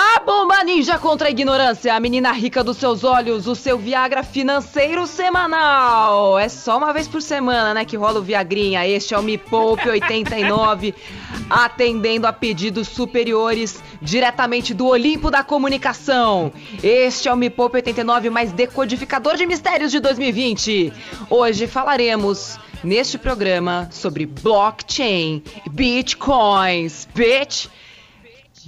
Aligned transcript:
A 0.00 0.20
bomba 0.20 0.62
ninja 0.62 0.96
contra 0.96 1.26
a 1.26 1.30
ignorância, 1.32 1.92
a 1.92 1.98
menina 1.98 2.30
rica 2.30 2.62
dos 2.62 2.76
seus 2.76 3.02
olhos, 3.02 3.48
o 3.48 3.56
seu 3.56 3.76
Viagra 3.76 4.22
financeiro 4.22 5.08
semanal. 5.08 6.38
É 6.38 6.48
só 6.48 6.78
uma 6.78 6.92
vez 6.92 7.08
por 7.08 7.20
semana, 7.20 7.74
né, 7.74 7.84
que 7.84 7.96
rola 7.96 8.20
o 8.20 8.22
Viagrinha. 8.22 8.86
Este 8.86 9.12
é 9.12 9.18
o 9.18 9.22
Me 9.24 9.36
Poupe 9.36 9.88
89, 9.88 10.94
atendendo 11.50 12.28
a 12.28 12.32
pedidos 12.32 12.86
superiores 12.86 13.82
diretamente 14.00 14.72
do 14.72 14.86
Olimpo 14.86 15.32
da 15.32 15.42
Comunicação. 15.42 16.52
Este 16.80 17.28
é 17.28 17.32
o 17.32 17.36
Me 17.36 17.50
Poupe 17.50 17.78
89, 17.78 18.30
mais 18.30 18.52
decodificador 18.52 19.36
de 19.36 19.46
mistérios 19.46 19.90
de 19.90 19.98
2020. 19.98 20.92
Hoje 21.28 21.66
falaremos 21.66 22.56
neste 22.84 23.18
programa 23.18 23.88
sobre 23.90 24.26
blockchain, 24.26 25.42
bitcoins, 25.72 27.08
bitch. 27.12 27.68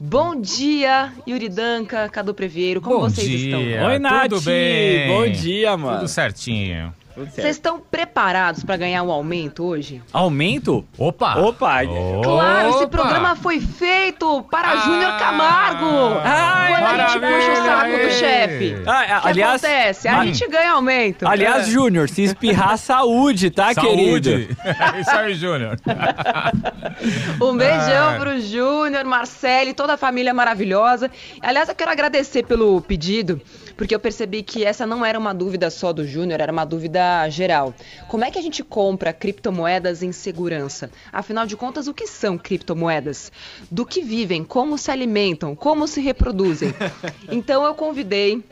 Bom 0.02 0.40
dia, 0.40 1.12
Yuri 1.28 1.50
Danca, 1.50 2.08
Cadu 2.08 2.32
Previeiro, 2.32 2.80
como 2.80 3.00
Bom 3.00 3.10
vocês 3.10 3.28
dia. 3.28 3.58
estão? 3.58 3.86
Oi, 3.86 3.98
Nath. 3.98 4.30
Tudo 4.30 4.40
bem? 4.40 5.08
Bom 5.08 5.28
dia, 5.30 5.76
mano. 5.76 5.98
Tudo 5.98 6.08
certinho. 6.08 6.94
Vocês 7.26 7.56
estão 7.56 7.78
preparados 7.80 8.64
para 8.64 8.76
ganhar 8.76 9.02
um 9.02 9.10
aumento 9.10 9.64
hoje? 9.64 10.02
Aumento? 10.12 10.84
Opa! 10.96 11.36
Opa! 11.38 11.80
Claro, 12.22 12.68
esse 12.70 12.78
Opa! 12.84 12.88
programa 12.88 13.36
foi 13.36 13.60
feito 13.60 14.42
para 14.50 14.72
Ah, 14.72 14.76
Júnior 14.76 15.18
Camargo. 15.18 16.20
Ai, 16.24 16.72
Quando 16.72 17.00
a 17.00 17.06
gente 17.08 17.20
puxa 17.20 17.52
o 17.52 17.56
saco 17.64 17.90
do 17.90 18.10
chefe. 18.12 18.76
Ah, 18.86 19.18
O 19.18 19.22
que 19.22 19.28
aliás, 19.28 19.64
acontece? 19.64 20.08
A 20.08 20.18
ah, 20.18 20.24
gente 20.26 20.46
ganha 20.48 20.72
aumento. 20.72 21.26
aliás, 21.28 21.66
Júnior, 21.68 22.08
se 22.08 22.22
espirrar, 22.22 22.76
saúde, 22.78 23.50
tá, 23.50 23.74
querido? 23.74 24.30
Saúde! 24.30 24.56
Isso 25.00 25.10
aí, 25.10 25.34
Júnior. 25.34 25.76
Um 27.40 27.56
beijão 27.56 28.10
Ah. 28.10 28.16
pro 28.18 28.40
Júnior, 28.40 29.04
Marcele, 29.04 29.72
toda 29.72 29.94
a 29.94 29.96
família 29.96 30.34
maravilhosa. 30.34 31.10
Aliás, 31.40 31.68
eu 31.68 31.74
quero 31.74 31.90
agradecer 31.90 32.42
pelo 32.44 32.80
pedido, 32.82 33.40
porque 33.80 33.94
eu 33.94 33.98
percebi 33.98 34.42
que 34.42 34.62
essa 34.62 34.86
não 34.86 35.06
era 35.06 35.18
uma 35.18 35.32
dúvida 35.32 35.70
só 35.70 35.90
do 35.90 36.06
Júnior, 36.06 36.38
era 36.38 36.52
uma 36.52 36.66
dúvida 36.66 37.26
geral. 37.30 37.74
Como 38.08 38.22
é 38.22 38.30
que 38.30 38.38
a 38.38 38.42
gente 38.42 38.62
compra 38.62 39.10
criptomoedas 39.10 40.02
em 40.02 40.12
segurança? 40.12 40.90
Afinal 41.10 41.46
de 41.46 41.56
contas, 41.56 41.88
o 41.88 41.94
que 41.94 42.06
são 42.06 42.36
criptomoedas? 42.36 43.32
Do 43.70 43.86
que 43.86 44.02
vivem? 44.02 44.44
Como 44.44 44.76
se 44.76 44.90
alimentam? 44.90 45.56
Como 45.56 45.88
se 45.88 46.02
reproduzem? 46.02 46.74
Então 47.32 47.64
eu 47.64 47.74
convidei 47.74 48.44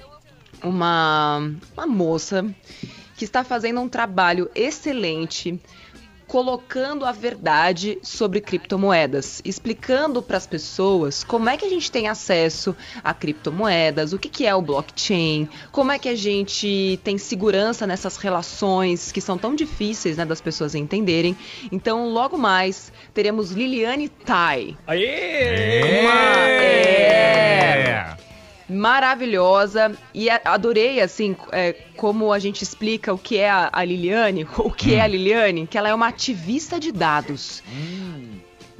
uma, 0.62 1.52
uma 1.76 1.86
moça 1.86 2.46
que 3.14 3.24
está 3.24 3.44
fazendo 3.44 3.82
um 3.82 3.88
trabalho 3.88 4.50
excelente 4.54 5.60
colocando 6.28 7.04
a 7.06 7.10
verdade 7.10 7.98
sobre 8.02 8.40
criptomoedas, 8.40 9.40
explicando 9.44 10.22
para 10.22 10.36
as 10.36 10.46
pessoas 10.46 11.24
como 11.24 11.48
é 11.48 11.56
que 11.56 11.64
a 11.64 11.68
gente 11.70 11.90
tem 11.90 12.06
acesso 12.06 12.76
a 13.02 13.12
criptomoedas, 13.14 14.12
o 14.12 14.18
que, 14.18 14.28
que 14.28 14.46
é 14.46 14.54
o 14.54 14.60
blockchain, 14.62 15.48
como 15.72 15.90
é 15.90 15.98
que 15.98 16.08
a 16.08 16.14
gente 16.14 17.00
tem 17.02 17.16
segurança 17.18 17.86
nessas 17.86 18.18
relações 18.18 19.10
que 19.10 19.20
são 19.22 19.38
tão 19.38 19.54
difíceis 19.54 20.18
né, 20.18 20.24
das 20.26 20.40
pessoas 20.40 20.74
entenderem. 20.74 21.34
Então, 21.72 22.10
logo 22.10 22.36
mais, 22.36 22.92
teremos 23.14 23.50
Liliane 23.52 24.08
Tai. 24.10 24.76
Aê! 24.86 26.00
Uma- 26.02 26.48
É. 26.50 28.27
maravilhosa 28.68 29.92
e 30.14 30.28
adorei 30.30 31.00
assim 31.00 31.36
é, 31.52 31.72
como 31.96 32.32
a 32.32 32.38
gente 32.38 32.62
explica 32.62 33.12
o 33.12 33.18
que 33.18 33.36
é 33.38 33.50
a, 33.50 33.70
a 33.72 33.84
Liliane, 33.84 34.46
o 34.58 34.70
que 34.70 34.94
é 34.94 35.00
a 35.00 35.06
Liliane, 35.06 35.66
que 35.66 35.78
ela 35.78 35.88
é 35.88 35.94
uma 35.94 36.08
ativista 36.08 36.78
de 36.78 36.92
dados. 36.92 37.62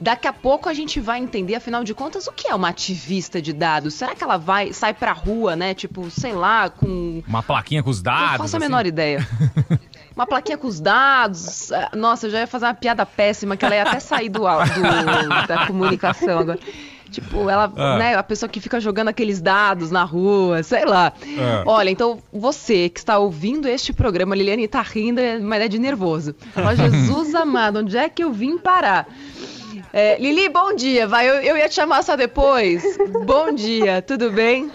Daqui 0.00 0.28
a 0.28 0.32
pouco 0.32 0.68
a 0.68 0.74
gente 0.74 1.00
vai 1.00 1.18
entender, 1.18 1.56
afinal 1.56 1.82
de 1.82 1.92
contas, 1.92 2.28
o 2.28 2.32
que 2.32 2.46
é 2.46 2.54
uma 2.54 2.68
ativista 2.68 3.42
de 3.42 3.52
dados. 3.52 3.94
Será 3.94 4.14
que 4.14 4.22
ela 4.22 4.36
vai 4.36 4.72
sai 4.72 4.94
pra 4.94 5.10
rua, 5.10 5.56
né? 5.56 5.74
Tipo, 5.74 6.08
sei 6.08 6.32
lá, 6.32 6.70
com 6.70 7.20
Uma 7.26 7.42
plaquinha 7.42 7.82
com 7.82 7.90
os 7.90 8.00
dados. 8.00 8.30
não 8.32 8.38
faço 8.38 8.54
a 8.54 8.58
assim. 8.58 8.66
menor 8.66 8.86
ideia. 8.86 9.26
Uma 10.14 10.26
plaquinha 10.26 10.58
com 10.58 10.66
os 10.68 10.80
dados. 10.80 11.70
Ah, 11.72 11.90
Nossa, 11.96 12.26
eu 12.26 12.30
já 12.30 12.40
ia 12.40 12.46
fazer 12.46 12.64
uma 12.66 12.74
piada 12.74 13.06
péssima, 13.06 13.56
que 13.56 13.64
ela 13.64 13.74
ia 13.76 13.82
até 13.84 14.00
sair 14.00 14.28
do, 14.28 14.40
do- 14.40 15.46
da 15.46 15.64
comunicação 15.66 16.40
agora. 16.40 16.58
Tipo, 17.10 17.48
ela, 17.48 17.72
Ah. 17.76 17.98
né, 17.98 18.14
a 18.14 18.22
pessoa 18.22 18.48
que 18.48 18.60
fica 18.60 18.78
jogando 18.80 19.08
aqueles 19.08 19.40
dados 19.40 19.90
na 19.90 20.04
rua, 20.04 20.62
sei 20.62 20.84
lá. 20.84 21.12
Ah. 21.38 21.62
Olha, 21.66 21.90
então 21.90 22.18
você 22.32 22.88
que 22.88 22.98
está 23.00 23.18
ouvindo 23.18 23.66
este 23.68 23.92
programa, 23.92 24.34
Liliane 24.34 24.68
tá 24.68 24.82
rindo, 24.82 25.20
mas 25.42 25.62
é 25.62 25.68
de 25.68 25.78
nervoso. 25.78 26.34
Ó, 26.56 26.74
Jesus 26.74 27.34
amado, 27.36 27.78
onde 27.80 27.96
é 27.96 28.08
que 28.08 28.22
eu 28.22 28.32
vim 28.32 28.58
parar? 28.58 29.08
É, 29.92 30.18
Lili, 30.18 30.48
bom 30.48 30.74
dia. 30.74 31.06
Vai, 31.06 31.28
eu, 31.28 31.34
eu 31.36 31.56
ia 31.56 31.68
te 31.68 31.74
chamar 31.74 32.02
só 32.02 32.14
depois. 32.16 32.82
Bom 33.24 33.52
dia, 33.54 34.02
tudo 34.02 34.30
bem? 34.30 34.70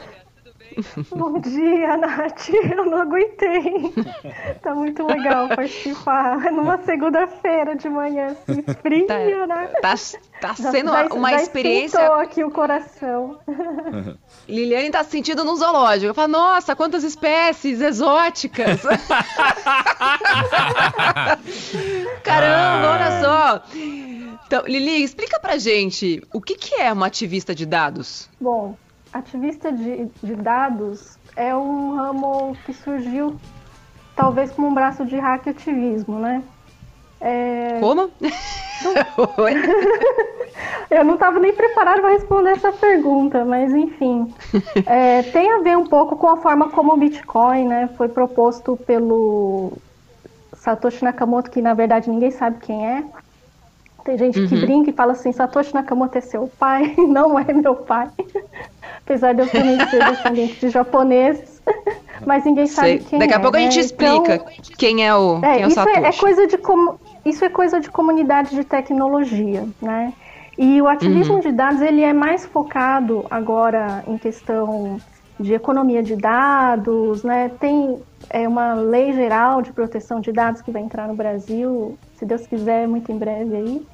Bom 1.15 1.39
dia, 1.39 1.97
Nath. 1.97 2.49
Eu 2.49 2.85
não 2.85 3.01
aguentei. 3.01 3.93
Tá 4.61 4.73
muito 4.75 5.05
legal 5.05 5.47
participar 5.49 6.51
numa 6.51 6.77
segunda-feira 6.83 7.75
de 7.75 7.89
manhã, 7.89 8.35
assim, 8.47 8.63
frio, 8.81 9.07
Tá- 9.07 9.17
né? 9.47 9.67
Tá, 9.81 9.95
tá 10.41 10.53
sendo 10.55 10.91
já- 10.91 11.05
uma 11.13 11.31
já 11.31 11.37
experiência 11.41 11.99
aqui 12.15 12.43
o 12.43 12.51
coração. 12.51 13.39
Liliane 14.47 14.89
tá 14.89 15.03
se 15.03 15.11
sentindo 15.11 15.43
num 15.43 15.55
zoológico. 15.55 16.07
Eu 16.07 16.13
falo, 16.13 16.29
nossa, 16.31 16.75
quantas 16.75 17.03
espécies 17.03 17.81
exóticas! 17.81 18.81
Caramba, 22.23 22.89
olha 22.91 23.21
só! 23.21 23.63
Então, 24.45 24.63
Lili, 24.67 25.03
explica 25.03 25.39
pra 25.39 25.57
gente 25.57 26.21
o 26.33 26.41
que, 26.41 26.55
que 26.55 26.75
é 26.75 26.91
uma 26.93 27.07
ativista 27.07 27.55
de 27.55 27.65
dados? 27.65 28.29
Bom, 28.39 28.75
ativista 29.13 29.71
de, 29.71 30.09
de 30.21 30.35
dados 30.35 31.17
é 31.35 31.55
um 31.55 31.95
ramo 31.95 32.55
que 32.65 32.73
surgiu 32.73 33.35
talvez 34.15 34.51
como 34.51 34.67
um 34.67 34.73
braço 34.73 35.05
de 35.05 35.17
hack 35.17 35.47
ativismo, 35.47 36.19
né? 36.19 36.43
É, 37.21 37.79
Como? 37.79 38.09
Eu 40.91 41.05
não 41.05 41.13
estava 41.13 41.39
nem 41.39 41.53
preparada 41.53 42.01
para 42.01 42.11
responder 42.11 42.51
essa 42.51 42.71
pergunta, 42.71 43.43
mas 43.45 43.73
enfim. 43.73 44.31
É, 44.85 45.23
tem 45.23 45.51
a 45.51 45.59
ver 45.59 45.77
um 45.77 45.85
pouco 45.85 46.17
com 46.17 46.27
a 46.27 46.37
forma 46.37 46.69
como 46.69 46.93
o 46.93 46.97
Bitcoin 46.97 47.65
né, 47.65 47.89
foi 47.97 48.09
proposto 48.09 48.75
pelo 48.75 49.71
Satoshi 50.53 51.03
Nakamoto, 51.03 51.49
que 51.49 51.61
na 51.61 51.73
verdade 51.73 52.09
ninguém 52.09 52.31
sabe 52.31 52.59
quem 52.59 52.85
é. 52.85 53.03
Tem 54.03 54.17
gente 54.17 54.47
que 54.47 54.53
Uhum. 54.55 54.61
brinca 54.61 54.89
e 54.89 54.93
fala 54.93 55.13
assim, 55.13 55.31
Satoshi 55.31 55.73
Nakamoto 55.73 56.17
é 56.17 56.21
seu 56.21 56.47
pai, 56.59 56.93
não 57.07 57.39
é 57.39 57.53
meu 57.53 57.75
pai. 57.75 58.07
Apesar 59.05 59.33
de 59.33 59.41
eu 59.41 59.49
também 59.49 59.77
ser 59.89 60.03
descendente 60.09 60.59
de 60.59 60.69
japoneses. 60.69 61.61
Mas 62.25 62.43
ninguém 62.45 62.67
sabe 62.67 62.87
Sei. 62.89 62.99
quem 62.99 63.19
Daqui 63.19 63.33
é. 63.33 63.37
a 63.37 63.39
pouco 63.39 63.57
a 63.57 63.59
né? 63.59 63.65
gente 63.71 63.79
explica 63.79 64.35
Então, 64.35 64.47
quem 64.77 65.05
é 65.05 65.15
o, 65.15 65.37
é, 65.37 65.53
quem 65.53 65.61
é 65.63 65.65
o 65.65 65.69
isso, 65.69 65.79
é, 65.79 65.83
Satoshi. 65.83 66.05
é 66.05 66.11
coisa 66.19 66.47
de 66.47 66.59
isso 67.25 67.45
é 67.45 67.49
coisa 67.49 67.79
de 67.79 67.89
comunidade 67.89 68.49
de 68.55 68.63
tecnologia, 68.65 69.65
né? 69.81 70.13
E 70.57 70.81
o 70.81 70.87
ativismo 70.87 71.35
Uhum. 71.35 71.39
de 71.39 71.51
dados 71.51 71.81
ele 71.81 72.01
é 72.03 72.13
mais 72.13 72.45
focado 72.45 73.25
agora 73.31 74.03
em 74.07 74.17
questão 74.17 74.99
de 75.39 75.53
economia 75.53 76.03
de 76.03 76.15
dados, 76.15 77.23
né? 77.23 77.49
Tem 77.59 77.97
é, 78.29 78.47
uma 78.47 78.73
lei 78.73 79.13
geral 79.13 79.61
de 79.61 79.71
proteção 79.73 80.19
de 80.19 80.31
dados 80.31 80.61
que 80.61 80.71
vai 80.71 80.81
entrar 80.81 81.07
no 81.07 81.15
Brasil, 81.15 81.97
se 82.15 82.25
Deus 82.25 82.45
quiser, 82.45 82.87
muito 82.87 83.11
em 83.11 83.17
breve 83.17 83.55
aí. 83.55 83.87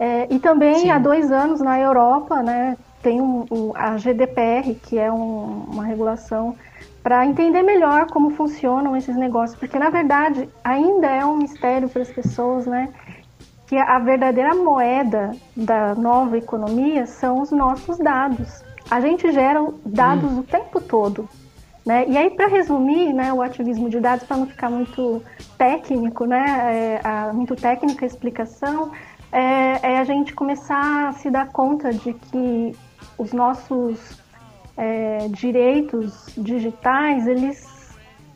É, 0.00 0.26
e 0.30 0.38
também 0.38 0.76
Sim. 0.76 0.90
há 0.90 0.98
dois 0.98 1.30
anos 1.30 1.60
na 1.60 1.78
Europa, 1.78 2.42
né? 2.42 2.74
Tem 3.02 3.20
um- 3.20 3.44
um- 3.50 3.72
a 3.74 3.98
GDPR, 3.98 4.74
que 4.74 4.98
é 4.98 5.12
um- 5.12 5.64
uma 5.70 5.84
regulação 5.84 6.56
para 7.02 7.26
entender 7.26 7.62
melhor 7.62 8.06
como 8.06 8.30
funcionam 8.30 8.96
esses 8.96 9.14
negócios, 9.14 9.58
porque 9.58 9.78
na 9.78 9.90
verdade 9.90 10.48
ainda 10.64 11.06
é 11.06 11.22
um 11.24 11.36
mistério 11.36 11.86
para 11.88 12.00
as 12.00 12.10
pessoas, 12.10 12.66
né? 12.66 12.88
Que 13.66 13.76
a 13.76 13.98
verdadeira 13.98 14.54
moeda 14.54 15.32
da 15.54 15.94
nova 15.94 16.38
economia 16.38 17.04
são 17.06 17.42
os 17.42 17.50
nossos 17.50 17.98
dados. 17.98 18.64
A 18.90 19.00
gente 19.00 19.30
gera 19.30 19.62
dados 19.84 20.32
o 20.38 20.42
tempo 20.42 20.80
todo. 20.80 21.28
Né? 21.86 22.04
E 22.08 22.16
aí, 22.18 22.28
para 22.30 22.46
resumir 22.46 23.12
né, 23.14 23.32
o 23.32 23.40
ativismo 23.40 23.88
de 23.88 23.98
dados, 24.00 24.26
para 24.26 24.36
não 24.36 24.46
ficar 24.46 24.68
muito 24.68 25.22
técnico, 25.56 26.26
né, 26.26 26.44
é, 26.46 27.00
a- 27.02 27.32
muito 27.32 27.56
técnica 27.56 28.04
a 28.04 28.06
explicação, 28.06 28.90
é, 29.32 29.92
é 29.92 29.98
a 29.98 30.04
gente 30.04 30.34
começar 30.34 31.08
a 31.08 31.12
se 31.12 31.30
dar 31.30 31.48
conta 31.48 31.92
de 31.92 32.12
que 32.14 32.76
os 33.18 33.32
nossos 33.32 34.20
é, 34.76 35.28
direitos 35.28 36.32
digitais, 36.36 37.26
eles 37.26 37.68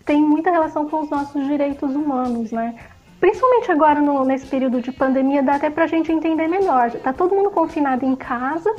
têm 0.04 0.20
muita 0.20 0.50
relação 0.50 0.88
com 0.88 1.00
os 1.00 1.10
nossos 1.10 1.46
direitos 1.46 1.94
humanos, 1.94 2.52
né? 2.52 2.74
Principalmente 3.18 3.72
agora 3.72 4.00
no- 4.02 4.24
nesse 4.24 4.46
período 4.46 4.82
de 4.82 4.92
pandemia, 4.92 5.42
dá 5.42 5.54
até 5.54 5.70
pra 5.70 5.86
gente 5.86 6.12
entender 6.12 6.46
melhor. 6.46 6.90
Tá 6.90 7.12
todo 7.12 7.34
mundo 7.34 7.50
confinado 7.50 8.04
em 8.04 8.14
casa 8.14 8.70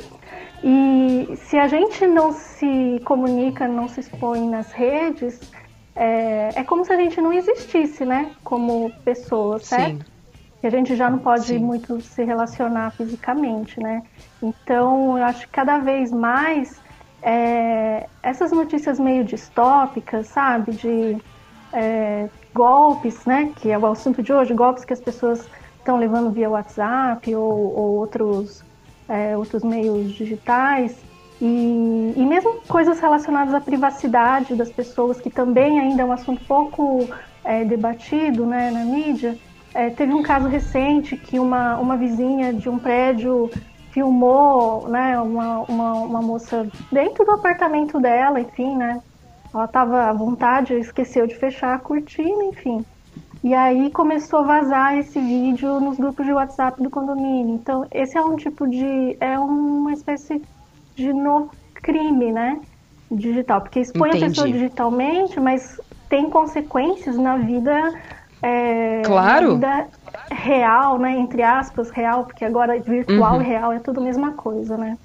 e 0.62 1.28
se 1.36 1.58
a 1.58 1.66
gente 1.66 2.06
não 2.06 2.30
se 2.32 3.00
comunica, 3.04 3.66
não 3.66 3.88
se 3.88 4.00
expõe 4.00 4.48
nas 4.48 4.70
redes, 4.70 5.40
é, 5.96 6.50
é 6.54 6.62
como 6.64 6.84
se 6.84 6.92
a 6.92 6.96
gente 6.96 7.20
não 7.20 7.32
existisse, 7.32 8.04
né? 8.04 8.30
Como 8.44 8.92
pessoa, 9.04 9.58
certo? 9.58 10.04
Sim. 10.04 10.15
Que 10.60 10.66
a 10.66 10.70
gente 10.70 10.96
já 10.96 11.10
não 11.10 11.18
pode 11.18 11.46
Sim. 11.46 11.58
muito 11.58 12.00
se 12.00 12.24
relacionar 12.24 12.90
fisicamente, 12.92 13.78
né? 13.80 14.02
Então, 14.42 15.18
eu 15.18 15.24
acho 15.24 15.42
que 15.42 15.52
cada 15.52 15.78
vez 15.78 16.10
mais 16.10 16.80
é, 17.22 18.06
essas 18.22 18.52
notícias 18.52 18.98
meio 18.98 19.24
distópicas, 19.24 20.28
sabe? 20.28 20.72
De 20.72 21.16
é, 21.72 22.28
golpes, 22.54 23.24
né? 23.26 23.52
Que 23.56 23.70
é 23.70 23.78
o 23.78 23.86
assunto 23.86 24.22
de 24.22 24.32
hoje, 24.32 24.54
golpes 24.54 24.84
que 24.84 24.92
as 24.92 25.00
pessoas 25.00 25.46
estão 25.78 25.98
levando 25.98 26.30
via 26.30 26.50
WhatsApp 26.50 27.34
ou, 27.34 27.52
ou 27.76 27.96
outros, 27.98 28.64
é, 29.08 29.36
outros 29.36 29.62
meios 29.62 30.12
digitais. 30.12 30.96
E, 31.40 32.14
e 32.16 32.24
mesmo 32.24 32.60
coisas 32.66 32.98
relacionadas 32.98 33.54
à 33.54 33.60
privacidade 33.60 34.54
das 34.54 34.70
pessoas, 34.70 35.20
que 35.20 35.28
também 35.28 35.78
ainda 35.78 36.02
é 36.02 36.04
um 36.04 36.12
assunto 36.12 36.42
pouco 36.44 37.08
é, 37.44 37.64
debatido 37.64 38.46
né, 38.46 38.70
na 38.70 38.84
mídia. 38.84 39.36
É, 39.76 39.90
teve 39.90 40.14
um 40.14 40.22
caso 40.22 40.48
recente 40.48 41.18
que 41.18 41.38
uma, 41.38 41.76
uma 41.76 41.98
vizinha 41.98 42.50
de 42.50 42.66
um 42.66 42.78
prédio 42.78 43.50
filmou 43.90 44.88
né, 44.88 45.20
uma, 45.20 45.60
uma, 45.60 45.92
uma 45.92 46.22
moça 46.22 46.66
dentro 46.90 47.26
do 47.26 47.32
apartamento 47.32 48.00
dela, 48.00 48.40
enfim, 48.40 48.74
né? 48.74 49.02
Ela 49.52 49.66
estava 49.66 50.04
à 50.04 50.12
vontade, 50.14 50.72
esqueceu 50.74 51.26
de 51.26 51.34
fechar 51.34 51.74
a 51.74 51.78
cortina, 51.78 52.44
enfim. 52.44 52.84
E 53.44 53.54
aí 53.54 53.90
começou 53.90 54.40
a 54.40 54.42
vazar 54.42 54.96
esse 54.96 55.20
vídeo 55.20 55.78
nos 55.78 55.98
grupos 55.98 56.24
de 56.24 56.32
WhatsApp 56.32 56.82
do 56.82 56.88
condomínio. 56.88 57.54
Então, 57.54 57.86
esse 57.92 58.16
é 58.16 58.20
um 58.20 58.36
tipo 58.36 58.66
de. 58.66 59.16
é 59.20 59.38
uma 59.38 59.92
espécie 59.92 60.42
de 60.94 61.12
novo 61.12 61.50
crime, 61.74 62.32
né? 62.32 62.60
Digital. 63.10 63.60
Porque 63.60 63.80
expõe 63.80 64.08
Entendi. 64.08 64.24
a 64.24 64.28
pessoa 64.28 64.48
digitalmente, 64.48 65.38
mas 65.38 65.80
tem 66.08 66.30
consequências 66.30 67.16
na 67.16 67.36
vida. 67.36 67.94
É, 68.42 69.02
Claro. 69.04 69.54
Vida 69.54 69.90
real, 70.32 70.98
né? 70.98 71.18
Entre 71.18 71.42
aspas, 71.42 71.90
real, 71.90 72.24
porque 72.26 72.44
agora 72.44 72.80
virtual 72.80 73.36
Uhum. 73.36 73.42
e 73.42 73.44
real 73.44 73.72
é 73.72 73.80
tudo 73.80 74.00
a 74.00 74.04
mesma 74.04 74.34
coisa, 74.36 74.76
né? 74.76 74.98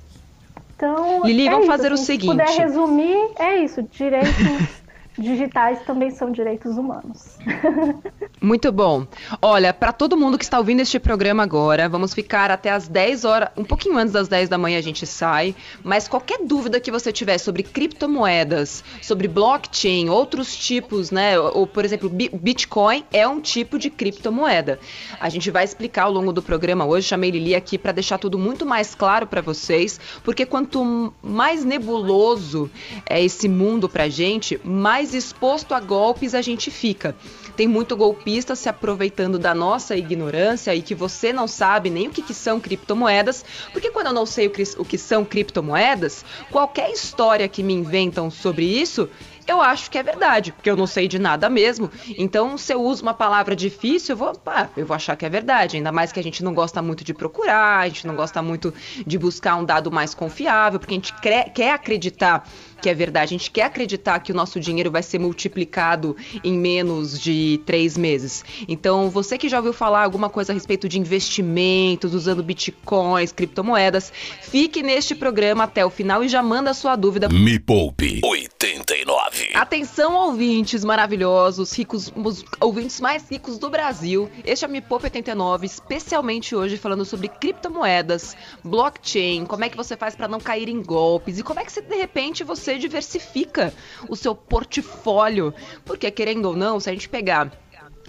Então. 0.76 1.22
Lili, 1.26 1.48
é 1.48 1.52
vamos 1.52 1.60
isso, 1.62 1.72
fazer 1.72 1.92
o 1.92 1.94
assim, 1.94 2.06
seguinte. 2.06 2.22
Se 2.26 2.28
puder 2.28 2.56
resumir, 2.64 3.34
é 3.40 3.58
isso. 3.64 3.84
Direitos 3.84 4.36
digitais 5.22 5.82
também 5.86 6.10
são 6.12 6.32
direitos 6.32 6.78
humanos. 6.78 7.38
Muito 8.42 8.72
bom. 8.72 9.06
Olha, 9.42 9.72
para 9.74 9.92
todo 9.92 10.18
mundo 10.18 10.38
que 10.38 10.44
está 10.44 10.58
ouvindo 10.58 10.80
este 10.82 11.00
programa 11.00 11.44
agora, 11.44 11.88
vamos 11.88 12.14
ficar 12.14 12.50
até 12.50 12.72
as 12.72 12.88
10 12.88 13.24
horas, 13.26 13.50
um 13.56 13.64
pouquinho 13.64 13.98
antes 13.98 14.12
das 14.14 14.28
10 14.28 14.50
da 14.50 14.58
manhã 14.58 14.80
a 14.80 14.82
gente 14.82 15.06
sai, 15.06 15.56
mas 15.84 16.08
qualquer 16.08 16.40
dúvida 16.44 16.80
que 16.80 16.90
você 16.92 17.12
tiver 17.12 17.38
sobre 17.38 17.62
criptomoedas, 17.64 18.84
sobre 19.02 19.28
blockchain, 19.28 20.10
outros 20.10 20.56
tipos, 20.58 21.12
né, 21.12 21.40
ou, 21.40 21.68
por 21.68 21.86
exemplo, 21.86 22.10
Bi- 22.10 22.32
Bitcoin 22.34 23.04
é 23.14 23.28
um 23.28 23.40
tipo 23.40 23.78
de 23.78 23.90
criptomoeda. 23.92 24.80
A 25.20 25.30
gente 25.30 25.52
vai 25.52 25.64
explicar 25.64 26.04
ao 26.04 26.12
longo 26.12 26.34
do 26.34 26.42
programa 26.42 26.86
hoje, 26.86 27.08
chamei 27.08 27.30
Lili 27.30 27.54
aqui 27.54 27.78
para 27.78 27.92
deixar 27.92 28.18
tudo 28.18 28.40
muito 28.40 28.66
mais 28.66 28.96
claro 28.96 29.28
para 29.28 29.42
vocês, 29.42 30.00
porque 30.24 30.46
quanto 30.48 31.14
mais 31.22 31.64
nebuloso 31.64 32.70
é 33.08 33.24
esse 33.24 33.48
mundo 33.48 33.88
pra 33.88 34.10
gente, 34.10 34.60
mais 34.64 35.11
exposto 35.14 35.74
a 35.74 35.80
golpes 35.80 36.34
a 36.34 36.42
gente 36.42 36.70
fica. 36.72 37.16
Tem 37.56 37.68
muito 37.68 37.96
golpista 37.96 38.56
se 38.56 38.70
aproveitando 38.70 39.38
da 39.38 39.54
nossa 39.54 39.96
ignorância 39.96 40.74
e 40.74 40.82
que 40.82 40.96
você 40.96 41.34
não 41.34 41.48
sabe 41.48 41.90
nem 41.90 42.08
o 42.08 42.12
que, 42.12 42.22
que 42.22 42.34
são 42.34 42.60
criptomoedas, 42.60 43.44
porque 43.72 43.92
quando 43.92 44.08
eu 44.08 44.14
não 44.14 44.26
sei 44.26 44.48
o 44.48 44.52
que, 44.52 44.64
o 44.78 44.86
que 44.86 44.98
são 44.98 45.26
criptomoedas, 45.26 46.24
qualquer 46.50 46.92
história 46.92 47.48
que 47.48 47.62
me 47.62 47.74
inventam 47.74 48.32
sobre 48.32 48.66
isso, 48.66 49.10
eu 49.48 49.62
acho 49.62 49.90
que 49.90 49.98
é 49.98 50.04
verdade, 50.04 50.52
porque 50.52 50.70
eu 50.70 50.78
não 50.78 50.88
sei 50.88 51.08
de 51.08 51.20
nada 51.20 51.50
mesmo. 51.50 51.92
Então, 52.18 52.58
se 52.58 52.74
eu 52.74 52.82
uso 52.82 53.02
uma 53.02 53.14
palavra 53.14 53.56
difícil, 53.56 54.14
eu 54.14 54.18
vou, 54.18 54.34
pá, 54.34 54.70
eu 54.78 54.86
vou 54.86 54.96
achar 54.96 55.16
que 55.16 55.26
é 55.26 55.30
verdade. 55.30 55.78
Ainda 55.78 55.92
mais 55.92 56.12
que 56.12 56.20
a 56.20 56.24
gente 56.24 56.44
não 56.44 56.54
gosta 56.54 56.82
muito 56.82 57.04
de 57.04 57.14
procurar, 57.14 57.80
a 57.80 57.88
gente 57.88 58.08
não 58.08 58.16
gosta 58.16 58.42
muito 58.42 58.74
de 59.06 59.18
buscar 59.18 59.56
um 59.56 59.66
dado 59.66 59.92
mais 59.92 60.14
confiável, 60.14 60.80
porque 60.80 60.94
a 60.94 60.98
gente 60.98 61.14
quer 61.54 61.74
acreditar 61.74 62.48
que 62.82 62.90
é 62.90 62.94
verdade. 62.94 63.36
A 63.36 63.38
gente 63.38 63.52
quer 63.52 63.64
acreditar 63.64 64.20
que 64.20 64.32
o 64.32 64.36
nosso 64.36 64.60
dinheiro 64.60 64.90
vai 64.92 65.04
ser 65.04 65.20
multiplicado 65.20 66.18
em 66.44 66.58
menos 66.58 67.20
de 67.20 67.62
três 67.66 67.98
meses. 67.98 68.44
Então, 68.68 69.10
você 69.10 69.38
que 69.38 69.48
já 69.48 69.58
ouviu 69.58 69.74
falar 69.74 70.04
alguma 70.04 70.30
coisa 70.30 70.52
a 70.52 70.56
respeito 70.56 70.90
de 70.90 71.00
investimentos, 71.00 72.14
usando 72.14 72.44
bitcoins, 72.44 73.32
criptomoedas, 73.32 74.12
fique 74.42 74.82
neste 74.82 75.14
programa 75.14 75.64
até 75.66 75.86
o 75.86 75.90
final 75.90 76.24
e 76.24 76.28
já 76.28 76.42
manda 76.42 76.72
a 76.72 76.74
sua 76.74 76.96
dúvida. 76.96 77.30
Me 77.30 77.60
Poupe 77.60 78.20
89. 78.24 79.52
Atenção, 79.54 80.16
ouvintes 80.16 80.84
maravilhosos, 80.84 81.72
ricos, 81.78 82.12
os 82.16 82.44
ouvintes 82.60 83.00
mais 83.00 83.30
ricos 83.30 83.58
do 83.58 83.70
Brasil. 83.70 84.30
Este 84.44 84.66
é 84.66 84.68
o 84.68 84.72
Me 84.72 84.82
Poupe 84.82 85.06
89, 85.06 85.66
especialmente 85.66 86.56
hoje 86.56 86.78
falando 86.78 87.06
sobre 87.06 87.28
criptomoedas, 87.28 88.36
blockchain, 88.64 89.46
como 89.46 89.64
é 89.64 89.70
que 89.70 89.78
você 89.78 89.96
faz 89.96 90.16
para 90.16 90.28
não 90.28 90.40
cair 90.40 90.68
em 90.68 90.82
golpes 90.82 91.38
e 91.38 91.44
como 91.44 91.60
é 91.60 91.66
que 91.66 91.72
você, 91.72 91.82
de 91.82 91.96
repente 91.96 92.44
você 92.44 92.71
diversifica 92.78 93.74
o 94.08 94.16
seu 94.16 94.36
portfólio. 94.36 95.54
Porque 95.86 96.10
querendo 96.12 96.46
ou 96.46 96.56
não, 96.56 96.80
se 96.80 96.90
a 96.90 96.94
gente 96.94 97.10
pegar 97.10 97.52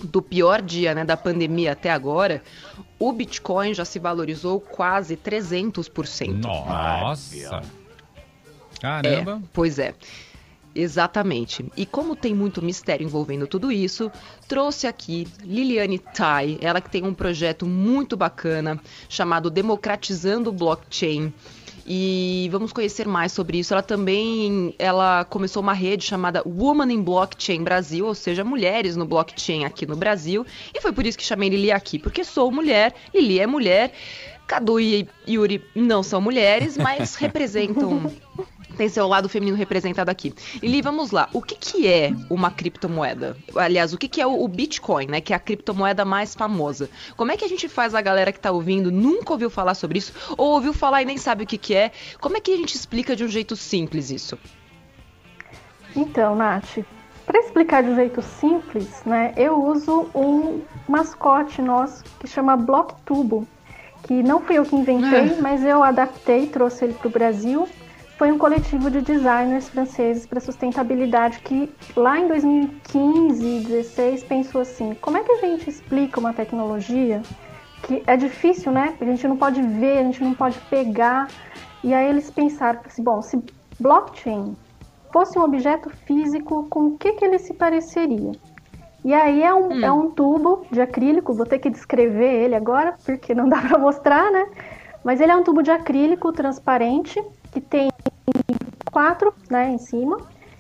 do 0.03 0.23
pior 0.23 0.63
dia, 0.63 0.95
né, 0.95 1.05
da 1.05 1.17
pandemia 1.17 1.73
até 1.73 1.91
agora, 1.91 2.43
o 2.99 3.13
Bitcoin 3.13 3.75
já 3.75 3.85
se 3.85 3.99
valorizou 3.99 4.61
quase 4.61 5.17
300%. 5.17 6.43
Nossa. 6.43 7.63
Caramba. 8.81 9.41
É, 9.43 9.49
pois 9.53 9.79
é. 9.79 9.95
Exatamente. 10.75 11.65
E 11.77 11.85
como 11.85 12.17
tem 12.17 12.35
muito 12.35 12.65
mistério 12.65 13.05
envolvendo 13.05 13.47
tudo 13.47 13.71
isso, 13.71 14.11
trouxe 14.49 14.87
aqui 14.87 15.29
Liliane 15.43 15.99
Tai, 15.99 16.59
ela 16.63 16.81
que 16.81 16.91
tem 16.91 17.05
um 17.05 17.13
projeto 17.13 17.67
muito 17.67 18.17
bacana 18.17 18.81
chamado 19.09 19.51
Democratizando 19.51 20.51
o 20.51 20.53
Blockchain. 20.53 21.33
E 21.87 22.49
vamos 22.53 22.73
conhecer 22.73 23.07
mais 23.07 23.33
sobre 23.33 23.59
isso. 23.59 23.73
Ela 23.73 23.83
também 23.83 24.75
ela 24.79 25.25
começou 25.25 25.63
uma 25.63 25.73
rede 25.73 26.05
chamada 26.05 26.43
Woman 26.47 26.93
in 26.93 27.03
Blockchain 27.03 27.63
Brasil, 27.63 28.07
ou 28.07 28.15
seja, 28.15 28.45
mulheres 28.45 28.97
no 28.97 29.05
blockchain 29.05 29.65
aqui 29.65 29.87
no 29.87 29.97
Brasil. 29.97 30.47
E 30.75 30.81
foi 30.81 30.93
por 30.93 31.07
isso 31.07 31.19
que 31.19 31.25
chamei 31.25 31.49
Lili 31.49 31.73
aqui, 31.73 31.99
porque 31.99 32.25
sou 32.25 32.51
mulher, 32.51 32.95
Lili 33.15 33.41
é 33.41 33.47
mulher. 33.47 33.93
Cadu 34.47 34.79
e 34.79 35.09
Yuri 35.27 35.65
não 35.75 36.03
são 36.03 36.21
mulheres, 36.21 36.77
mas 36.77 37.15
representam 37.17 38.13
tem 38.77 38.89
seu 38.89 39.07
lado 39.07 39.29
feminino 39.29 39.57
representado 39.57 40.11
aqui. 40.11 40.35
Lili, 40.63 40.83
vamos 40.83 41.11
lá. 41.11 41.29
O 41.33 41.41
que, 41.41 41.55
que 41.55 41.89
é 41.89 42.13
uma 42.29 42.51
criptomoeda? 42.51 43.37
Aliás, 43.57 43.93
o 43.93 43.99
que, 43.99 44.09
que 44.09 44.21
é 44.21 44.27
o, 44.27 44.43
o 44.43 44.49
Bitcoin, 44.49 45.07
né? 45.07 45.21
Que 45.21 45.33
é 45.33 45.37
a 45.37 45.41
criptomoeda 45.41 46.05
mais 46.05 46.35
famosa. 46.35 46.89
Como 47.17 47.31
é 47.31 47.37
que 47.37 47.45
a 47.45 47.49
gente 47.49 47.69
faz 47.69 47.95
a 47.95 48.01
galera 48.01 48.33
que 48.33 48.41
tá 48.41 48.51
ouvindo, 48.51 48.91
nunca 48.91 49.33
ouviu 49.33 49.51
falar 49.51 49.75
sobre 49.75 49.99
isso, 49.99 50.13
ou 50.37 50.53
ouviu 50.53 50.73
falar 50.73 51.03
e 51.03 51.05
nem 51.05 51.19
sabe 51.19 51.45
o 51.45 51.47
que, 51.47 51.59
que 51.59 51.75
é? 51.75 51.93
Como 52.21 52.37
é 52.37 52.41
que 52.41 52.53
a 52.53 52.57
gente 52.57 52.75
explica 52.75 53.15
de 53.15 53.25
um 53.25 53.29
jeito 53.29 53.57
simples 53.57 54.11
isso? 54.11 54.39
Então, 55.95 56.35
Nath, 56.35 56.79
para 57.27 57.41
explicar 57.41 57.83
de 57.83 57.91
um 57.91 57.95
jeito 57.95 58.23
simples, 58.23 59.03
né, 59.05 59.33
eu 59.37 59.63
uso 59.63 60.09
um 60.15 60.63
mascote 60.89 61.63
nosso 61.63 62.03
que 62.19 62.27
chama 62.27 62.57
Blocktubo, 62.57 63.47
que 64.03 64.23
não 64.23 64.41
fui 64.41 64.59
eu 64.59 64.65
que 64.65 64.75
inventei, 64.75 65.37
mas 65.41 65.65
eu 65.65 65.83
adaptei, 65.83 66.47
trouxe 66.47 66.85
ele 66.85 66.95
para 66.95 67.09
o 67.09 67.11
Brasil. 67.11 67.69
Foi 68.23 68.31
um 68.31 68.39
coletivo 68.39 68.89
de 68.89 69.01
designers 69.01 69.69
franceses 69.69 70.27
para 70.27 70.39
sustentabilidade 70.39 71.41
que 71.41 71.69
lá 71.97 72.21
em 72.21 72.29
2015, 72.29 73.65
16 73.67 74.23
pensou 74.23 74.61
assim: 74.61 74.95
como 75.01 75.17
é 75.17 75.25
que 75.25 75.33
a 75.33 75.39
gente 75.39 75.69
explica 75.69 76.21
uma 76.21 76.33
tecnologia 76.33 77.21
que 77.83 78.01
é 78.07 78.17
difícil, 78.17 78.71
né? 78.71 78.95
A 79.01 79.05
gente 79.05 79.27
não 79.27 79.37
pode 79.37 79.61
ver, 79.61 79.99
a 79.99 80.03
gente 80.05 80.23
não 80.23 80.35
pode 80.35 80.57
pegar. 80.71 81.27
E 81.83 81.93
aí 81.93 82.09
eles 82.09 82.31
pensaram 82.31 82.79
assim: 82.87 83.03
bom, 83.03 83.21
se 83.23 83.43
blockchain 83.81 84.55
fosse 85.13 85.37
um 85.37 85.43
objeto 85.43 85.91
físico, 85.91 86.69
com 86.71 86.91
o 86.91 86.97
que, 86.97 87.15
que 87.15 87.25
ele 87.25 87.41
se 87.41 87.53
pareceria? 87.55 88.31
E 89.05 89.13
aí 89.13 89.43
é 89.43 89.53
um, 89.53 89.73
Hum. 89.73 89.85
é 89.85 89.91
um 89.91 90.11
tubo 90.13 90.65
de 90.71 90.81
acrílico, 90.81 91.35
vou 91.35 91.45
ter 91.45 91.59
que 91.59 91.69
descrever 91.69 92.45
ele 92.45 92.55
agora, 92.55 92.95
porque 93.05 93.35
não 93.35 93.49
dá 93.49 93.61
para 93.61 93.79
mostrar, 93.79 94.31
né? 94.31 94.47
Mas 95.03 95.21
ele 95.21 95.33
é 95.33 95.37
um 95.37 95.43
tubo 95.43 95.61
de 95.61 95.73
acrílico 95.73 96.31
transparente, 96.31 97.21
que 97.53 97.61
tem 97.61 97.89
quatro 98.91 99.33
né, 99.51 99.71
em 99.71 99.79
cima. 99.79 100.19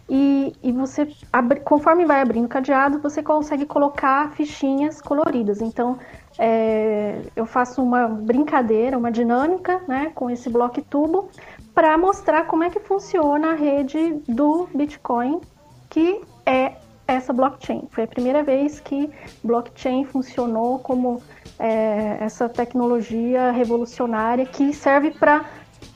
E, 0.08 0.52
e 0.62 0.72
você, 0.72 1.08
abri- 1.32 1.60
conforme 1.60 2.04
vai 2.04 2.20
abrindo 2.20 2.44
o 2.44 2.48
cadeado, 2.48 3.00
você 3.00 3.22
consegue 3.22 3.64
colocar 3.64 4.30
fichinhas 4.32 5.00
coloridas. 5.00 5.62
Então, 5.62 5.98
é, 6.38 7.22
eu 7.34 7.46
faço 7.46 7.82
uma 7.82 8.06
brincadeira, 8.08 8.98
uma 8.98 9.10
dinâmica 9.10 9.80
né, 9.88 10.12
com 10.14 10.28
esse 10.28 10.50
bloco 10.50 10.82
tubo 10.82 11.30
para 11.74 11.96
mostrar 11.96 12.46
como 12.46 12.62
é 12.64 12.68
que 12.68 12.80
funciona 12.80 13.52
a 13.52 13.54
rede 13.54 14.22
do 14.28 14.68
Bitcoin, 14.74 15.40
que 15.88 16.20
é 16.44 16.74
essa 17.06 17.32
blockchain. 17.32 17.88
Foi 17.90 18.04
a 18.04 18.08
primeira 18.08 18.42
vez 18.42 18.80
que 18.80 19.10
blockchain 19.42 20.04
funcionou 20.04 20.78
como 20.78 21.22
é, 21.58 22.18
essa 22.20 22.48
tecnologia 22.48 23.50
revolucionária 23.50 24.44
que 24.44 24.72
serve 24.72 25.12
para 25.12 25.44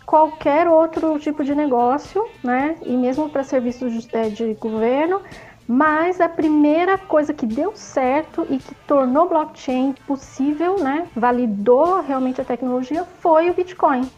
qualquer 0.07 0.69
outro 0.69 1.19
tipo 1.19 1.43
de 1.43 1.55
negócio, 1.55 2.25
né? 2.43 2.77
E 2.83 2.97
mesmo 2.97 3.29
para 3.29 3.43
serviços 3.43 3.93
de, 3.93 4.17
é, 4.17 4.29
de 4.29 4.55
governo, 4.55 5.21
Mas 5.69 6.21
a 6.21 6.29
primeira 6.29 6.97
coisa 6.97 7.35
que 7.35 7.45
deu 7.45 7.75
certo 7.75 8.47
e 8.49 8.59
que 8.59 8.75
tornou 8.87 9.29
blockchain 9.29 9.95
possível, 10.07 10.79
né, 10.79 11.09
validou 11.15 12.03
realmente 12.03 12.41
a 12.41 12.45
tecnologia, 12.45 13.05
foi 13.19 13.51
o 13.51 13.55
Bitcoin. 13.55 14.09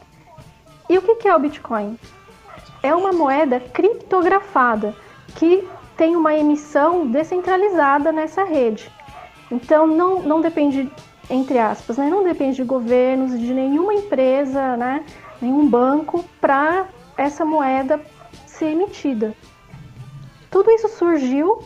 E 0.90 0.98
o 0.98 1.02
que 1.02 1.26
é 1.26 1.34
o 1.34 1.38
Bitcoin? 1.38 1.98
É 2.82 2.94
uma 2.94 3.12
moeda 3.12 3.60
criptografada 3.60 4.94
que 5.36 5.66
tem 5.96 6.14
uma 6.14 6.34
emissão 6.34 7.06
descentralizada 7.06 8.12
nessa 8.12 8.44
rede. 8.44 8.90
Então 9.50 9.86
não, 9.86 10.22
não 10.22 10.40
depende, 10.42 10.90
entre 11.30 11.58
aspas, 11.58 11.96
né, 11.96 12.10
não 12.10 12.22
depende 12.22 12.56
de 12.56 12.64
governos, 12.64 13.38
de 13.38 13.54
nenhuma 13.54 13.94
empresa, 13.94 14.76
né, 14.76 15.02
nenhum 15.40 15.68
banco 15.68 16.24
para 16.40 16.86
essa 17.16 17.44
moeda 17.44 18.00
ser 18.46 18.66
emitida. 18.66 19.34
Tudo 20.50 20.70
isso 20.70 20.88
surgiu 20.88 21.62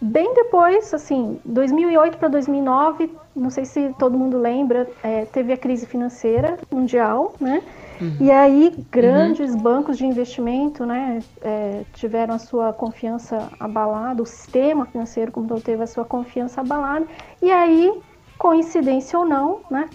bem 0.00 0.34
depois, 0.34 0.92
assim, 0.92 1.40
2008 1.44 2.18
para 2.18 2.28
2009, 2.28 3.10
não 3.36 3.50
sei 3.50 3.64
se 3.64 3.94
todo 3.98 4.18
mundo 4.18 4.36
lembra, 4.36 4.88
é, 5.02 5.24
teve 5.26 5.52
a 5.52 5.56
crise 5.56 5.86
financeira 5.86 6.58
mundial, 6.70 7.34
né? 7.40 7.62
Uhum. 8.00 8.16
E 8.20 8.30
aí 8.30 8.74
grandes 8.90 9.54
uhum. 9.54 9.60
bancos 9.60 9.96
de 9.96 10.04
investimento, 10.04 10.84
né, 10.84 11.20
é, 11.40 11.82
tiveram 11.92 12.34
a 12.34 12.38
sua 12.38 12.72
confiança 12.72 13.48
abalada, 13.60 14.22
o 14.22 14.26
sistema 14.26 14.86
financeiro 14.86 15.30
como 15.30 15.46
todo 15.46 15.60
teve 15.60 15.84
a 15.84 15.86
sua 15.86 16.04
confiança 16.04 16.62
abalada. 16.62 17.06
E 17.40 17.50
aí, 17.50 17.92
coincidência 18.36 19.16
ou 19.16 19.24
não, 19.24 19.60
né, 19.70 19.88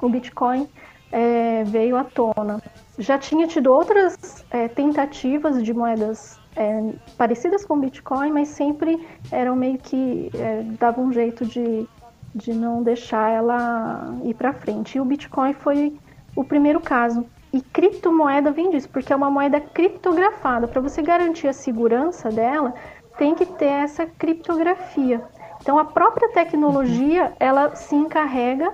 o 0.00 0.08
Bitcoin 0.08 0.68
é, 1.12 1.64
veio 1.64 1.96
à 1.96 2.04
tona. 2.04 2.62
Já 2.98 3.18
tinha 3.18 3.46
tido 3.46 3.72
outras 3.72 4.44
é, 4.50 4.68
tentativas 4.68 5.62
de 5.62 5.72
moedas 5.72 6.38
é, 6.56 6.92
parecidas 7.16 7.64
com 7.64 7.78
Bitcoin, 7.78 8.32
mas 8.32 8.48
sempre 8.48 9.06
eram 9.30 9.54
meio 9.54 9.78
que 9.78 10.30
é, 10.34 10.62
davam 10.78 11.06
um 11.06 11.12
jeito 11.12 11.44
de, 11.44 11.86
de 12.34 12.52
não 12.52 12.82
deixar 12.82 13.30
ela 13.30 14.14
ir 14.24 14.34
para 14.34 14.52
frente. 14.52 14.98
E 14.98 15.00
o 15.00 15.04
Bitcoin 15.04 15.52
foi 15.52 15.96
o 16.34 16.44
primeiro 16.44 16.80
caso. 16.80 17.24
E 17.52 17.62
criptomoeda 17.62 18.50
vem 18.50 18.70
disso, 18.70 18.88
porque 18.90 19.12
é 19.12 19.16
uma 19.16 19.30
moeda 19.30 19.60
criptografada. 19.60 20.68
Para 20.68 20.82
você 20.82 21.00
garantir 21.00 21.48
a 21.48 21.52
segurança 21.52 22.30
dela, 22.30 22.74
tem 23.16 23.34
que 23.34 23.46
ter 23.46 23.66
essa 23.66 24.06
criptografia. 24.06 25.22
Então 25.60 25.78
a 25.78 25.84
própria 25.84 26.28
tecnologia 26.30 27.32
ela 27.40 27.74
se 27.74 27.94
encarrega 27.94 28.72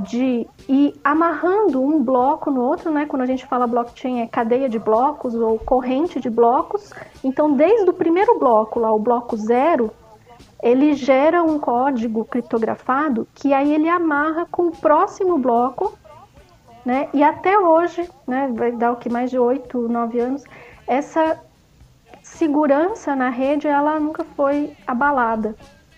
de 0.00 0.46
ir 0.68 0.94
amarrando 1.04 1.82
um 1.82 2.02
bloco 2.02 2.50
no 2.50 2.62
outro, 2.62 2.90
né? 2.90 3.06
Quando 3.06 3.22
a 3.22 3.26
gente 3.26 3.46
fala 3.46 3.66
blockchain 3.66 4.20
é 4.20 4.26
cadeia 4.26 4.68
de 4.68 4.78
blocos 4.78 5.34
ou 5.34 5.58
corrente 5.58 6.20
de 6.20 6.30
blocos. 6.30 6.92
Então, 7.22 7.52
desde 7.52 7.88
o 7.88 7.92
primeiro 7.92 8.38
bloco, 8.38 8.78
lá 8.78 8.92
o 8.92 8.98
bloco 8.98 9.36
zero, 9.36 9.90
ele 10.62 10.94
gera 10.94 11.42
um 11.42 11.58
código 11.58 12.24
criptografado 12.24 13.26
que 13.34 13.52
aí 13.52 13.74
ele 13.74 13.88
amarra 13.88 14.46
com 14.50 14.68
o 14.68 14.76
próximo 14.76 15.38
bloco, 15.38 15.96
né? 16.84 17.08
E 17.12 17.22
até 17.22 17.58
hoje, 17.58 18.08
né? 18.26 18.50
Vai 18.54 18.72
dar 18.72 18.92
o 18.92 18.96
que 18.96 19.08
mais 19.08 19.30
de 19.30 19.38
oito, 19.38 19.88
nove 19.88 20.18
anos, 20.20 20.44
essa 20.86 21.38
segurança 22.22 23.16
na 23.16 23.28
rede 23.28 23.66
ela 23.66 23.98
nunca 23.98 24.24
foi 24.36 24.74
abalada, 24.86 25.56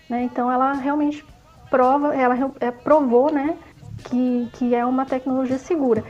né? 0.09 0.23
Então, 0.23 0.51
ela 0.51 0.73
realmente 0.73 1.25
prova, 1.69 2.13
ela 2.15 2.35
é, 2.59 2.69
provou, 2.69 3.31
né? 3.31 3.57
Que, 4.03 4.49
que 4.53 4.75
é 4.75 4.85
uma 4.85 5.05
tecnologia 5.05 5.57
segura. 5.57 6.03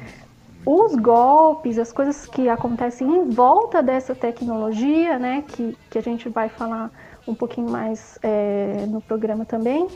Os 0.66 0.96
golpes, 0.96 1.78
as 1.78 1.92
coisas 1.92 2.26
que 2.26 2.48
acontecem 2.48 3.08
em 3.08 3.30
volta 3.30 3.84
dessa 3.84 4.16
tecnologia, 4.16 5.20
né, 5.20 5.44
que, 5.48 5.78
que 5.90 5.98
a 5.98 6.02
gente 6.02 6.30
vai 6.30 6.48
falar 6.48 6.90
um 7.28 7.36
pouquinho 7.36 7.70
mais 7.70 8.18
é, 8.22 8.86
no 8.88 9.02
programa 9.02 9.46
também, 9.46 9.88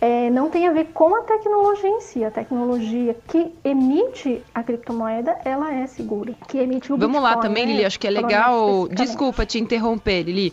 é, 0.00 0.30
não 0.30 0.48
tem 0.48 0.66
a 0.68 0.72
ver 0.72 0.86
com 0.94 1.14
a 1.14 1.22
tecnologia 1.22 1.88
em 1.88 2.00
si. 2.00 2.24
A 2.24 2.30
tecnologia 2.30 3.16
que 3.26 3.52
emite 3.64 4.42
a 4.54 4.62
criptomoeda, 4.62 5.36
ela 5.44 5.74
é 5.74 5.86
segura. 5.86 6.34
Que 6.46 6.58
emite 6.58 6.92
o 6.92 6.96
Vamos 6.96 7.16
Bitcoin, 7.16 7.34
lá 7.34 7.36
também, 7.40 7.66
né? 7.66 7.72
Lili. 7.72 7.84
Acho 7.84 7.98
que 7.98 8.06
é 8.06 8.10
legal. 8.10 8.88
Desculpa 8.88 9.44
te 9.44 9.58
interromper, 9.58 10.22
Lili. 10.22 10.52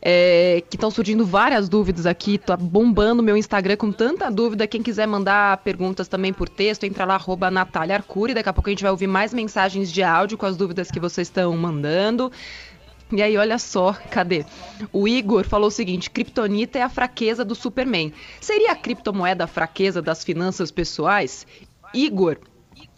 É, 0.00 0.62
que 0.68 0.76
estão 0.76 0.90
surgindo 0.90 1.26
várias 1.26 1.68
dúvidas 1.68 2.06
aqui. 2.06 2.38
Tô 2.38 2.56
bombando 2.56 3.22
meu 3.22 3.36
Instagram 3.36 3.76
com 3.76 3.90
tanta 3.90 4.30
dúvida. 4.30 4.66
Quem 4.66 4.82
quiser 4.82 5.06
mandar 5.06 5.58
perguntas 5.58 6.06
também 6.06 6.32
por 6.32 6.48
texto, 6.48 6.84
entra 6.84 7.04
lá, 7.04 7.14
arroba 7.14 7.50
Natália 7.50 7.96
Arcuri. 7.96 8.34
Daqui 8.34 8.48
a 8.48 8.52
pouco 8.52 8.68
a 8.68 8.72
gente 8.72 8.82
vai 8.82 8.90
ouvir 8.92 9.08
mais 9.08 9.34
mensagens 9.34 9.90
de 9.90 10.02
áudio 10.02 10.38
com 10.38 10.46
as 10.46 10.56
dúvidas 10.56 10.90
que 10.90 11.00
vocês 11.00 11.26
estão 11.26 11.56
mandando. 11.56 12.30
E 13.12 13.22
aí, 13.22 13.36
olha 13.36 13.58
só, 13.58 13.92
cadê? 14.10 14.44
O 14.92 15.06
Igor 15.06 15.44
falou 15.44 15.68
o 15.68 15.70
seguinte: 15.70 16.10
Kryptonita 16.10 16.78
é 16.78 16.82
a 16.82 16.88
fraqueza 16.88 17.44
do 17.44 17.54
Superman. 17.54 18.12
Seria 18.40 18.72
a 18.72 18.76
criptomoeda 18.76 19.44
a 19.44 19.46
fraqueza 19.46 20.02
das 20.02 20.24
finanças 20.24 20.72
pessoais? 20.72 21.46
Igor, 21.94 22.38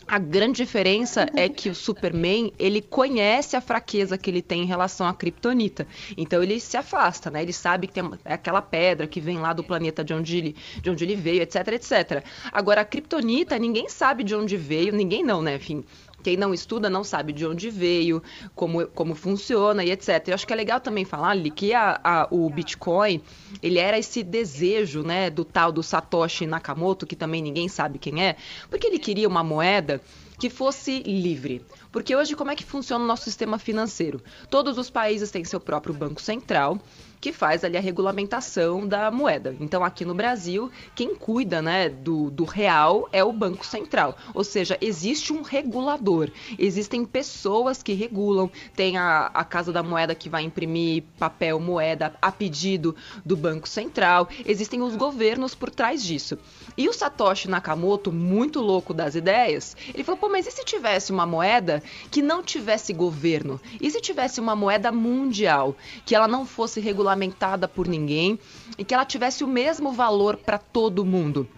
a 0.09 0.19
grande 0.19 0.57
diferença 0.65 1.27
é 1.37 1.51
que 1.51 1.69
o 1.69 1.75
Superman, 1.75 2.51
ele 2.59 2.81
conhece 2.81 3.55
a 3.55 3.61
fraqueza 3.61 4.17
que 4.17 4.31
ele 4.31 4.41
tem 4.41 4.63
em 4.63 4.67
relação 4.67 5.07
à 5.07 5.13
Kryptonita. 5.13 5.87
Então 6.17 6.43
ele 6.43 6.59
se 6.59 6.79
afasta, 6.79 7.31
né? 7.31 7.43
Ele 7.43 7.53
sabe 7.53 7.87
que 7.87 7.93
tem 7.93 8.11
é 8.25 8.33
aquela 8.33 8.63
pedra 8.63 9.07
que 9.07 9.21
vem 9.21 9.37
lá 9.39 9.53
do 9.53 9.63
planeta 9.63 10.03
de 10.03 10.15
onde 10.15 10.39
ele, 10.39 10.57
de 10.81 10.89
onde 10.89 11.05
ele 11.05 11.15
veio, 11.15 11.43
etc, 11.43 11.57
etc. 11.69 12.25
Agora 12.51 12.81
a 12.81 12.85
Kryptonita, 12.87 13.59
ninguém 13.59 13.91
sabe 13.91 14.25
de 14.25 14.35
onde 14.35 14.57
veio, 14.57 14.95
ninguém 14.95 15.23
não, 15.23 15.43
né? 15.43 15.57
Enfim, 15.57 15.85
quem 16.29 16.37
não 16.37 16.53
estuda 16.53 16.91
não 16.91 17.03
sabe 17.03 17.33
de 17.33 17.47
onde 17.47 17.71
veio, 17.71 18.23
como, 18.55 18.87
como 18.89 19.15
funciona 19.15 19.83
e 19.83 19.91
etc. 19.91 20.29
Eu 20.29 20.35
acho 20.35 20.47
que 20.47 20.53
é 20.53 20.57
legal 20.57 20.79
também 20.79 21.03
falar 21.03 21.31
ali 21.31 21.51
que 21.51 21.73
a, 21.73 21.99
a, 22.05 22.29
o 22.31 22.51
Bitcoin, 22.51 23.23
ele 23.63 23.79
era 23.79 23.99
esse 23.99 24.23
desejo, 24.23 25.03
né, 25.03 25.31
do 25.31 25.43
tal 25.43 25.73
do 25.73 25.83
Satoshi 25.83 26.47
Nakamoto, 26.47 27.07
que 27.07 27.17
também 27.17 27.41
ninguém 27.41 27.67
sabe 27.67 27.99
quem 27.99 28.23
é, 28.23 28.37
porque 28.69 28.87
ele 28.87 28.99
queria 28.99 29.27
uma 29.27 29.43
moeda 29.43 30.03
que 30.39 30.51
fosse 30.51 31.03
livre. 31.03 31.65
Porque 31.91 32.15
hoje 32.15 32.37
como 32.37 32.51
é 32.51 32.57
que 32.57 32.63
funciona 32.63 33.03
o 33.03 33.07
nosso 33.07 33.25
sistema 33.25 33.59
financeiro? 33.59 34.23
Todos 34.51 34.77
os 34.77 34.91
países 34.91 35.31
têm 35.31 35.45
seu 35.45 35.59
próprio 35.59 35.95
banco 35.95 36.21
central 36.21 36.79
que 37.21 37.33
faz 37.33 37.65
ali 37.65 37.77
a 37.77 37.81
regulamentação 37.81 38.87
da 38.87 39.11
moeda. 39.11 39.57
Então, 39.61 39.85
aqui 39.85 40.05
no 40.05 40.15
Brasil, 40.15 40.71
quem 40.95 41.15
cuida 41.15 41.61
né, 41.61 41.89
do, 41.89 42.31
do 42.31 42.45
real 42.45 43.09
é 43.13 43.25
o 43.25 43.33
Banco 43.33 43.65
Central. 43.67 44.17
Ou 44.35 44.45
seja, 44.45 44.79
existe 44.81 45.33
um 45.33 45.43
regulador, 45.43 46.31
existem 46.59 47.05
pessoas 47.05 47.83
que 47.83 47.93
regulam, 47.93 48.51
tem 48.75 48.97
a, 48.97 49.27
a 49.27 49.45
Casa 49.45 49.73
da 49.73 49.83
Moeda 49.83 50.15
que 50.15 50.29
vai 50.29 50.43
imprimir 50.43 51.05
papel, 51.19 51.59
moeda 51.59 52.15
a 52.21 52.31
pedido 52.31 52.95
do 53.25 53.37
Banco 53.37 53.69
Central, 53.69 54.29
existem 54.47 54.83
os 54.83 54.95
governos 54.97 55.55
por 55.55 55.71
trás 55.71 56.03
disso. 56.03 56.39
E 56.77 56.89
o 56.89 56.93
Satoshi 56.93 57.49
Nakamoto, 57.49 58.13
muito 58.13 58.61
louco 58.61 58.95
das 58.95 59.15
ideias, 59.15 59.77
ele 59.93 60.05
falou: 60.05 60.21
pô, 60.21 60.29
mas 60.29 60.47
e 60.47 60.51
se 60.51 60.65
tivesse 60.65 61.11
uma 61.11 61.27
moeda 61.27 61.83
que 62.11 62.23
não 62.23 62.43
tivesse 62.43 62.93
governo? 62.93 63.61
E 63.81 63.91
se 63.91 64.01
tivesse 64.01 64.41
uma 64.41 64.55
moeda 64.55 64.93
mundial, 64.93 65.75
que 66.07 66.15
ela 66.15 66.29
não 66.29 66.47
fosse 66.47 66.81
regulamentada? 66.81 67.08
Regulamentada 67.09 67.67
por 67.67 67.89
ninguém 67.89 68.39
e 68.77 68.85
que 68.85 68.93
ela 68.93 69.05
tivesse 69.05 69.43
o 69.43 69.49
mesmo 69.49 69.93
valor 69.93 70.37
para 70.37 70.59
todo 70.59 71.05
mundo 71.05 71.49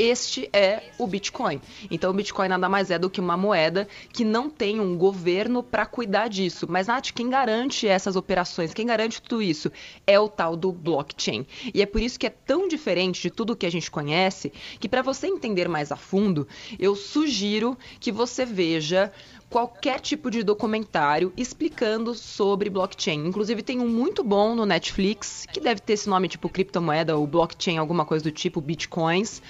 este 0.00 0.48
é 0.52 0.90
o 0.98 1.06
Bitcoin. 1.06 1.60
Então, 1.90 2.10
o 2.10 2.14
Bitcoin 2.14 2.48
nada 2.48 2.68
mais 2.68 2.90
é 2.90 2.98
do 2.98 3.10
que 3.10 3.20
uma 3.20 3.36
moeda 3.36 3.86
que 4.12 4.24
não 4.24 4.48
tem 4.48 4.80
um 4.80 4.96
governo 4.96 5.62
para 5.62 5.84
cuidar 5.84 6.28
disso. 6.28 6.66
Mas, 6.68 6.86
Nath, 6.86 7.10
quem 7.12 7.28
garante 7.28 7.86
essas 7.86 8.16
operações, 8.16 8.72
quem 8.72 8.86
garante 8.86 9.20
tudo 9.20 9.42
isso 9.42 9.70
é 10.06 10.18
o 10.18 10.28
tal 10.28 10.56
do 10.56 10.72
blockchain. 10.72 11.46
E 11.74 11.82
é 11.82 11.86
por 11.86 12.00
isso 12.00 12.18
que 12.18 12.26
é 12.26 12.30
tão 12.30 12.66
diferente 12.66 13.20
de 13.20 13.30
tudo 13.30 13.56
que 13.56 13.66
a 13.66 13.70
gente 13.70 13.90
conhece 13.90 14.52
que, 14.78 14.88
para 14.88 15.02
você 15.02 15.26
entender 15.26 15.68
mais 15.68 15.92
a 15.92 15.96
fundo, 15.96 16.48
eu 16.78 16.96
sugiro 16.96 17.76
que 17.98 18.10
você 18.10 18.44
veja 18.44 19.12
qualquer 19.50 20.00
tipo 20.00 20.30
de 20.30 20.44
documentário 20.44 21.32
explicando 21.36 22.14
sobre 22.14 22.70
blockchain. 22.70 23.26
Inclusive 23.26 23.62
tem 23.62 23.80
um 23.80 23.88
muito 23.88 24.22
bom 24.22 24.54
no 24.54 24.64
Netflix, 24.64 25.44
que 25.52 25.60
deve 25.60 25.80
ter 25.80 25.94
esse 25.94 26.08
nome 26.08 26.28
tipo 26.28 26.48
criptomoeda 26.48 27.16
ou 27.16 27.26
blockchain, 27.26 27.76
alguma 27.76 28.06
coisa 28.06 28.22
do 28.22 28.30
tipo, 28.30 28.60
bitcoins, 28.60 29.42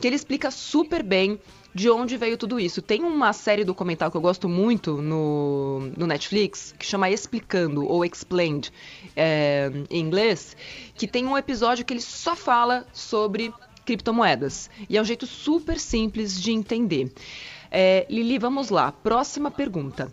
que 0.00 0.06
ele 0.06 0.16
explica 0.16 0.50
super 0.50 1.02
bem 1.02 1.38
de 1.74 1.90
onde 1.90 2.16
veio 2.16 2.36
tudo 2.36 2.58
isso. 2.58 2.80
Tem 2.80 3.02
uma 3.02 3.32
série 3.32 3.64
documental 3.64 4.10
que 4.10 4.16
eu 4.16 4.20
gosto 4.20 4.48
muito 4.48 5.00
no, 5.00 5.92
no 5.96 6.06
Netflix, 6.06 6.74
que 6.78 6.84
chama 6.84 7.10
Explicando, 7.10 7.86
ou 7.86 8.04
Explained 8.04 8.72
é, 9.14 9.70
em 9.90 10.00
inglês, 10.00 10.56
que 10.94 11.06
tem 11.06 11.26
um 11.26 11.36
episódio 11.36 11.84
que 11.84 11.92
ele 11.92 12.00
só 12.00 12.34
fala 12.34 12.86
sobre 12.92 13.52
criptomoedas. 13.84 14.68
E 14.88 14.96
é 14.96 15.00
um 15.00 15.04
jeito 15.04 15.26
super 15.26 15.78
simples 15.78 16.40
de 16.40 16.52
entender. 16.52 17.12
É, 17.70 18.06
Lili, 18.08 18.38
vamos 18.38 18.70
lá. 18.70 18.90
Próxima 18.90 19.50
pergunta. 19.50 20.12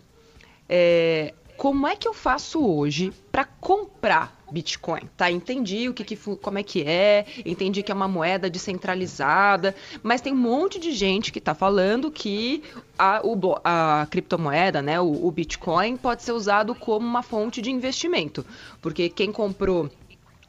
É, 0.68 1.34
como 1.56 1.86
é 1.86 1.96
que 1.96 2.06
eu 2.06 2.14
faço 2.14 2.64
hoje 2.64 3.12
para 3.32 3.44
comprar 3.44 4.36
Bitcoin? 4.50 5.02
Tá, 5.16 5.30
entendi 5.30 5.88
o 5.88 5.94
que, 5.94 6.04
que 6.04 6.16
como 6.16 6.58
é 6.58 6.62
que 6.62 6.82
é, 6.82 7.26
entendi 7.44 7.82
que 7.82 7.90
é 7.90 7.94
uma 7.94 8.08
moeda 8.08 8.48
descentralizada, 8.48 9.74
mas 10.02 10.20
tem 10.20 10.32
um 10.32 10.36
monte 10.36 10.78
de 10.78 10.92
gente 10.92 11.32
que 11.32 11.38
está 11.38 11.54
falando 11.54 12.10
que 12.10 12.62
a, 12.98 13.20
o, 13.24 13.38
a 13.64 14.06
criptomoeda, 14.10 14.82
né, 14.82 15.00
o, 15.00 15.26
o 15.26 15.30
Bitcoin, 15.30 15.96
pode 15.96 16.22
ser 16.22 16.32
usado 16.32 16.74
como 16.74 17.06
uma 17.06 17.22
fonte 17.22 17.62
de 17.62 17.70
investimento, 17.70 18.44
porque 18.80 19.08
quem 19.08 19.32
comprou 19.32 19.90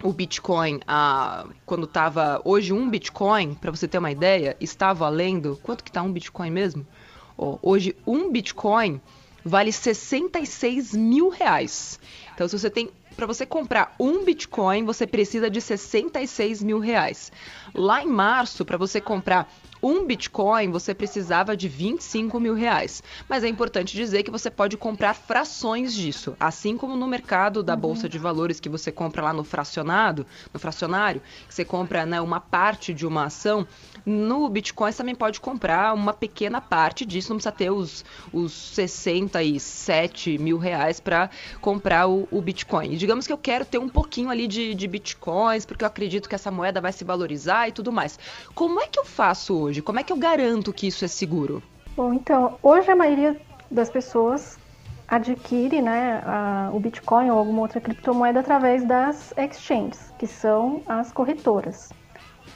o 0.03 0.13
Bitcoin, 0.13 0.79
quando 1.65 1.85
estava 1.85 2.39
hoje 2.45 2.71
um 2.71 2.87
Bitcoin, 2.87 3.55
para 3.55 3.71
você 3.71 3.87
ter 3.87 3.97
uma 3.97 4.11
ideia, 4.11 4.55
está 4.59 4.93
valendo 4.93 5.59
quanto 5.63 5.83
que 5.83 5.89
está 5.89 6.03
um 6.03 6.11
Bitcoin 6.11 6.51
mesmo? 6.51 6.85
Oh, 7.35 7.57
hoje 7.61 7.95
um 8.05 8.31
Bitcoin 8.31 9.01
vale 9.47 9.71
66 9.71 10.93
mil 10.93 11.29
reais. 11.29 11.99
Então, 12.33 12.47
se 12.47 12.57
você 12.57 12.69
tem 12.69 12.89
para 13.15 13.25
você 13.25 13.47
comprar 13.47 13.95
um 13.99 14.23
Bitcoin, 14.23 14.85
você 14.85 15.07
precisa 15.07 15.49
de 15.49 15.59
66 15.59 16.61
mil 16.61 16.77
reais. 16.77 17.31
Lá 17.73 18.03
em 18.03 18.07
março, 18.07 18.63
para 18.63 18.77
você 18.77 19.01
comprar 19.01 19.51
um 19.87 20.05
Bitcoin 20.05 20.69
você 20.69 20.93
precisava 20.93 21.55
de 21.55 21.69
25 21.69 22.39
mil 22.39 22.53
reais. 22.53 23.01
Mas 23.29 23.43
é 23.43 23.47
importante 23.47 23.95
dizer 23.95 24.23
que 24.23 24.29
você 24.29 24.51
pode 24.51 24.75
comprar 24.75 25.13
frações 25.13 25.93
disso. 25.93 26.35
Assim 26.37 26.75
como 26.75 26.97
no 26.97 27.07
mercado 27.07 27.63
da. 27.63 27.77
Bolsa 27.77 28.09
de 28.09 28.17
Valores 28.17 28.59
que 28.59 28.67
você 28.67 28.91
compra 28.91 29.21
lá 29.21 29.31
no 29.31 29.43
fracionado, 29.43 30.25
no 30.51 30.59
fracionário, 30.59 31.21
que 31.47 31.53
você 31.53 31.63
compra 31.63 32.07
né, 32.07 32.19
uma 32.19 32.39
parte 32.39 32.91
de 32.91 33.05
uma 33.05 33.25
ação, 33.25 33.67
no 34.03 34.49
Bitcoin 34.49 34.91
você 34.91 34.97
também 34.97 35.13
pode 35.13 35.39
comprar 35.39 35.93
uma 35.93 36.11
pequena 36.11 36.59
parte 36.59 37.05
disso, 37.05 37.29
não 37.29 37.37
precisa 37.37 37.51
ter 37.51 37.69
os, 37.69 38.03
os 38.33 38.51
67 38.51 40.37
mil 40.39 40.57
reais 40.57 40.99
para 40.99 41.29
comprar 41.61 42.07
o, 42.07 42.27
o, 42.31 42.41
Bitcoin. 42.41 42.93
E 42.93 42.97
digamos 42.97 43.27
que 43.27 43.33
eu 43.33 43.37
quero 43.37 43.63
ter 43.63 43.77
um 43.77 43.89
pouquinho 43.89 44.29
ali 44.29 44.47
de, 44.47 44.73
de 44.73 44.87
Bitcoins, 44.87 45.65
porque 45.65 45.83
eu 45.83 45.87
acredito 45.87 46.27
que 46.27 46.35
essa 46.35 46.49
moeda 46.49 46.81
vai 46.81 46.91
se 46.91 47.03
valorizar 47.03 47.67
e 47.67 47.71
tudo 47.71 47.91
mais. 47.91 48.17
Como 48.55 48.81
é 48.81 48.87
que 48.87 48.99
eu 48.99 49.05
faço 49.05 49.55
hoje? 49.55 49.76
Hoje? 49.77 49.81
Como 49.81 49.99
é 49.99 50.03
que 50.03 50.11
eu 50.11 50.17
garanto 50.17 50.73
que 50.73 50.87
isso 50.87 51.05
é 51.05 51.07
seguro? 51.07 51.61
Bom, 51.95 52.13
então, 52.13 52.57
hoje 52.61 52.89
a 52.91 52.95
maioria 52.95 53.39
das 53.69 53.89
pessoas 53.89 54.57
adquire 55.07 55.81
né, 55.81 56.21
a, 56.25 56.69
o 56.73 56.79
Bitcoin 56.79 57.29
ou 57.29 57.37
alguma 57.37 57.61
outra 57.61 57.79
criptomoeda 57.79 58.39
através 58.41 58.83
das 58.85 59.33
exchanges, 59.37 60.13
que 60.19 60.27
são 60.27 60.81
as 60.85 61.11
corretoras. 61.11 61.89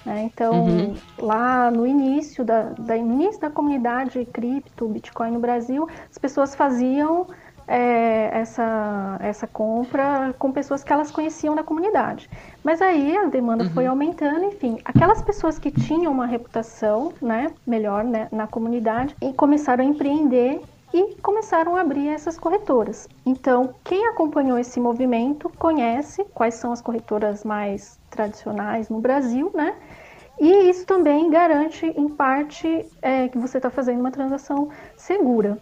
Né? 0.05 0.23
Então, 0.23 0.65
uhum. 0.65 0.95
lá 1.19 1.71
no 1.71 1.85
início 1.85 2.43
da, 2.43 2.63
da, 2.77 2.97
início 2.97 3.39
da 3.39 3.49
comunidade 3.49 4.25
cripto, 4.25 4.87
Bitcoin 4.87 5.31
no 5.31 5.39
Brasil, 5.39 5.87
as 6.09 6.17
pessoas 6.17 6.55
faziam 6.55 7.27
é, 7.71 8.29
essa, 8.33 9.17
essa 9.21 9.47
compra 9.47 10.35
com 10.37 10.51
pessoas 10.51 10.83
que 10.83 10.91
elas 10.91 11.09
conheciam 11.09 11.55
da 11.55 11.63
comunidade. 11.63 12.29
Mas 12.61 12.81
aí 12.81 13.15
a 13.15 13.27
demanda 13.27 13.63
uhum. 13.63 13.69
foi 13.69 13.85
aumentando, 13.85 14.43
enfim, 14.43 14.77
aquelas 14.83 15.21
pessoas 15.21 15.57
que 15.57 15.71
tinham 15.71 16.11
uma 16.11 16.25
reputação 16.25 17.13
né, 17.21 17.49
melhor 17.65 18.03
né, 18.03 18.27
na 18.29 18.45
comunidade 18.45 19.15
e 19.21 19.31
começaram 19.31 19.85
a 19.85 19.87
empreender 19.87 20.61
e 20.93 21.15
começaram 21.21 21.77
a 21.77 21.81
abrir 21.81 22.09
essas 22.09 22.37
corretoras. 22.37 23.07
Então, 23.25 23.73
quem 23.85 24.05
acompanhou 24.07 24.59
esse 24.59 24.77
movimento 24.77 25.49
conhece 25.57 26.25
quais 26.33 26.55
são 26.55 26.73
as 26.73 26.81
corretoras 26.81 27.45
mais 27.45 27.97
tradicionais 28.09 28.89
no 28.89 28.99
Brasil, 28.99 29.49
né? 29.55 29.75
E 30.37 30.69
isso 30.69 30.85
também 30.85 31.29
garante, 31.29 31.85
em 31.85 32.09
parte, 32.09 32.85
é, 33.01 33.29
que 33.29 33.37
você 33.37 33.57
está 33.57 33.69
fazendo 33.69 34.01
uma 34.01 34.11
transação 34.11 34.69
segura. 34.97 35.57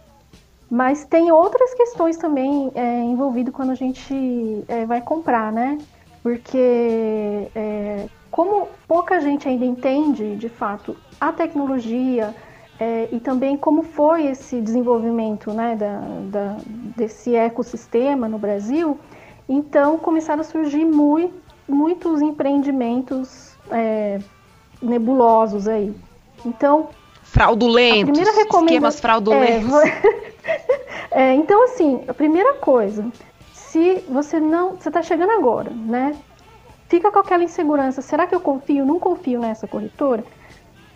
Mas 0.70 1.04
tem 1.04 1.32
outras 1.32 1.74
questões 1.74 2.16
também 2.16 2.70
é, 2.74 3.00
envolvidas 3.00 3.52
quando 3.52 3.70
a 3.70 3.74
gente 3.74 4.64
é, 4.68 4.86
vai 4.86 5.00
comprar, 5.00 5.52
né? 5.52 5.78
Porque 6.22 7.50
é, 7.54 8.06
como 8.30 8.68
pouca 8.86 9.20
gente 9.20 9.48
ainda 9.48 9.64
entende, 9.64 10.36
de 10.36 10.48
fato, 10.48 10.96
a 11.20 11.32
tecnologia 11.32 12.34
é, 12.78 13.08
e 13.10 13.18
também 13.18 13.56
como 13.56 13.82
foi 13.82 14.26
esse 14.26 14.60
desenvolvimento 14.60 15.52
né, 15.52 15.76
da, 15.76 16.00
da, 16.30 16.56
desse 16.96 17.34
ecossistema 17.34 18.28
no 18.28 18.38
Brasil, 18.38 18.98
então 19.48 19.98
começaram 19.98 20.40
a 20.40 20.44
surgir 20.44 20.84
muito, 20.84 21.34
muitos 21.68 22.22
empreendimentos 22.22 23.56
é, 23.70 24.20
nebulosos 24.80 25.66
aí. 25.66 25.94
Então, 26.46 26.88
fraudulentos, 27.22 28.18
esquemas 28.18 29.00
fraudulentos. 29.00 29.74
É, 29.74 30.29
é, 31.10 31.34
então, 31.34 31.64
assim, 31.64 32.04
a 32.08 32.14
primeira 32.14 32.54
coisa, 32.54 33.10
se 33.52 34.04
você 34.08 34.40
não. 34.40 34.76
Você 34.76 34.88
está 34.88 35.02
chegando 35.02 35.32
agora, 35.32 35.70
né? 35.70 36.16
Fica 36.88 37.10
com 37.10 37.18
aquela 37.18 37.44
insegurança. 37.44 38.02
Será 38.02 38.26
que 38.26 38.34
eu 38.34 38.40
confio? 38.40 38.84
Não 38.84 38.98
confio 38.98 39.40
nessa 39.40 39.68
corretora? 39.68 40.24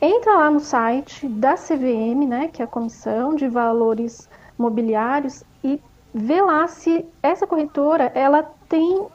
Entra 0.00 0.34
lá 0.34 0.50
no 0.50 0.60
site 0.60 1.28
da 1.28 1.54
CVM, 1.54 2.26
né? 2.26 2.48
Que 2.48 2.62
é 2.62 2.64
a 2.64 2.68
Comissão 2.68 3.34
de 3.34 3.48
Valores 3.48 4.28
Mobiliários, 4.58 5.44
e 5.62 5.80
vê 6.12 6.40
lá 6.40 6.66
se 6.68 7.04
essa 7.22 7.46
corretora 7.46 8.12
ela 8.14 8.42
tem 8.68 9.06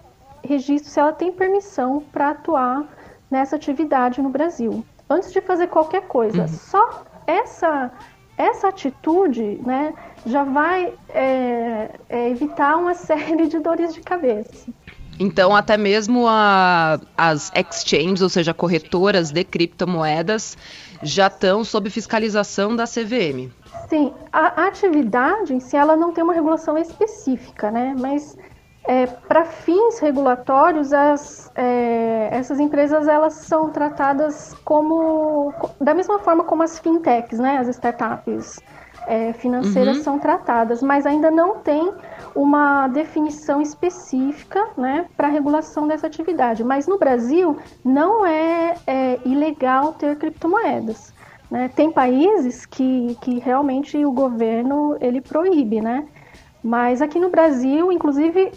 registro, 0.43 0.89
se 0.89 0.99
ela 0.99 1.13
tem 1.13 1.31
permissão 1.31 2.03
para 2.11 2.31
atuar 2.31 2.85
nessa 3.29 3.55
atividade 3.55 4.21
no 4.21 4.29
Brasil. 4.29 4.83
Antes 5.09 5.31
de 5.31 5.41
fazer 5.41 5.67
qualquer 5.67 6.07
coisa, 6.07 6.41
uhum. 6.41 6.47
só 6.47 7.03
essa 7.25 7.91
essa 8.37 8.69
atitude, 8.69 9.61
né, 9.65 9.93
já 10.25 10.43
vai 10.43 10.93
é, 11.09 11.91
é, 12.09 12.29
evitar 12.29 12.77
uma 12.77 12.93
série 12.95 13.47
de 13.47 13.59
dores 13.59 13.93
de 13.93 14.01
cabeça. 14.01 14.71
Então, 15.19 15.53
até 15.53 15.75
mesmo 15.75 16.25
a, 16.27 16.97
as 17.17 17.51
exchanges, 17.53 18.21
ou 18.21 18.29
seja, 18.29 18.53
corretoras 18.53 19.31
de 19.31 19.43
criptomoedas, 19.43 20.57
já 21.03 21.27
estão 21.27 21.63
sob 21.65 21.89
fiscalização 21.89 22.73
da 22.73 22.85
CVM. 22.85 23.51
Sim, 23.89 24.13
a, 24.31 24.65
atividade 24.67 25.53
em 25.53 25.59
si 25.59 25.75
ela 25.75 25.97
não 25.97 26.13
tem 26.13 26.23
uma 26.23 26.33
regulação 26.33 26.77
específica, 26.77 27.69
né? 27.69 27.95
Mas 27.99 28.37
é, 28.87 29.07
para 29.07 29.43
fins 29.43 29.99
regulatórios, 29.99 30.93
as, 30.93 31.51
é, 31.53 32.29
essas 32.31 32.59
empresas 32.59 33.05
elas 33.07 33.33
são 33.33 33.71
tratadas 33.71 34.55
como 34.63 35.53
da 35.81 35.93
mesma 35.93 36.19
forma 36.19 36.45
como 36.45 36.63
as 36.63 36.79
fintechs, 36.79 37.39
né? 37.39 37.57
As 37.57 37.67
startups 37.67 38.59
é, 39.07 39.33
financeiras 39.33 39.97
uhum. 39.97 40.03
são 40.03 40.19
tratadas, 40.19 40.81
mas 40.81 41.05
ainda 41.05 41.31
não 41.31 41.59
tem 41.59 41.91
uma 42.35 42.87
definição 42.87 43.61
específica 43.61 44.67
né, 44.77 45.05
para 45.17 45.27
a 45.27 45.31
regulação 45.31 45.87
dessa 45.87 46.07
atividade. 46.07 46.63
Mas 46.63 46.87
no 46.87 46.97
Brasil 46.97 47.57
não 47.83 48.25
é, 48.25 48.75
é 48.85 49.19
ilegal 49.25 49.93
ter 49.93 50.15
criptomoedas. 50.17 51.13
Né? 51.49 51.69
Tem 51.75 51.91
países 51.91 52.65
que, 52.65 53.17
que 53.21 53.39
realmente 53.39 54.03
o 54.05 54.11
governo 54.11 54.95
ele 55.01 55.19
proíbe, 55.19 55.81
né? 55.81 56.05
Mas 56.63 57.01
aqui 57.01 57.19
no 57.19 57.29
Brasil, 57.29 57.91
inclusive, 57.91 58.51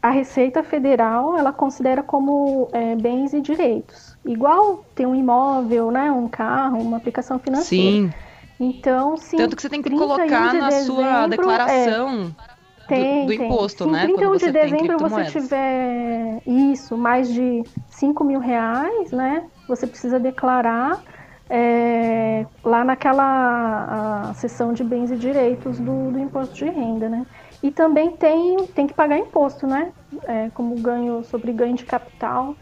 a 0.00 0.10
Receita 0.10 0.62
Federal 0.62 1.36
ela 1.36 1.52
considera 1.52 2.02
como 2.02 2.68
é, 2.72 2.94
bens 2.94 3.34
e 3.34 3.40
direitos. 3.40 4.16
Igual 4.24 4.84
ter 4.94 5.06
um 5.06 5.14
imóvel, 5.14 5.90
né, 5.90 6.10
um 6.10 6.28
carro, 6.28 6.80
uma 6.80 6.96
aplicação 6.96 7.38
financeira. 7.38 8.08
Sim. 8.08 8.12
Então, 8.58 9.16
sim. 9.16 9.36
Tanto 9.36 9.56
que 9.56 9.62
você 9.62 9.68
tem 9.68 9.82
que 9.82 9.90
colocar 9.90 10.50
de 10.50 10.58
na 10.58 10.68
dezembro, 10.68 11.02
sua 11.02 11.26
declaração. 11.26 12.34
É, 12.42 12.56
tem, 12.86 13.26
do, 13.26 13.26
do 13.26 13.32
imposto, 13.32 13.84
tem. 13.84 13.92
né? 13.92 14.06
Se 14.06 14.12
em 14.12 14.16
31 14.16 14.36
de 14.36 14.52
dezembro 14.52 14.98
você 14.98 15.24
tiver 15.24 16.42
isso, 16.46 16.96
mais 16.96 17.32
de 17.32 17.62
5 17.90 18.24
mil 18.24 18.40
reais, 18.40 19.10
né? 19.10 19.44
Você 19.68 19.86
precisa 19.86 20.18
declarar 20.18 21.02
é, 21.50 22.46
lá 22.64 22.84
naquela 22.84 24.32
seção 24.34 24.72
de 24.72 24.82
bens 24.82 25.10
e 25.10 25.16
direitos 25.16 25.78
do, 25.78 26.10
do, 26.10 26.18
imposto 26.18 26.54
de 26.54 26.64
renda, 26.64 27.08
né? 27.08 27.26
E 27.62 27.70
também 27.70 28.12
tem, 28.12 28.66
tem 28.68 28.86
que 28.86 28.94
pagar 28.94 29.18
imposto, 29.18 29.66
né? 29.66 29.92
É, 30.24 30.50
como 30.50 30.74
ganho 30.76 31.22
sobre 31.24 31.52
ganho 31.52 31.74
de 31.74 31.84
capital. 31.84 32.56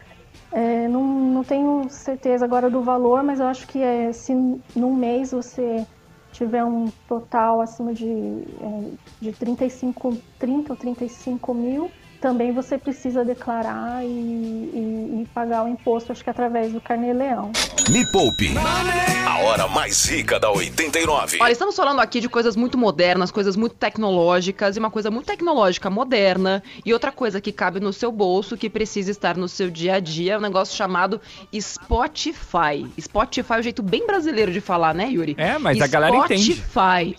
É, 0.55 0.87
não, 0.87 1.03
não 1.03 1.43
tenho 1.43 1.89
certeza 1.89 2.45
agora 2.45 2.69
do 2.69 2.81
valor, 2.81 3.21
mas 3.21 3.41
eu 3.41 3.45
acho 3.45 3.67
que 3.67 3.77
é, 3.81 4.13
se 4.13 4.33
num 4.73 4.95
mês 4.95 5.31
você 5.31 5.85
tiver 6.31 6.63
um 6.63 6.85
total 7.09 7.59
acima 7.59 7.93
de, 7.93 8.07
é, 8.07 8.91
de 9.19 9.33
35, 9.33 10.13
30 10.39 10.71
ou 10.71 10.77
35 10.77 11.53
mil, 11.53 11.91
também 12.25 12.51
você 12.51 12.75
precisa 12.75 13.23
declarar 13.23 14.03
e, 14.03 14.07
e, 14.07 15.21
e, 15.21 15.27
pagar 15.31 15.63
o 15.63 15.67
imposto, 15.67 16.11
acho 16.11 16.23
que 16.23 16.29
através 16.31 16.73
do 16.73 16.81
Carnê-Leão. 16.81 17.51
Me 17.87 18.03
Poupe, 18.11 18.51
a 19.27 19.43
hora 19.43 19.67
mais 19.67 20.05
rica 20.05 20.39
da 20.39 20.49
89. 20.49 21.37
Olha, 21.39 21.51
estamos 21.51 21.75
falando 21.75 21.99
aqui 21.99 22.19
de 22.19 22.27
coisas 22.27 22.55
muito 22.55 22.79
modernas, 22.79 23.29
coisas 23.29 23.55
muito 23.55 23.75
tecnológicas, 23.75 24.75
e 24.75 24.79
uma 24.79 24.89
coisa 24.89 25.11
muito 25.11 25.27
tecnológica, 25.27 25.87
moderna, 25.87 26.63
e 26.83 26.91
outra 26.93 27.11
coisa 27.11 27.39
que 27.39 27.51
cabe 27.51 27.79
no 27.79 27.93
seu 27.93 28.11
bolso, 28.11 28.57
que 28.57 28.71
precisa 28.71 29.11
estar 29.11 29.37
no 29.37 29.47
seu 29.47 29.69
dia 29.69 29.93
a 29.93 29.99
dia, 29.99 30.33
é 30.33 30.37
um 30.39 30.41
negócio 30.41 30.75
chamado 30.75 31.21
Spotify. 31.53 32.87
Spotify 32.99 33.53
é 33.53 33.55
o 33.57 33.59
um 33.59 33.63
jeito 33.63 33.83
bem 33.83 34.07
brasileiro 34.07 34.51
de 34.51 34.61
falar, 34.61 34.95
né, 34.95 35.11
Yuri? 35.11 35.35
É, 35.37 35.59
mas 35.59 35.77
Spotify. 35.77 35.83
a 35.83 35.87
galera 35.87 36.17
entende. 36.25 36.55
Spotify. 36.55 37.15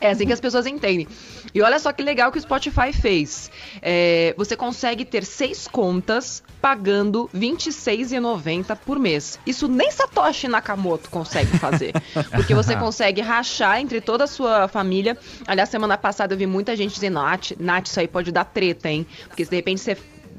É. 0.00 0.06
é 0.08 0.10
assim 0.10 0.26
que 0.26 0.34
as 0.34 0.40
pessoas 0.40 0.66
entendem. 0.66 1.08
E 1.54 1.62
olha 1.62 1.78
só 1.78 1.90
que 1.94 2.02
legal 2.02 2.30
que 2.30 2.36
o 2.36 2.42
Spotify 2.42 2.92
fez. 2.92 3.50
É, 3.88 4.34
você 4.36 4.56
consegue 4.56 5.04
ter 5.04 5.24
seis 5.24 5.68
contas 5.68 6.42
pagando 6.60 7.30
R$ 7.32 7.38
26,90 7.38 8.76
por 8.84 8.98
mês. 8.98 9.38
Isso 9.46 9.68
nem 9.68 9.92
Satoshi 9.92 10.48
Nakamoto 10.48 11.08
consegue 11.08 11.56
fazer. 11.56 11.92
porque 12.34 12.52
você 12.52 12.74
consegue 12.74 13.20
rachar 13.20 13.80
entre 13.80 14.00
toda 14.00 14.24
a 14.24 14.26
sua 14.26 14.66
família. 14.66 15.16
Aliás, 15.46 15.68
semana 15.68 15.96
passada 15.96 16.34
eu 16.34 16.38
vi 16.38 16.46
muita 16.46 16.74
gente 16.74 16.94
dizendo, 16.94 17.14
Nath, 17.14 17.52
Nath, 17.60 17.86
isso 17.86 18.00
aí 18.00 18.08
pode 18.08 18.32
dar 18.32 18.44
treta, 18.44 18.90
hein? 18.90 19.06
Porque 19.28 19.44
de 19.44 19.54
repente 19.54 19.80
você 19.80 19.96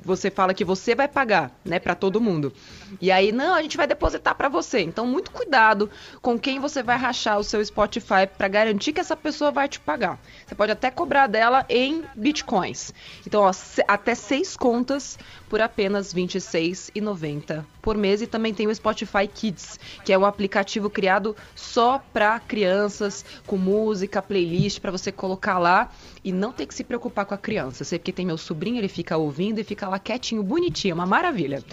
você 0.08 0.32
fala 0.32 0.54
que 0.54 0.63
você 0.63 0.96
vai 0.96 1.08
pagar, 1.08 1.52
né, 1.63 1.80
para 1.80 1.93
todo 1.93 2.22
mundo. 2.22 2.54
E 3.02 3.12
aí, 3.12 3.32
não, 3.32 3.54
a 3.54 3.62
gente 3.62 3.76
vai 3.76 3.86
depositar 3.86 4.34
para 4.36 4.48
você. 4.48 4.80
Então, 4.80 5.06
muito 5.06 5.30
cuidado 5.32 5.89
com 6.22 6.39
quem 6.39 6.60
você 6.60 6.82
vai 6.82 6.98
rachar 6.98 7.38
o 7.38 7.43
seu 7.43 7.63
Spotify 7.63 8.26
para 8.38 8.48
garantir 8.48 8.93
que 8.93 9.02
essa 9.02 9.15
pessoa 9.15 9.52
vai 9.52 9.67
te 9.67 9.80
pagar. 9.80 10.17
Você 10.46 10.56
pode 10.56 10.72
até 10.72 10.89
cobrar 10.89 11.28
dela 11.28 11.65
em 11.70 12.04
bitcoins. 12.15 12.93
Então, 13.26 13.41
ó, 13.41 13.52
até 13.88 14.15
seis 14.15 14.56
contas 14.56 15.20
por 15.50 15.62
apenas 15.62 16.13
R$ 16.13 16.22
26,90 16.24 17.65
por 17.82 17.98
mês. 17.98 18.22
E 18.22 18.28
também 18.28 18.54
tem 18.54 18.67
o 18.67 18.74
Spotify 18.74 19.28
Kids, 19.28 19.80
que 20.06 20.13
é 20.13 20.17
um 20.17 20.26
aplicativo 20.26 20.89
criado 20.89 21.36
só 21.54 22.02
para 22.13 22.39
crianças, 22.39 23.26
com 23.46 23.58
música, 23.58 24.22
playlist, 24.22 24.80
para 24.80 24.91
você 24.91 25.12
colocar 25.12 25.60
lá 25.60 25.89
e 26.28 26.32
não 26.34 26.52
ter 26.52 26.66
que 26.66 26.76
se 26.76 26.84
preocupar 26.84 27.26
com 27.26 27.34
a 27.34 27.38
criança. 27.38 27.86
Sei 27.86 27.98
porque 27.98 28.12
tem 28.12 28.26
meu 28.26 28.38
sobrinho, 28.38 28.80
ele 28.80 28.90
fica 28.90 29.16
ouvindo 29.16 29.60
e 29.60 29.63
fica 29.63 29.88
lá 29.88 29.98
quietinho, 29.98 30.44
bonitinho, 30.44 30.94
uma 30.94 31.06
maravilha. 31.06 31.63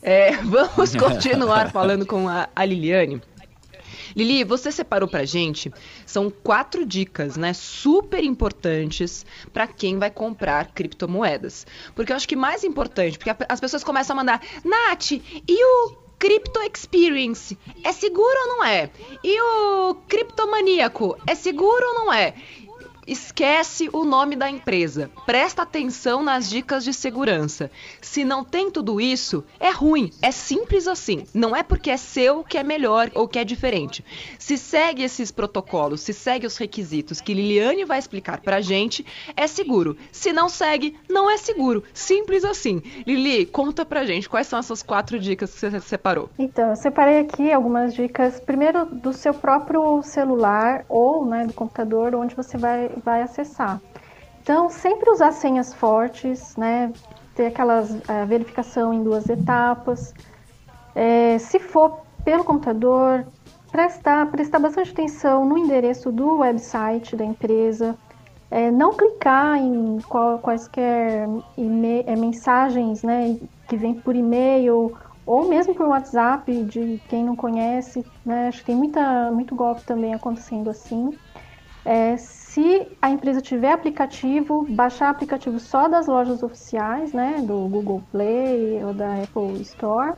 É, 0.00 0.30
vamos 0.46 0.94
continuar 0.94 1.72
falando 1.72 2.06
com 2.06 2.28
a, 2.28 2.48
a 2.54 2.64
Liliane. 2.64 3.20
Lili, 4.14 4.44
você 4.44 4.70
separou 4.70 5.08
pra 5.08 5.24
gente, 5.24 5.72
são 6.06 6.30
quatro 6.30 6.86
dicas, 6.86 7.36
né, 7.36 7.52
super 7.52 8.22
importantes 8.22 9.26
para 9.52 9.66
quem 9.66 9.98
vai 9.98 10.10
comprar 10.10 10.70
criptomoedas. 10.72 11.66
Porque 11.92 12.12
eu 12.12 12.16
acho 12.16 12.28
que 12.28 12.36
mais 12.36 12.62
importante, 12.62 13.18
porque 13.18 13.34
as 13.48 13.60
pessoas 13.60 13.82
começam 13.82 14.14
a 14.14 14.16
mandar, 14.18 14.40
Nath, 14.64 15.10
e 15.10 15.64
o 15.64 15.96
Crypto 16.16 16.60
Experience 16.60 17.58
é 17.82 17.92
seguro 17.92 18.40
ou 18.42 18.48
não 18.56 18.64
é? 18.64 18.88
E 19.22 19.40
o 19.40 19.94
criptomaníaco 20.08 21.18
é 21.26 21.34
seguro 21.34 21.84
ou 21.88 21.94
não 21.94 22.12
é? 22.12 22.34
Esquece 23.06 23.88
o 23.92 24.04
nome 24.04 24.34
da 24.34 24.50
empresa. 24.50 25.10
Presta 25.24 25.62
atenção 25.62 26.24
nas 26.24 26.50
dicas 26.50 26.82
de 26.82 26.92
segurança. 26.92 27.70
Se 28.00 28.24
não 28.24 28.42
tem 28.44 28.68
tudo 28.70 29.00
isso, 29.00 29.44
é 29.60 29.70
ruim. 29.70 30.10
É 30.20 30.32
simples 30.32 30.88
assim. 30.88 31.24
Não 31.32 31.54
é 31.54 31.62
porque 31.62 31.90
é 31.90 31.96
seu 31.96 32.42
que 32.42 32.58
é 32.58 32.64
melhor 32.64 33.10
ou 33.14 33.28
que 33.28 33.38
é 33.38 33.44
diferente. 33.44 34.04
Se 34.38 34.58
segue 34.58 35.04
esses 35.04 35.30
protocolos, 35.30 36.00
se 36.00 36.12
segue 36.12 36.46
os 36.46 36.56
requisitos 36.56 37.20
que 37.20 37.32
Liliane 37.32 37.84
vai 37.84 37.98
explicar 37.98 38.40
pra 38.40 38.60
gente, 38.60 39.06
é 39.36 39.46
seguro. 39.46 39.96
Se 40.10 40.32
não 40.32 40.48
segue, 40.48 40.96
não 41.08 41.30
é 41.30 41.36
seguro. 41.36 41.84
Simples 41.94 42.44
assim. 42.44 42.82
Lili, 43.06 43.46
conta 43.46 43.84
pra 43.84 44.04
gente 44.04 44.28
quais 44.28 44.48
são 44.48 44.58
essas 44.58 44.82
quatro 44.82 45.18
dicas 45.18 45.52
que 45.52 45.60
você 45.60 45.80
separou. 45.80 46.28
Então, 46.38 46.70
eu 46.70 46.76
separei 46.76 47.20
aqui 47.20 47.52
algumas 47.52 47.94
dicas, 47.94 48.40
primeiro 48.40 48.84
do 48.86 49.12
seu 49.12 49.32
próprio 49.32 50.02
celular 50.02 50.84
ou 50.88 51.24
né, 51.24 51.46
do 51.46 51.52
computador, 51.52 52.14
onde 52.14 52.34
você 52.34 52.56
vai 52.56 52.90
vai 53.00 53.22
acessar. 53.22 53.80
Então, 54.42 54.70
sempre 54.70 55.10
usar 55.10 55.32
senhas 55.32 55.74
fortes, 55.74 56.56
né? 56.56 56.92
Ter 57.34 57.46
aquelas 57.46 57.90
uh, 57.90 58.26
verificação 58.26 58.92
em 58.92 59.02
duas 59.02 59.28
etapas. 59.28 60.14
É, 60.94 61.36
se 61.38 61.58
for 61.58 62.00
pelo 62.24 62.44
computador, 62.44 63.26
prestar, 63.70 64.30
prestar 64.30 64.58
bastante 64.58 64.90
atenção 64.90 65.44
no 65.44 65.58
endereço 65.58 66.10
do 66.10 66.38
website 66.38 67.14
da 67.14 67.24
empresa. 67.24 67.96
É, 68.50 68.70
não 68.70 68.92
clicar 68.94 69.58
em 69.58 69.98
qual, 70.08 70.38
quaisquer 70.38 71.28
mensagens 72.16 73.02
né, 73.02 73.36
que 73.68 73.76
vem 73.76 73.94
por 73.94 74.14
e-mail 74.14 74.96
ou 75.26 75.48
mesmo 75.48 75.74
por 75.74 75.88
WhatsApp 75.88 76.64
de 76.64 77.00
quem 77.08 77.24
não 77.24 77.34
conhece. 77.34 78.06
Né? 78.24 78.48
Acho 78.48 78.60
que 78.60 78.66
tem 78.66 78.76
muita, 78.76 79.30
muito 79.32 79.54
golpe 79.54 79.82
também 79.82 80.14
acontecendo 80.14 80.70
assim. 80.70 81.10
É, 81.84 82.16
se 82.56 82.88
a 83.02 83.10
empresa 83.10 83.42
tiver 83.42 83.70
aplicativo, 83.70 84.64
baixar 84.70 85.10
aplicativo 85.10 85.60
só 85.60 85.88
das 85.88 86.06
lojas 86.06 86.42
oficiais, 86.42 87.12
né, 87.12 87.42
do 87.46 87.68
Google 87.68 88.02
Play 88.10 88.82
ou 88.82 88.94
da 88.94 89.22
Apple 89.22 89.60
Store, 89.60 90.14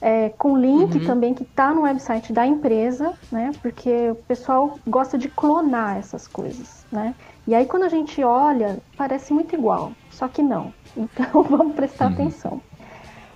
é, 0.00 0.30
com 0.30 0.56
link 0.56 0.96
uhum. 0.96 1.04
também 1.04 1.34
que 1.34 1.42
está 1.42 1.74
no 1.74 1.82
website 1.82 2.32
da 2.32 2.46
empresa, 2.46 3.12
né, 3.30 3.50
porque 3.60 4.12
o 4.12 4.14
pessoal 4.14 4.78
gosta 4.86 5.18
de 5.18 5.28
clonar 5.28 5.98
essas 5.98 6.26
coisas, 6.26 6.86
né. 6.90 7.14
E 7.46 7.54
aí 7.54 7.66
quando 7.66 7.82
a 7.82 7.90
gente 7.90 8.24
olha, 8.24 8.78
parece 8.96 9.34
muito 9.34 9.54
igual, 9.54 9.92
só 10.10 10.26
que 10.26 10.42
não. 10.42 10.72
Então 10.96 11.42
vamos 11.42 11.74
prestar 11.74 12.06
uhum. 12.06 12.12
atenção. 12.14 12.62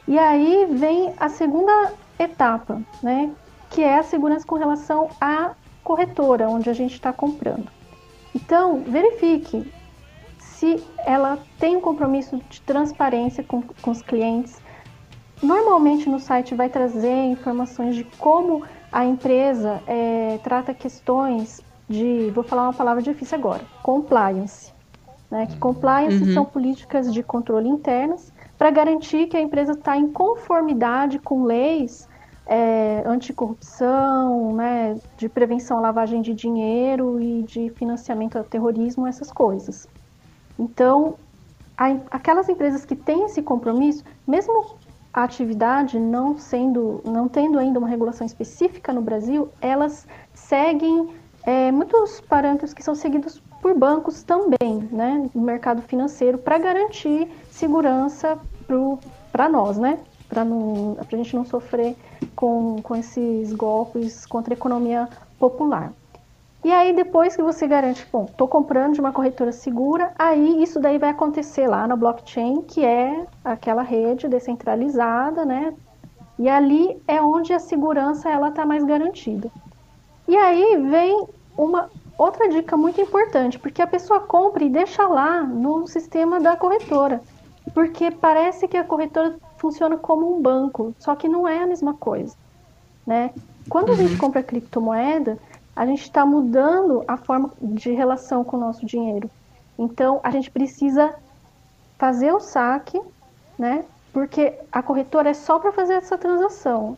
E 0.07 0.19
aí 0.19 0.67
vem 0.73 1.13
a 1.19 1.29
segunda 1.29 1.93
etapa, 2.19 2.81
né, 3.03 3.31
que 3.69 3.83
é 3.83 3.99
a 3.99 4.03
segurança 4.03 4.47
com 4.47 4.55
relação 4.55 5.11
à 5.21 5.51
corretora 5.85 6.49
onde 6.49 6.71
a 6.71 6.73
gente 6.73 6.95
está 6.95 7.13
comprando. 7.13 7.78
Então, 8.35 8.83
verifique 8.83 9.71
se 10.39 10.83
ela 11.07 11.39
tem 11.59 11.77
um 11.77 11.81
compromisso 11.81 12.41
de 12.51 12.61
transparência 12.63 13.45
com, 13.45 13.63
com 13.63 13.91
os 13.91 14.03
clientes. 14.03 14.61
Normalmente 15.43 16.09
no 16.09 16.19
site 16.19 16.55
vai 16.55 16.69
trazer 16.69 17.15
informações 17.27 17.95
de 17.95 18.05
como 18.19 18.65
a 18.91 19.05
empresa 19.05 19.81
é, 19.87 20.39
trata 20.43 20.75
questões 20.75 21.61
de, 21.89 22.31
vou 22.35 22.43
falar 22.43 22.65
uma 22.65 22.73
palavra 22.73 23.03
difícil 23.03 23.39
agora, 23.39 23.63
compliance. 23.83 24.73
Né? 25.31 25.47
Que 25.47 25.57
compliance 25.59 26.25
uhum. 26.25 26.35
são 26.35 26.45
políticas 26.45 27.13
de 27.13 27.23
controle 27.23 27.69
internas 27.69 28.33
para 28.57 28.71
garantir 28.71 29.29
que 29.29 29.37
a 29.37 29.41
empresa 29.41 29.73
está 29.73 29.97
em 29.97 30.09
conformidade 30.09 31.19
com 31.19 31.45
leis 31.45 32.08
é, 32.49 33.03
anticorrupção, 33.05 34.55
né, 34.55 34.99
de 35.19 35.29
prevenção 35.29 35.77
à 35.79 35.81
lavagem 35.83 36.23
de 36.23 36.33
dinheiro 36.33 37.21
e 37.21 37.43
de 37.43 37.69
financiamento 37.71 38.39
ao 38.39 38.45
terrorismo, 38.45 39.07
essas 39.07 39.31
coisas. 39.31 39.87
Então, 40.59 41.17
a, 41.77 41.89
aquelas 42.11 42.49
empresas 42.49 42.87
que 42.87 42.97
têm 42.97 43.27
esse 43.27 43.43
compromisso, 43.43 44.03
mesmo 44.27 44.77
a 45.13 45.25
atividade 45.25 45.99
não 45.99 46.39
sendo, 46.39 47.03
não 47.05 47.29
tendo 47.29 47.59
ainda 47.59 47.79
uma 47.79 47.89
regulação 47.89 48.27
específica 48.27 48.93
no 48.95 49.03
Brasil, 49.03 49.51
elas 49.61 50.07
seguem 50.33 51.11
é, 51.45 51.71
muitos 51.71 52.21
parâmetros 52.23 52.73
que 52.73 52.83
são 52.83 52.95
seguidos 52.95 53.43
por 53.61 53.75
bancos 53.75 54.23
também, 54.23 54.89
né, 54.91 55.29
no 55.35 55.43
mercado 55.43 55.83
financeiro, 55.83 56.39
para 56.39 56.57
garantir 56.59 57.29
segurança 57.51 58.39
para 59.33 59.49
nós, 59.49 59.77
né, 59.77 59.99
para 60.29 60.43
a 60.43 61.17
gente 61.17 61.35
não 61.35 61.45
sofrer 61.45 61.97
com, 62.35 62.77
com 62.83 62.97
esses 62.97 63.53
golpes 63.53 64.27
contra 64.27 64.55
a 64.55 64.57
economia 64.57 65.09
popular. 65.39 65.93
E 66.65 66.73
aí, 66.73 66.93
depois 66.93 67.37
que 67.37 67.43
você 67.43 67.67
garante, 67.67 68.07
bom, 68.13 68.25
estou 68.25 68.49
comprando 68.49 68.95
de 68.95 69.01
uma 69.01 69.13
corretora 69.13 69.53
segura, 69.53 70.13
aí 70.19 70.63
isso 70.63 70.81
daí 70.81 70.99
vai 70.99 71.11
acontecer 71.11 71.69
lá 71.69 71.87
na 71.87 71.95
blockchain, 71.95 72.63
que 72.63 72.85
é 72.85 73.25
aquela 73.45 73.83
rede 73.83 74.29
descentralizada, 74.29 75.45
né? 75.45 75.73
E 76.39 76.49
ali 76.49 77.01
é 77.07 77.23
onde 77.23 77.53
a 77.53 77.59
segurança 77.59 78.29
ela 78.29 78.49
está 78.49 78.67
mais 78.67 78.85
garantida. 78.85 79.51
E 80.27 80.37
aí 80.37 80.77
vem 80.89 81.27
uma 81.57 81.89
outra 82.19 82.49
dica 82.49 82.77
muito 82.77 83.01
importante, 83.01 83.59
porque 83.59 83.81
a 83.81 83.87
pessoa 83.87 84.21
compra 84.21 84.63
e 84.65 84.69
deixa 84.69 85.07
lá 85.07 85.43
no 85.43 85.87
sistema 85.87 86.41
da 86.41 86.57
corretora. 86.57 87.21
Porque 87.73 88.11
parece 88.11 88.67
que 88.67 88.77
a 88.77 88.85
corretora 88.85 89.37
funciona 89.59 89.97
como 89.97 90.37
um 90.37 90.41
banco, 90.41 90.95
só 90.99 91.15
que 91.15 91.29
não 91.29 91.47
é 91.47 91.63
a 91.63 91.67
mesma 91.67 91.95
coisa, 91.95 92.35
né? 93.07 93.33
Quando 93.69 93.93
a 93.93 93.95
gente 93.95 94.13
uhum. 94.13 94.19
compra 94.19 94.43
criptomoeda, 94.43 95.39
a 95.77 95.87
gente 95.87 96.03
está 96.03 96.25
mudando 96.25 97.05
a 97.07 97.17
forma 97.17 97.51
de 97.61 97.93
relação 97.93 98.43
com 98.43 98.57
o 98.57 98.61
nosso 98.61 98.85
dinheiro. 98.85 99.31
Então, 99.79 100.21
a 100.25 100.31
gente 100.31 100.51
precisa 100.51 101.15
fazer 101.99 102.33
o 102.33 102.41
saque, 102.41 103.01
né? 103.59 103.85
Porque 104.13 104.55
a 104.73 104.83
corretora 104.83 105.31
é 105.31 105.35
só 105.35 105.59
para 105.59 105.73
fazer 105.73 105.95
essa 105.95 106.19
transação. 106.19 106.97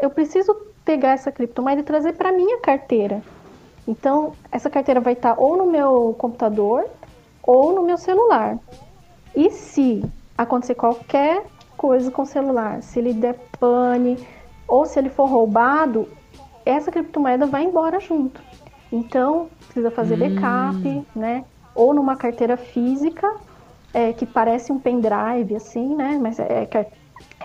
Eu 0.00 0.10
preciso 0.10 0.54
pegar 0.84 1.12
essa 1.12 1.30
criptomoeda 1.30 1.80
e 1.80 1.84
trazer 1.84 2.14
para 2.14 2.32
minha 2.32 2.58
carteira. 2.60 3.22
Então, 3.86 4.32
essa 4.50 4.70
carteira 4.70 5.00
vai 5.00 5.12
estar 5.12 5.36
tá 5.36 5.40
ou 5.40 5.56
no 5.56 5.66
meu 5.66 6.14
computador 6.18 6.88
ou 7.42 7.72
no 7.72 7.82
meu 7.82 7.98
celular. 7.98 8.58
E 9.34 9.50
se 9.50 10.04
acontecer 10.36 10.74
qualquer 10.74 11.44
coisa 11.82 12.12
com 12.12 12.22
o 12.22 12.26
celular, 12.26 12.80
se 12.80 13.00
ele 13.00 13.12
der 13.12 13.34
pane 13.58 14.16
ou 14.68 14.86
se 14.86 15.00
ele 15.00 15.10
for 15.10 15.28
roubado, 15.28 16.08
essa 16.64 16.92
criptomoeda 16.92 17.44
vai 17.44 17.64
embora 17.64 17.98
junto. 17.98 18.40
Então, 18.92 19.48
precisa 19.64 19.90
fazer 19.90 20.16
backup, 20.16 20.86
hum. 20.86 21.04
né? 21.12 21.44
Ou 21.74 21.92
numa 21.92 22.14
carteira 22.14 22.56
física, 22.56 23.28
é, 23.92 24.12
que 24.12 24.24
parece 24.24 24.70
um 24.70 24.78
pendrive, 24.78 25.56
assim, 25.56 25.96
né? 25.96 26.20
Mas 26.22 26.38
é, 26.38 26.68
é 26.70 26.86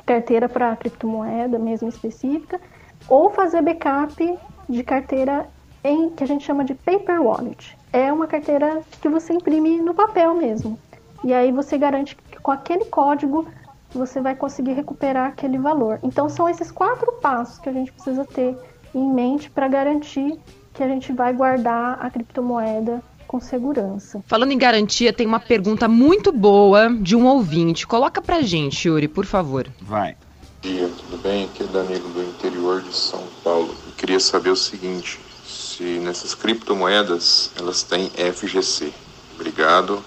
carteira 0.05 0.47
para 0.47 0.75
criptomoeda 0.75 1.57
mesmo 1.57 1.89
específica. 1.89 2.61
Ou 3.09 3.31
fazer 3.31 3.63
backup 3.63 4.37
de 4.69 4.83
carteira 4.83 5.49
em 5.83 6.11
que 6.11 6.23
a 6.23 6.27
gente 6.27 6.45
chama 6.45 6.63
de 6.63 6.75
paper 6.75 7.23
wallet. 7.23 7.75
É 7.91 8.13
uma 8.13 8.27
carteira 8.27 8.81
que 9.01 9.09
você 9.09 9.33
imprime 9.33 9.81
no 9.81 9.95
papel 9.95 10.35
mesmo. 10.35 10.77
E 11.23 11.33
aí 11.33 11.51
você 11.51 11.75
garante 11.75 12.15
que 12.15 12.39
com 12.39 12.51
aquele 12.51 12.85
código 12.85 13.47
você 13.93 14.21
vai 14.21 14.35
conseguir 14.35 14.73
recuperar 14.73 15.29
aquele 15.29 15.57
valor. 15.57 15.99
Então 16.03 16.29
são 16.29 16.49
esses 16.49 16.71
quatro 16.71 17.11
passos 17.13 17.57
que 17.59 17.69
a 17.69 17.73
gente 17.73 17.91
precisa 17.91 18.25
ter 18.25 18.57
em 18.93 19.13
mente 19.13 19.49
para 19.49 19.67
garantir 19.67 20.37
que 20.73 20.83
a 20.83 20.87
gente 20.87 21.11
vai 21.11 21.33
guardar 21.33 21.97
a 21.99 22.09
criptomoeda 22.09 23.01
com 23.27 23.39
segurança. 23.39 24.23
Falando 24.25 24.51
em 24.51 24.57
garantia, 24.57 25.11
tem 25.11 25.27
uma 25.27 25.39
pergunta 25.39 25.87
muito 25.87 26.31
boa 26.31 26.89
de 26.89 27.15
um 27.15 27.25
ouvinte. 27.25 27.85
Coloca 27.85 28.21
pra 28.21 28.41
gente, 28.41 28.87
Yuri, 28.87 29.07
por 29.07 29.25
favor. 29.25 29.67
Vai. 29.81 30.15
Bom 30.63 30.69
dia, 30.69 30.89
tudo 30.89 31.21
bem? 31.21 31.45
Aqui 31.45 31.63
é 31.63 31.67
Danilo 31.67 32.09
do 32.09 32.23
interior 32.23 32.81
de 32.81 32.95
São 32.95 33.23
Paulo. 33.43 33.75
Eu 33.85 33.93
queria 33.97 34.19
saber 34.19 34.49
o 34.49 34.55
seguinte, 34.55 35.19
se 35.45 35.83
nessas 35.99 36.33
criptomoedas 36.33 37.51
elas 37.57 37.83
têm 37.83 38.09
FGC. 38.09 38.91
Obrigado. 39.35 40.03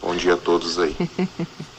Bom 0.00 0.14
dia 0.14 0.34
a 0.34 0.36
todos 0.36 0.78
aí. 0.78 0.94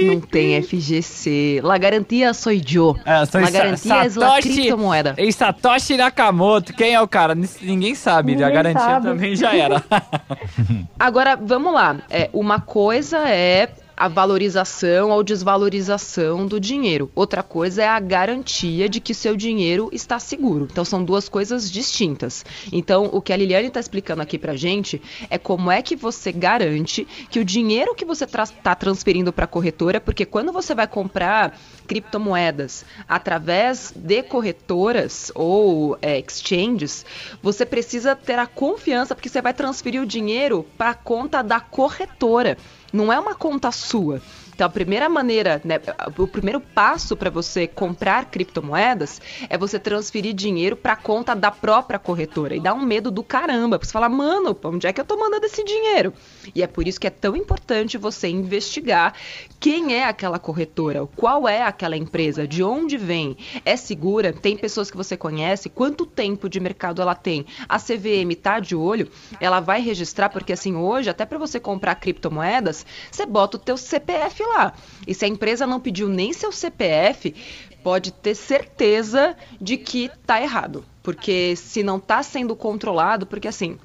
Não 0.00 0.20
tem 0.20 0.60
FGC. 0.62 1.60
La 1.62 1.78
garantia 1.78 2.34
sou 2.34 2.52
eu. 2.52 2.96
É, 3.04 3.24
sou 3.26 3.40
La 3.40 3.50
garantia 3.50 3.94
é 3.94 4.24
a 4.24 4.40
criptomoeda. 4.40 5.14
E 5.18 5.32
Satoshi 5.32 5.96
Nakamoto, 5.96 6.72
quem 6.72 6.94
é 6.94 7.00
o 7.00 7.08
cara? 7.08 7.34
Ninguém 7.34 7.94
sabe. 7.94 8.32
Ninguém 8.32 8.46
a 8.46 8.50
garantia 8.50 8.80
sabe. 8.80 9.06
também 9.06 9.36
já 9.36 9.54
era. 9.54 9.82
Agora, 10.98 11.36
vamos 11.36 11.72
lá. 11.72 11.96
É, 12.10 12.28
uma 12.32 12.60
coisa 12.60 13.28
é 13.28 13.68
a 13.96 14.08
valorização 14.08 15.10
ou 15.10 15.22
desvalorização 15.22 16.46
do 16.46 16.58
dinheiro. 16.58 17.10
Outra 17.14 17.42
coisa 17.42 17.82
é 17.82 17.88
a 17.88 18.00
garantia 18.00 18.88
de 18.88 19.00
que 19.00 19.14
seu 19.14 19.36
dinheiro 19.36 19.88
está 19.92 20.18
seguro. 20.18 20.68
Então 20.70 20.84
são 20.84 21.04
duas 21.04 21.28
coisas 21.28 21.70
distintas. 21.70 22.44
Então 22.72 23.08
o 23.12 23.20
que 23.20 23.32
a 23.32 23.36
Liliane 23.36 23.68
está 23.68 23.80
explicando 23.80 24.22
aqui 24.22 24.38
para 24.38 24.56
gente 24.56 25.00
é 25.30 25.38
como 25.38 25.70
é 25.70 25.82
que 25.82 25.96
você 25.96 26.32
garante 26.32 27.06
que 27.30 27.38
o 27.38 27.44
dinheiro 27.44 27.94
que 27.94 28.04
você 28.04 28.24
está 28.24 28.46
tra 28.46 28.74
transferindo 28.74 29.32
para 29.32 29.44
a 29.44 29.48
corretora, 29.48 30.00
porque 30.00 30.26
quando 30.26 30.52
você 30.52 30.74
vai 30.74 30.86
comprar 30.86 31.58
criptomoedas 31.86 32.84
através 33.08 33.92
de 33.94 34.22
corretoras 34.22 35.30
ou 35.34 35.96
é, 36.02 36.18
exchanges, 36.18 37.04
você 37.42 37.64
precisa 37.64 38.14
ter 38.16 38.38
a 38.38 38.46
confiança 38.46 39.14
porque 39.14 39.28
você 39.28 39.40
vai 39.40 39.54
transferir 39.54 40.02
o 40.02 40.06
dinheiro 40.06 40.66
para 40.76 40.90
a 40.90 40.94
conta 40.94 41.42
da 41.42 41.60
corretora 41.60 42.58
não 42.94 43.12
é 43.12 43.18
uma 43.18 43.34
conta 43.34 43.72
sua. 43.72 44.22
Então, 44.54 44.66
a 44.66 44.70
primeira 44.70 45.08
maneira, 45.08 45.60
né, 45.64 45.80
o 46.16 46.28
primeiro 46.28 46.60
passo 46.60 47.16
para 47.16 47.28
você 47.28 47.66
comprar 47.66 48.26
criptomoedas 48.26 49.20
é 49.48 49.58
você 49.58 49.78
transferir 49.78 50.32
dinheiro 50.32 50.76
para 50.76 50.94
conta 50.94 51.34
da 51.34 51.50
própria 51.50 51.98
corretora. 51.98 52.54
E 52.54 52.60
dá 52.60 52.72
um 52.72 52.82
medo 52.82 53.10
do 53.10 53.22
caramba, 53.22 53.78
você 53.82 53.90
fala, 53.90 54.08
mano, 54.08 54.56
onde 54.64 54.86
é 54.86 54.92
que 54.92 55.00
eu 55.00 55.04
tô 55.04 55.16
mandando 55.16 55.46
esse 55.46 55.64
dinheiro? 55.64 56.12
E 56.54 56.62
é 56.62 56.66
por 56.66 56.86
isso 56.86 57.00
que 57.00 57.06
é 57.06 57.10
tão 57.10 57.34
importante 57.34 57.98
você 57.98 58.28
investigar 58.28 59.14
quem 59.58 59.94
é 59.94 60.04
aquela 60.04 60.38
corretora, 60.38 61.06
qual 61.16 61.48
é 61.48 61.62
aquela 61.62 61.96
empresa, 61.96 62.46
de 62.46 62.62
onde 62.62 62.96
vem, 62.96 63.36
é 63.64 63.76
segura, 63.76 64.32
tem 64.32 64.56
pessoas 64.56 64.90
que 64.90 64.96
você 64.96 65.16
conhece, 65.16 65.68
quanto 65.68 66.06
tempo 66.06 66.48
de 66.48 66.60
mercado 66.60 67.02
ela 67.02 67.14
tem. 67.14 67.44
A 67.68 67.78
CVM 67.78 68.34
tá 68.40 68.60
de 68.60 68.76
olho, 68.76 69.10
ela 69.40 69.58
vai 69.58 69.80
registrar, 69.80 70.28
porque 70.28 70.52
assim, 70.52 70.76
hoje, 70.76 71.10
até 71.10 71.24
para 71.26 71.38
você 71.38 71.58
comprar 71.58 71.96
criptomoedas, 71.96 72.86
você 73.10 73.26
bota 73.26 73.56
o 73.56 73.60
teu 73.60 73.76
CPF 73.76 74.43
lá. 74.46 74.74
E 75.06 75.14
se 75.14 75.24
a 75.24 75.28
empresa 75.28 75.66
não 75.66 75.80
pediu 75.80 76.08
nem 76.08 76.32
seu 76.32 76.52
CPF, 76.52 77.34
pode 77.82 78.12
ter 78.12 78.34
certeza 78.34 79.36
de 79.60 79.76
que 79.76 80.10
tá 80.26 80.40
errado. 80.40 80.84
Porque 81.02 81.54
se 81.56 81.82
não 81.82 81.98
está 81.98 82.22
sendo 82.22 82.56
controlado, 82.56 83.26
porque 83.26 83.48
assim, 83.48 83.78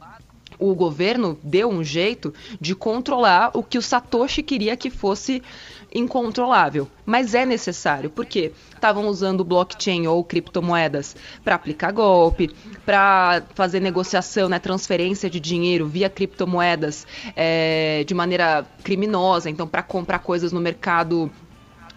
o 0.58 0.74
governo 0.74 1.38
deu 1.44 1.70
um 1.70 1.84
jeito 1.84 2.34
de 2.60 2.76
controlar 2.76 3.52
o 3.54 3.64
que 3.64 3.78
o 3.78 3.82
Satoshi 3.82 4.44
queria 4.44 4.76
que 4.76 4.90
fosse 4.90 5.42
incontrolável. 5.94 6.88
Mas 7.06 7.34
é 7.34 7.46
necessário, 7.46 8.10
porque 8.10 8.52
estavam 8.74 9.08
usando 9.08 9.44
blockchain 9.44 10.08
ou 10.08 10.24
criptomoedas 10.24 11.16
para 11.44 11.56
aplicar 11.56 11.92
golpe, 11.92 12.50
para 12.86 13.44
fazer 13.56 13.80
negociação, 13.80 14.48
né, 14.48 14.60
transferência 14.60 15.30
de 15.30 15.40
dinheiro 15.40 15.88
via 15.88 16.10
criptomoedas 16.10 17.08
é, 17.36 18.04
de 18.06 18.14
maneira 18.14 18.66
criminosa, 18.84 19.50
então 19.50 19.68
para 19.68 19.84
comprar 19.84 20.20
coisas 20.20 20.52
no 20.52 20.62
mercado 20.62 21.32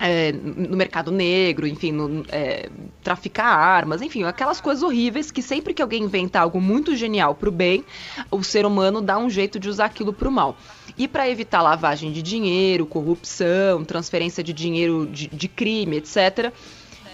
é, 0.02 0.32
no 0.32 0.76
mercado 0.76 1.12
negro, 1.12 1.64
enfim, 1.64 1.92
no, 1.92 2.24
é, 2.28 2.68
traficar 3.04 3.46
armas, 3.46 4.02
enfim, 4.02 4.24
aquelas 4.24 4.60
coisas 4.60 4.82
horríveis 4.82 5.30
que 5.30 5.40
sempre 5.40 5.72
que 5.72 5.80
alguém 5.80 6.02
inventa 6.02 6.40
algo 6.40 6.60
muito 6.60 6.96
genial 6.96 7.36
para 7.36 7.48
o 7.48 7.52
bem, 7.52 7.84
o 8.28 8.42
ser 8.42 8.66
humano 8.66 9.00
dá 9.00 9.16
um 9.16 9.30
jeito 9.30 9.60
de 9.60 9.68
usar 9.68 9.84
aquilo 9.84 10.12
para 10.12 10.28
o 10.28 10.32
mal. 10.32 10.56
E 10.96 11.08
para 11.08 11.28
evitar 11.28 11.62
lavagem 11.62 12.12
de 12.12 12.22
dinheiro, 12.22 12.86
corrupção, 12.86 13.84
transferência 13.84 14.42
de 14.42 14.52
dinheiro 14.52 15.06
de, 15.06 15.28
de 15.28 15.48
crime, 15.48 15.96
etc., 15.96 16.52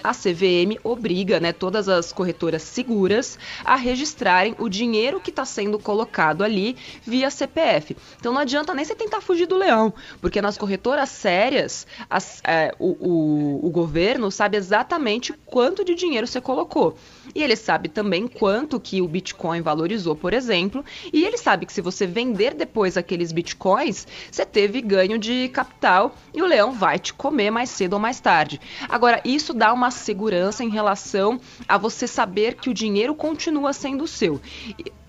a 0.09 0.15
CVM 0.15 0.81
obriga 0.83 1.39
né, 1.39 1.53
todas 1.53 1.87
as 1.87 2.13
corretoras 2.13 2.63
seguras 2.63 3.39
a 3.63 3.77
registrarem 3.77 4.55
o 4.59 4.67
dinheiro 4.67 5.21
que 5.21 5.29
está 5.29 5.45
sendo 5.45 5.79
colocado 5.79 6.43
ali 6.43 6.77
via 7.03 7.31
CPF. 7.31 7.95
Então 8.19 8.33
não 8.33 8.41
adianta 8.41 8.73
nem 8.73 8.87
você 8.87 8.95
tentar 8.95 9.21
fugir 9.21 9.47
do 9.47 9.59
leão, 9.59 9.93
porque 10.19 10.41
nas 10.41 10.57
corretoras 10.57 11.11
sérias 11.11 11.87
as, 12.09 12.41
é, 12.45 12.75
o, 12.79 12.97
o, 13.07 13.67
o 13.67 13.71
governo 13.71 14.31
sabe 14.31 14.57
exatamente 14.57 15.35
quanto 15.45 15.85
de 15.85 15.95
dinheiro 15.95 16.27
você 16.27 16.41
colocou. 16.41 16.97
E 17.35 17.43
ele 17.43 17.57
sabe 17.57 17.91
também 17.91 18.27
quanto 18.27 18.81
que 18.81 19.03
o 19.03 19.09
Bitcoin 19.09 19.61
valorizou, 19.61 20.17
por 20.17 20.33
exemplo, 20.33 20.83
e 21.13 21.25
ele 21.25 21.37
sabe 21.37 21.67
que 21.67 21.73
se 21.73 21.83
você 21.83 22.07
vender 22.07 22.55
depois 22.55 22.97
aqueles 22.97 23.31
Bitcoins, 23.31 24.07
você 24.31 24.47
teve 24.47 24.81
ganho 24.81 25.19
de 25.19 25.49
capital 25.51 26.15
e 26.33 26.41
o 26.41 26.47
leão 26.47 26.73
vai 26.73 26.99
te 26.99 27.13
comer 27.13 27.51
mais 27.51 27.69
cedo 27.69 27.93
ou 27.93 27.99
mais 27.99 28.21
tarde. 28.21 28.59
Agora, 28.89 29.21
isso 29.23 29.53
dá 29.53 29.71
uma 29.73 29.91
segurança 29.99 30.65
em 30.65 30.71
relação 30.71 31.39
a 31.69 31.77
você 31.77 32.07
saber 32.07 32.55
que 32.55 32.71
o 32.71 32.75
dinheiro 32.75 33.15
continua 33.15 33.75
sendo 33.75 34.07
seu. 34.07 34.41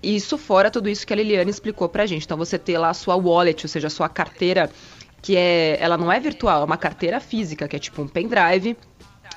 Isso 0.02 0.36
fora 0.36 0.70
tudo 0.70 0.88
isso 0.88 1.06
que 1.06 1.12
a 1.12 1.16
Liliane 1.16 1.50
explicou 1.50 1.88
pra 1.88 2.04
gente. 2.04 2.24
Então 2.24 2.36
você 2.36 2.58
ter 2.58 2.76
lá 2.76 2.90
a 2.90 2.94
sua 2.94 3.16
wallet, 3.16 3.64
ou 3.64 3.68
seja, 3.68 3.86
a 3.86 3.90
sua 3.90 4.08
carteira 4.08 4.70
que 5.22 5.36
é, 5.36 5.76
ela 5.80 5.98
não 5.98 6.10
é 6.10 6.18
virtual, 6.18 6.62
é 6.62 6.64
uma 6.64 6.78
carteira 6.78 7.20
física, 7.20 7.68
que 7.68 7.76
é 7.76 7.78
tipo 7.78 8.00
um 8.00 8.08
pendrive 8.08 8.76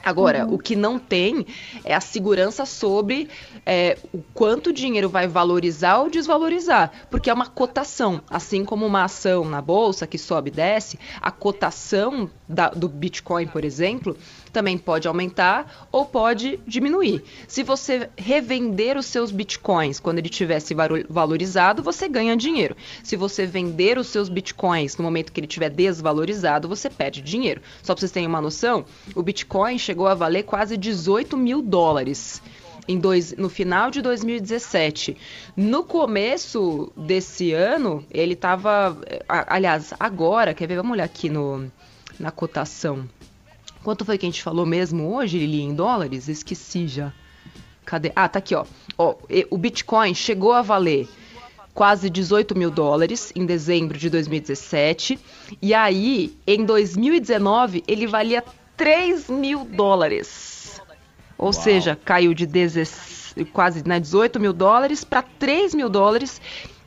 Agora, 0.04 0.46
uhum. 0.46 0.56
o 0.56 0.60
que 0.60 0.76
não 0.76 1.00
tem 1.00 1.48
é 1.86 1.96
a 1.96 2.02
segurança 2.02 2.66
sobre 2.66 3.30
é, 3.66 3.98
o 4.13 4.22
quanto 4.34 4.68
o 4.68 4.74
dinheiro 4.74 5.08
vai 5.08 5.28
valorizar 5.28 6.00
ou 6.00 6.10
desvalorizar, 6.10 6.92
porque 7.10 7.30
é 7.30 7.34
uma 7.34 7.48
cotação. 7.48 8.22
Assim 8.30 8.66
como 8.66 8.86
uma 8.86 9.06
ação 9.06 9.46
na 9.46 9.62
bolsa 9.62 10.06
que 10.06 10.18
sobe 10.18 10.50
e 10.50 10.54
desce, 10.54 11.00
a 11.22 11.32
cotação 11.32 12.30
da, 12.50 12.68
do 12.68 12.89
Bitcoin, 12.89 13.48
por 13.48 13.63
exemplo, 13.63 14.18
também 14.54 14.78
pode 14.78 15.08
aumentar 15.08 15.88
ou 15.92 16.06
pode 16.06 16.60
diminuir. 16.66 17.24
Se 17.48 17.63
você 17.63 18.10
revender 18.16 18.98
os 18.98 19.08
seus 19.08 19.32
bitcoins 19.32 20.00
quando 20.00 20.20
ele 20.20 20.30
tivesse 20.30 20.76
valorizado, 21.10 21.82
você 21.82 22.08
ganha 22.08 22.38
dinheiro. 22.38 22.78
Se 23.04 23.16
você 23.16 23.46
vender 23.46 23.98
os 23.98 24.08
seus 24.08 24.30
bitcoins 24.30 24.96
no 24.96 25.04
momento 25.04 25.32
que 25.32 25.39
ele 25.39 25.48
estiver 25.48 25.70
desvalorizado, 25.70 26.70
você 26.70 26.89
perde 26.89 27.22
dinheiro. 27.22 27.62
Só 27.82 27.94
para 27.94 28.02
vocês 28.02 28.12
terem 28.12 28.28
uma 28.28 28.42
noção, 28.42 28.86
o 29.16 29.24
bitcoin 29.24 29.78
chegou 29.80 30.08
a 30.08 30.13
valer 30.13 30.44
quase 30.44 30.78
18 30.78 31.36
mil 31.36 31.62
dólares. 31.62 32.42
Dois, 33.00 33.34
no 33.38 33.48
final 33.48 33.89
de 33.89 34.02
2017. 34.02 35.16
No 35.56 35.86
começo 35.86 36.92
desse 36.98 37.54
ano, 37.54 38.06
ele 38.12 38.34
estava. 38.34 38.98
Aliás, 39.28 39.94
agora, 39.98 40.54
quer 40.54 40.68
ver? 40.68 40.76
Vamos 40.76 40.92
olhar 40.92 41.06
aqui 41.06 41.30
no, 41.30 41.72
na 42.20 42.30
cotação. 42.30 43.08
Quanto 43.84 44.06
foi 44.06 44.17
que 44.17 44.26
a 44.26 44.30
gente 44.30 44.41
falou 44.41 44.65
mesmo 44.65 45.13
hoje, 45.13 45.38
Lili, 45.38 45.62
em 45.62 45.74
dólares? 45.74 46.30
Esqueci 46.30 46.88
já. 46.88 47.12
Cadê? 47.86 48.12
Ah, 48.15 48.30
tá 48.30 48.39
aqui, 48.39 48.56
ó. 48.56 48.65
ó 48.98 49.15
o 49.50 49.58
Bitcoin 49.58 50.15
chegou 50.15 50.54
a 50.54 50.62
valer 50.62 51.08
quase 51.74 52.10
18 52.10 52.58
mil 52.58 52.72
dólares 52.72 53.34
em 53.36 53.46
dezembro 53.46 53.98
de 53.98 54.10
2017. 54.10 55.19
E 55.62 55.74
aí, 55.74 56.34
em 56.48 56.63
2019, 56.63 57.84
ele 57.88 58.08
valia 58.08 58.43
3 58.78 59.30
mil 59.30 59.65
dólares. 59.65 60.82
Ou 61.38 61.48
Uau. 61.48 61.54
seja, 61.54 62.00
caiu 62.06 62.34
de 62.34 62.46
16, 62.46 63.48
quase 63.52 63.86
né, 63.86 64.00
18 64.00 64.39
mil 64.39 64.54
dólares 64.54 65.04
para 65.04 65.22
3 65.22 65.74
mil 65.76 65.89
dólares. 65.89 66.39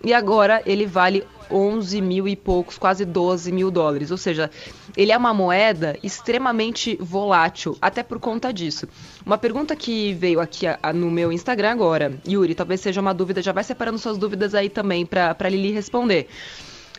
E 0.02 0.14
agora 0.14 0.62
ele 0.64 0.86
vale 0.86 1.26
11 1.50 2.00
mil 2.00 2.28
e 2.28 2.36
poucos, 2.36 2.78
quase 2.78 3.04
12 3.04 3.52
mil 3.52 3.70
dólares. 3.70 4.10
Ou 4.10 4.16
seja, 4.16 4.50
ele 4.96 5.12
é 5.12 5.16
uma 5.16 5.32
moeda 5.34 5.96
extremamente 6.02 6.96
volátil, 7.00 7.76
até 7.80 8.02
por 8.02 8.18
conta 8.18 8.52
disso. 8.52 8.88
Uma 9.24 9.38
pergunta 9.38 9.74
que 9.76 10.14
veio 10.14 10.40
aqui 10.40 10.66
a, 10.66 10.78
a, 10.82 10.92
no 10.92 11.10
meu 11.10 11.32
Instagram 11.32 11.72
agora, 11.72 12.18
Yuri, 12.26 12.54
talvez 12.54 12.80
seja 12.80 13.00
uma 13.00 13.12
dúvida, 13.12 13.42
já 13.42 13.52
vai 13.52 13.64
separando 13.64 13.98
suas 13.98 14.18
dúvidas 14.18 14.54
aí 14.54 14.68
também 14.68 15.04
para 15.04 15.48
Lili 15.48 15.72
responder. 15.72 16.28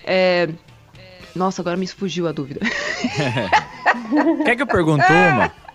É... 0.04 0.50
Nossa, 1.36 1.62
agora 1.62 1.78
me 1.78 1.86
fugiu 1.86 2.28
a 2.28 2.32
dúvida. 2.32 2.62
Quer 4.44 4.56
que 4.56 4.62
eu 4.64 4.68
pergunte 4.68 5.06
uma? 5.12 5.52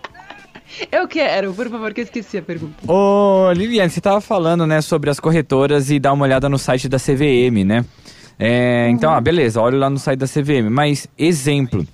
Eu 0.91 1.07
quero, 1.07 1.53
por 1.53 1.69
favor, 1.69 1.93
que 1.93 2.01
eu 2.01 2.03
esqueci 2.03 2.37
a 2.37 2.41
pergunta. 2.41 2.73
Ô, 2.91 3.51
Liliane, 3.51 3.89
você 3.89 3.99
estava 3.99 4.19
falando, 4.19 4.65
né, 4.65 4.81
sobre 4.81 5.09
as 5.09 5.19
corretoras 5.19 5.91
e 5.91 5.99
dar 5.99 6.13
uma 6.13 6.25
olhada 6.25 6.49
no 6.49 6.57
site 6.57 6.89
da 6.89 6.97
CVM, 6.97 7.63
né? 7.65 7.85
É, 8.37 8.89
então, 8.89 9.13
ah, 9.13 9.21
beleza, 9.21 9.61
olha 9.61 9.77
lá 9.77 9.89
no 9.89 9.97
site 9.97 10.19
da 10.19 10.27
CVM. 10.27 10.69
Mas, 10.69 11.07
exemplo, 11.17 11.85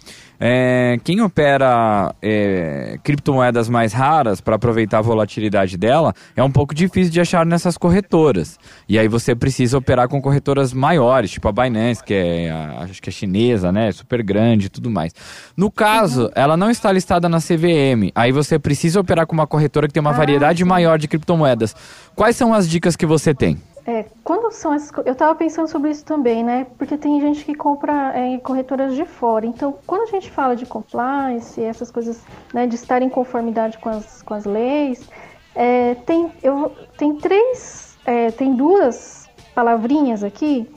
é, 0.42 0.98
quem 1.04 1.20
opera 1.20 2.16
é, 2.22 2.98
criptomoedas 3.04 3.68
mais 3.68 3.92
raras 3.92 4.40
para 4.40 4.56
aproveitar 4.56 5.00
a 5.00 5.02
volatilidade 5.02 5.78
dela 5.78 6.14
é 6.34 6.42
um 6.42 6.50
pouco 6.50 6.74
difícil 6.74 7.12
de 7.12 7.20
achar 7.20 7.46
nessas 7.46 7.78
corretoras. 7.78 8.58
E 8.88 8.98
aí 8.98 9.10
você 9.10 9.36
precisa 9.36 9.78
operar 9.78 10.08
com 10.08 10.22
corretoras 10.22 10.72
maiores, 10.72 11.30
tipo 11.32 11.50
a 11.50 11.52
Binance, 11.52 12.02
que 12.02 12.14
é 12.14 12.50
a, 12.50 12.84
acho 12.84 13.02
que 13.02 13.10
é 13.10 13.12
chinesa, 13.12 13.70
né? 13.70 13.92
Super 13.92 14.24
grande 14.24 14.68
e 14.68 14.70
tudo 14.70 14.90
mais. 14.90 15.14
No 15.58 15.70
caso, 15.70 16.24
uhum. 16.24 16.32
ela 16.34 16.56
não 16.56 16.72
está 16.72 16.90
listada 16.90 17.28
na 17.28 17.40
CVM. 17.40 18.12
Aí 18.16 18.32
você 18.32 18.58
precisa 18.58 18.98
operar 18.98 19.28
com 19.28 19.34
uma 19.34 19.46
corretora 19.46 19.88
que 19.88 19.94
tem 19.94 20.02
uma 20.02 20.12
ah, 20.12 20.14
variedade 20.14 20.64
maior 20.64 20.98
de 20.98 21.10
criptomoedas. 21.10 21.76
Quais 22.16 22.38
são 22.38 22.54
as 22.54 22.70
dicas 22.70 22.96
que 22.96 23.06
você 23.06 23.34
tem? 23.34 23.58
É, 23.90 24.06
quando 24.24 24.52
são 24.52 24.72
essas, 24.72 24.92
eu 25.04 25.14
estava 25.14 25.34
pensando 25.34 25.68
sobre 25.68 25.90
isso 25.90 26.06
também, 26.06 26.44
né? 26.44 26.68
Porque 26.78 26.96
tem 26.96 27.20
gente 27.20 27.44
que 27.44 27.56
compra 27.56 28.12
é, 28.16 28.28
em 28.28 28.40
corretoras 28.40 28.94
de 28.94 29.04
fora. 29.04 29.48
Então, 29.48 29.80
quando 29.88 30.04
a 30.04 30.12
gente 30.12 30.30
fala 30.30 30.56
de 30.56 30.64
compliance, 30.68 31.60
essas 31.60 31.90
coisas, 31.90 32.24
né, 32.54 32.68
de 32.68 32.76
estar 32.76 33.02
em 33.02 33.10
conformidade 33.10 33.80
com 33.80 33.90
as, 33.90 34.22
com 34.22 34.36
as 34.36 34.46
leis, 34.46 35.10
é, 35.56 35.96
tem, 36.06 36.32
eu, 36.44 36.72
tem 37.00 37.16
três, 37.16 37.98
é, 38.06 38.30
tem 38.30 38.54
duas 38.54 39.28
palavrinhas 39.56 40.24
aqui 40.24 40.70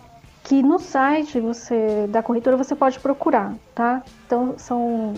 que 0.44 0.62
no 0.62 0.78
site 0.78 1.38
você 1.38 2.06
da 2.08 2.22
corretora 2.22 2.56
você 2.56 2.74
pode 2.74 2.98
procurar, 2.98 3.54
tá? 3.74 4.02
Então 4.26 4.54
são 4.56 5.12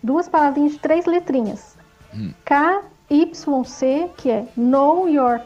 duas 0.00 0.28
palavrinhas 0.28 0.74
de 0.74 0.78
três 0.78 1.06
letrinhas. 1.06 1.76
Hum. 2.14 2.32
KYC, 2.44 4.10
que 4.16 4.30
é 4.30 4.46
Know 4.56 5.08
Your 5.08 5.40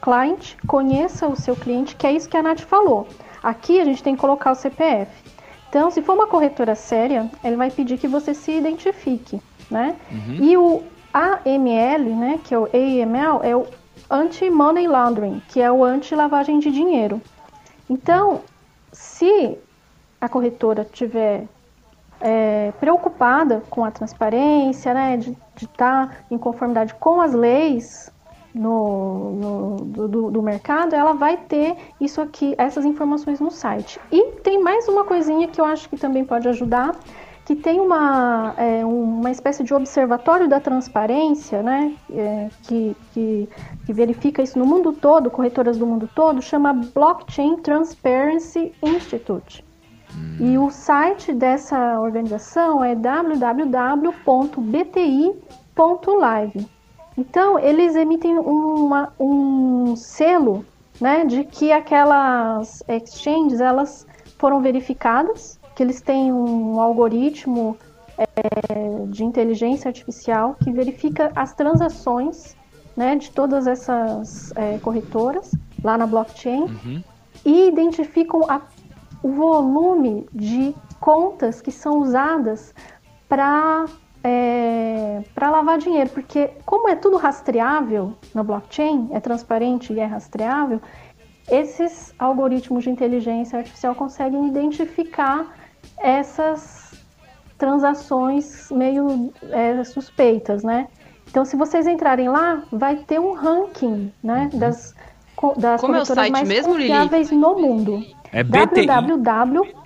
client, 0.00 0.54
conheça 0.66 1.26
o 1.26 1.36
seu 1.36 1.54
cliente, 1.54 1.96
que 1.96 2.06
é 2.06 2.12
isso 2.12 2.28
que 2.28 2.36
a 2.36 2.42
Nath 2.42 2.60
falou. 2.60 3.06
Aqui 3.42 3.80
a 3.80 3.84
gente 3.84 4.02
tem 4.02 4.14
que 4.14 4.20
colocar 4.20 4.52
o 4.52 4.54
CPF. 4.54 5.10
Então, 5.68 5.90
se 5.90 6.00
for 6.02 6.14
uma 6.14 6.26
corretora 6.26 6.74
séria, 6.74 7.30
ele 7.44 7.56
vai 7.56 7.70
pedir 7.70 7.98
que 7.98 8.08
você 8.08 8.32
se 8.32 8.52
identifique, 8.52 9.40
né? 9.70 9.96
Uhum. 10.10 10.34
E 10.40 10.56
o 10.56 10.82
AML, 11.12 12.16
né, 12.16 12.40
que 12.42 12.54
é 12.54 12.58
o 12.58 12.64
AML, 12.64 13.40
é 13.42 13.56
o 13.56 13.66
Anti-Money 14.10 14.86
Laundering, 14.86 15.42
que 15.48 15.60
é 15.60 15.70
o 15.70 15.84
anti-lavagem 15.84 16.58
de 16.58 16.70
dinheiro. 16.70 17.20
Então, 17.88 18.40
se 18.92 19.58
a 20.20 20.28
corretora 20.28 20.84
tiver 20.84 21.44
é, 22.20 22.72
preocupada 22.80 23.62
com 23.70 23.84
a 23.84 23.90
transparência, 23.90 24.92
né, 24.94 25.16
de 25.16 25.36
estar 25.56 26.08
tá 26.08 26.16
em 26.30 26.38
conformidade 26.38 26.94
com 26.94 27.20
as 27.20 27.32
leis, 27.32 28.10
no, 28.58 29.30
no 29.32 29.76
do, 30.08 30.30
do, 30.30 30.42
mercado, 30.42 30.94
ela 30.94 31.12
vai 31.12 31.36
ter 31.36 31.76
isso 32.00 32.20
aqui, 32.20 32.54
essas 32.58 32.84
informações 32.84 33.38
no 33.40 33.50
site. 33.50 34.00
E 34.10 34.32
tem 34.42 34.60
mais 34.60 34.88
uma 34.88 35.04
coisinha 35.04 35.46
que 35.46 35.60
eu 35.60 35.64
acho 35.64 35.88
que 35.88 35.96
também 35.96 36.24
pode 36.24 36.48
ajudar, 36.48 36.96
que 37.44 37.54
tem 37.54 37.80
uma, 37.80 38.52
é, 38.58 38.84
uma 38.84 39.30
espécie 39.30 39.62
de 39.62 39.72
observatório 39.72 40.48
da 40.48 40.58
transparência, 40.60 41.62
né, 41.62 41.94
é, 42.10 42.48
que, 42.64 42.96
que, 43.14 43.48
que, 43.86 43.92
verifica 43.92 44.42
isso 44.42 44.58
no 44.58 44.66
mundo 44.66 44.92
todo, 44.92 45.30
corretoras 45.30 45.78
do 45.78 45.86
mundo 45.86 46.10
todo, 46.14 46.42
chama 46.42 46.72
Blockchain 46.74 47.56
Transparency 47.58 48.72
Institute. 48.82 49.64
E 50.40 50.58
o 50.58 50.68
site 50.70 51.32
dessa 51.32 52.00
organização 52.00 52.82
é 52.84 52.94
www.bti.live. 52.94 54.08
Então, 57.18 57.58
eles 57.58 57.96
emitem 57.96 58.38
uma, 58.38 59.12
um 59.18 59.96
selo 59.96 60.64
né, 61.00 61.24
de 61.24 61.42
que 61.42 61.72
aquelas 61.72 62.80
exchanges 62.86 63.60
elas 63.60 64.06
foram 64.38 64.62
verificadas, 64.62 65.58
que 65.74 65.82
eles 65.82 66.00
têm 66.00 66.32
um 66.32 66.80
algoritmo 66.80 67.76
é, 68.16 69.06
de 69.08 69.24
inteligência 69.24 69.88
artificial 69.88 70.54
que 70.62 70.70
verifica 70.70 71.32
as 71.34 71.52
transações 71.54 72.56
né, 72.96 73.16
de 73.16 73.32
todas 73.32 73.66
essas 73.66 74.52
é, 74.54 74.78
corretoras 74.78 75.50
lá 75.82 75.98
na 75.98 76.06
blockchain 76.06 76.62
uhum. 76.62 77.02
e 77.44 77.66
identificam 77.66 78.48
a, 78.48 78.60
o 79.24 79.32
volume 79.32 80.24
de 80.32 80.72
contas 81.00 81.60
que 81.60 81.72
são 81.72 81.98
usadas 81.98 82.72
para 83.28 83.86
é, 84.22 85.22
para 85.34 85.50
lavar 85.50 85.78
dinheiro, 85.78 86.10
porque 86.10 86.50
como 86.64 86.88
é 86.88 86.96
tudo 86.96 87.16
rastreável 87.16 88.14
no 88.34 88.44
blockchain, 88.44 89.08
é 89.12 89.20
transparente 89.20 89.92
e 89.92 90.00
é 90.00 90.04
rastreável, 90.04 90.80
esses 91.50 92.14
algoritmos 92.18 92.84
de 92.84 92.90
inteligência 92.90 93.58
artificial 93.58 93.94
conseguem 93.94 94.48
identificar 94.48 95.46
essas 95.98 96.92
transações 97.56 98.70
meio 98.70 99.32
é, 99.50 99.82
suspeitas, 99.84 100.62
né? 100.62 100.88
Então, 101.30 101.44
se 101.44 101.56
vocês 101.56 101.86
entrarem 101.86 102.28
lá, 102.28 102.62
vai 102.72 102.96
ter 102.96 103.18
um 103.20 103.32
ranking, 103.34 104.12
né, 104.22 104.48
uhum. 104.52 104.58
das, 104.58 104.94
das 105.58 105.80
Como 105.80 105.92
corretoras 105.94 106.26
é 106.26 106.30
mais 106.30 106.48
mesmo, 106.48 106.72
confiáveis 106.72 107.30
Lili? 107.30 107.40
no 107.42 107.58
mundo. 107.58 108.02
É 108.32 108.42
www.bti.live. 108.42 109.78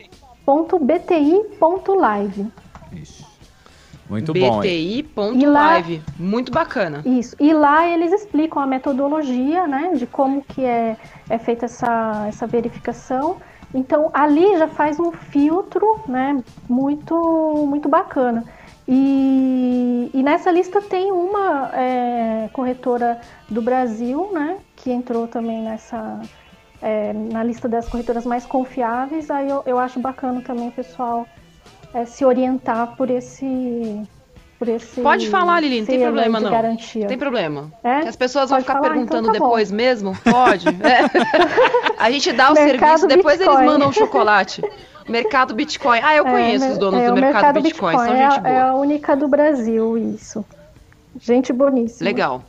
Muito 4.13 4.35
bom. 4.35 4.61
BTI.live. 4.61 6.03
Muito 6.19 6.53
bacana. 6.53 7.03
Isso. 7.07 7.35
E 7.41 7.53
lá 7.55 7.89
eles 7.89 8.13
explicam 8.13 8.63
a 8.63 8.67
metodologia, 8.67 9.67
né, 9.67 9.93
de 9.95 10.07
como 10.07 10.43
que 10.43 10.63
é, 10.63 10.99
é 11.31 11.39
feita 11.39 11.65
essa, 11.65 12.27
essa 12.29 12.47
verificação. 12.47 13.39
Então, 13.73 14.11
ali 14.13 14.59
já 14.59 14.69
faz 14.69 15.01
um 15.01 15.11
filtro, 15.13 16.05
né, 16.07 16.43
muito, 16.69 17.67
muito 17.67 17.89
bacana. 17.89 18.45
E, 18.87 20.11
e 20.13 20.23
nessa 20.23 20.51
lista 20.51 20.83
tem 20.83 21.11
uma 21.11 21.71
é, 21.73 22.51
corretora 22.53 23.19
do 23.49 23.63
Brasil, 23.63 24.29
né, 24.31 24.59
que 24.77 24.91
entrou 24.91 25.27
também 25.27 25.63
nessa, 25.63 26.21
é, 26.83 27.15
na 27.15 27.43
lista 27.43 27.67
das 27.67 27.89
corretoras 27.89 28.27
mais 28.27 28.45
confiáveis. 28.45 29.31
Aí 29.31 29.49
eu, 29.49 29.63
eu 29.65 29.79
acho 29.79 29.99
bacana 30.01 30.43
também 30.43 30.69
o 30.69 30.73
pessoal 30.73 31.27
é, 31.95 32.05
se 32.05 32.25
orientar 32.25 32.97
por 32.97 33.11
esse 33.11 34.03
por 34.59 34.69
esse 34.69 35.01
Pode 35.01 35.29
falar, 35.29 35.61
Lili, 35.61 35.81
não 35.81 35.87
tem 35.87 36.01
problema 36.01 36.39
não. 36.39 36.51
Garantia. 36.51 37.07
Tem 37.09 37.19
problema. 37.19 37.73
É? 37.83 37.99
as 38.09 38.15
pessoas 38.15 38.49
vão 38.49 38.61
ficar 38.61 38.75
falar, 38.75 38.91
perguntando 38.91 39.29
então 39.29 39.33
tá 39.33 39.39
depois 39.41 39.71
bom. 39.71 39.77
mesmo? 39.77 40.17
Pode. 40.23 40.67
É. 40.83 41.99
A 41.99 42.11
gente 42.11 42.33
dá 42.33 42.53
o 42.53 42.55
serviço, 42.55 43.07
depois 43.07 43.39
Bitcoin. 43.39 43.57
eles 43.59 43.73
mandam 43.73 43.89
o 43.89 43.93
chocolate. 43.93 44.63
Mercado 45.09 45.55
Bitcoin. 45.55 46.01
Ah, 46.03 46.15
eu 46.15 46.27
é, 46.27 46.31
conheço 46.31 46.65
é, 46.65 46.71
os 46.71 46.79
donos 46.79 47.01
do 47.01 47.13
mercado, 47.13 47.35
mercado 47.35 47.63
Bitcoin, 47.63 47.97
Bitcoin. 47.97 48.09
São 48.09 48.31
gente 48.31 48.41
boa. 48.41 48.55
É 48.55 48.61
a 48.61 48.75
única 48.75 49.17
do 49.17 49.29
Brasil, 49.29 49.99
isso. 49.99 50.45
Gente 51.21 51.53
boníssima. 51.53 52.09
Legal. 52.09 52.43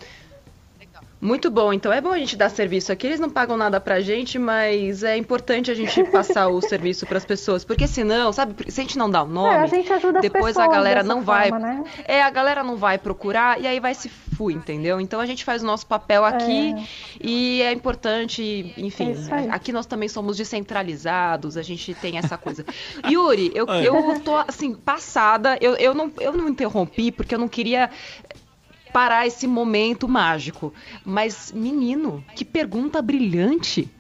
Muito 1.24 1.50
bom, 1.50 1.72
então 1.72 1.92
é 1.94 2.02
bom 2.02 2.12
a 2.12 2.18
gente 2.18 2.36
dar 2.36 2.50
serviço 2.50 2.92
aqui. 2.92 3.08
Eles 3.08 3.20
não 3.20 3.30
pagam 3.30 3.56
nada 3.56 3.80
pra 3.80 4.02
gente, 4.02 4.38
mas 4.38 5.04
é 5.04 5.16
importante 5.16 5.72
a 5.72 5.74
gente 5.74 6.04
passar 6.12 6.50
o 6.50 6.60
serviço 6.68 7.06
para 7.06 7.18
as 7.18 7.24
pessoas, 7.24 7.64
porque 7.64 7.88
senão, 7.88 8.34
sabe, 8.34 8.70
se 8.70 8.82
a 8.82 8.84
gente 8.84 8.98
não 8.98 9.10
dá 9.10 9.24
o 9.24 9.28
nome, 9.28 9.56
é, 9.56 9.60
a 9.60 9.66
gente 9.66 9.92
ajuda 9.94 10.20
depois 10.20 10.58
a 10.58 10.68
galera 10.68 11.02
não 11.02 11.24
forma, 11.24 11.60
vai, 11.60 11.76
né? 11.76 11.84
é, 12.04 12.22
a 12.22 12.30
galera 12.30 12.62
não 12.62 12.76
vai 12.76 12.98
procurar 12.98 13.62
e 13.62 13.66
aí 13.66 13.80
vai 13.80 13.94
se 13.94 14.10
fu, 14.10 14.52
entendeu? 14.52 15.00
Então 15.00 15.22
a 15.22 15.26
gente 15.26 15.46
faz 15.46 15.64
o 15.64 15.66
nosso 15.66 15.88
papel 15.88 16.26
aqui 16.26 16.74
é. 16.74 16.84
e 17.22 17.62
é 17.62 17.72
importante, 17.72 18.74
enfim, 18.76 19.16
é 19.32 19.50
aqui 19.50 19.72
nós 19.72 19.86
também 19.86 20.10
somos 20.10 20.36
descentralizados, 20.36 21.56
a 21.56 21.62
gente 21.62 21.94
tem 21.94 22.18
essa 22.18 22.38
coisa. 22.38 22.66
Yuri, 23.10 23.50
eu, 23.56 23.66
eu 23.68 24.20
tô 24.20 24.36
assim 24.36 24.76
passada, 24.76 25.58
eu, 25.62 25.76
eu 25.76 25.94
não 25.94 26.12
eu 26.20 26.34
não 26.34 26.50
interrompi 26.50 27.14
porque 27.14 27.34
eu 27.34 27.40
não 27.40 27.48
queria 27.48 27.90
parar 28.94 29.28
esse 29.28 29.48
momento 29.48 30.08
mágico. 30.08 30.72
Mas, 31.04 31.52
menino, 31.52 32.24
que 32.36 32.46
pergunta 32.46 33.02
brilhante! 33.02 33.92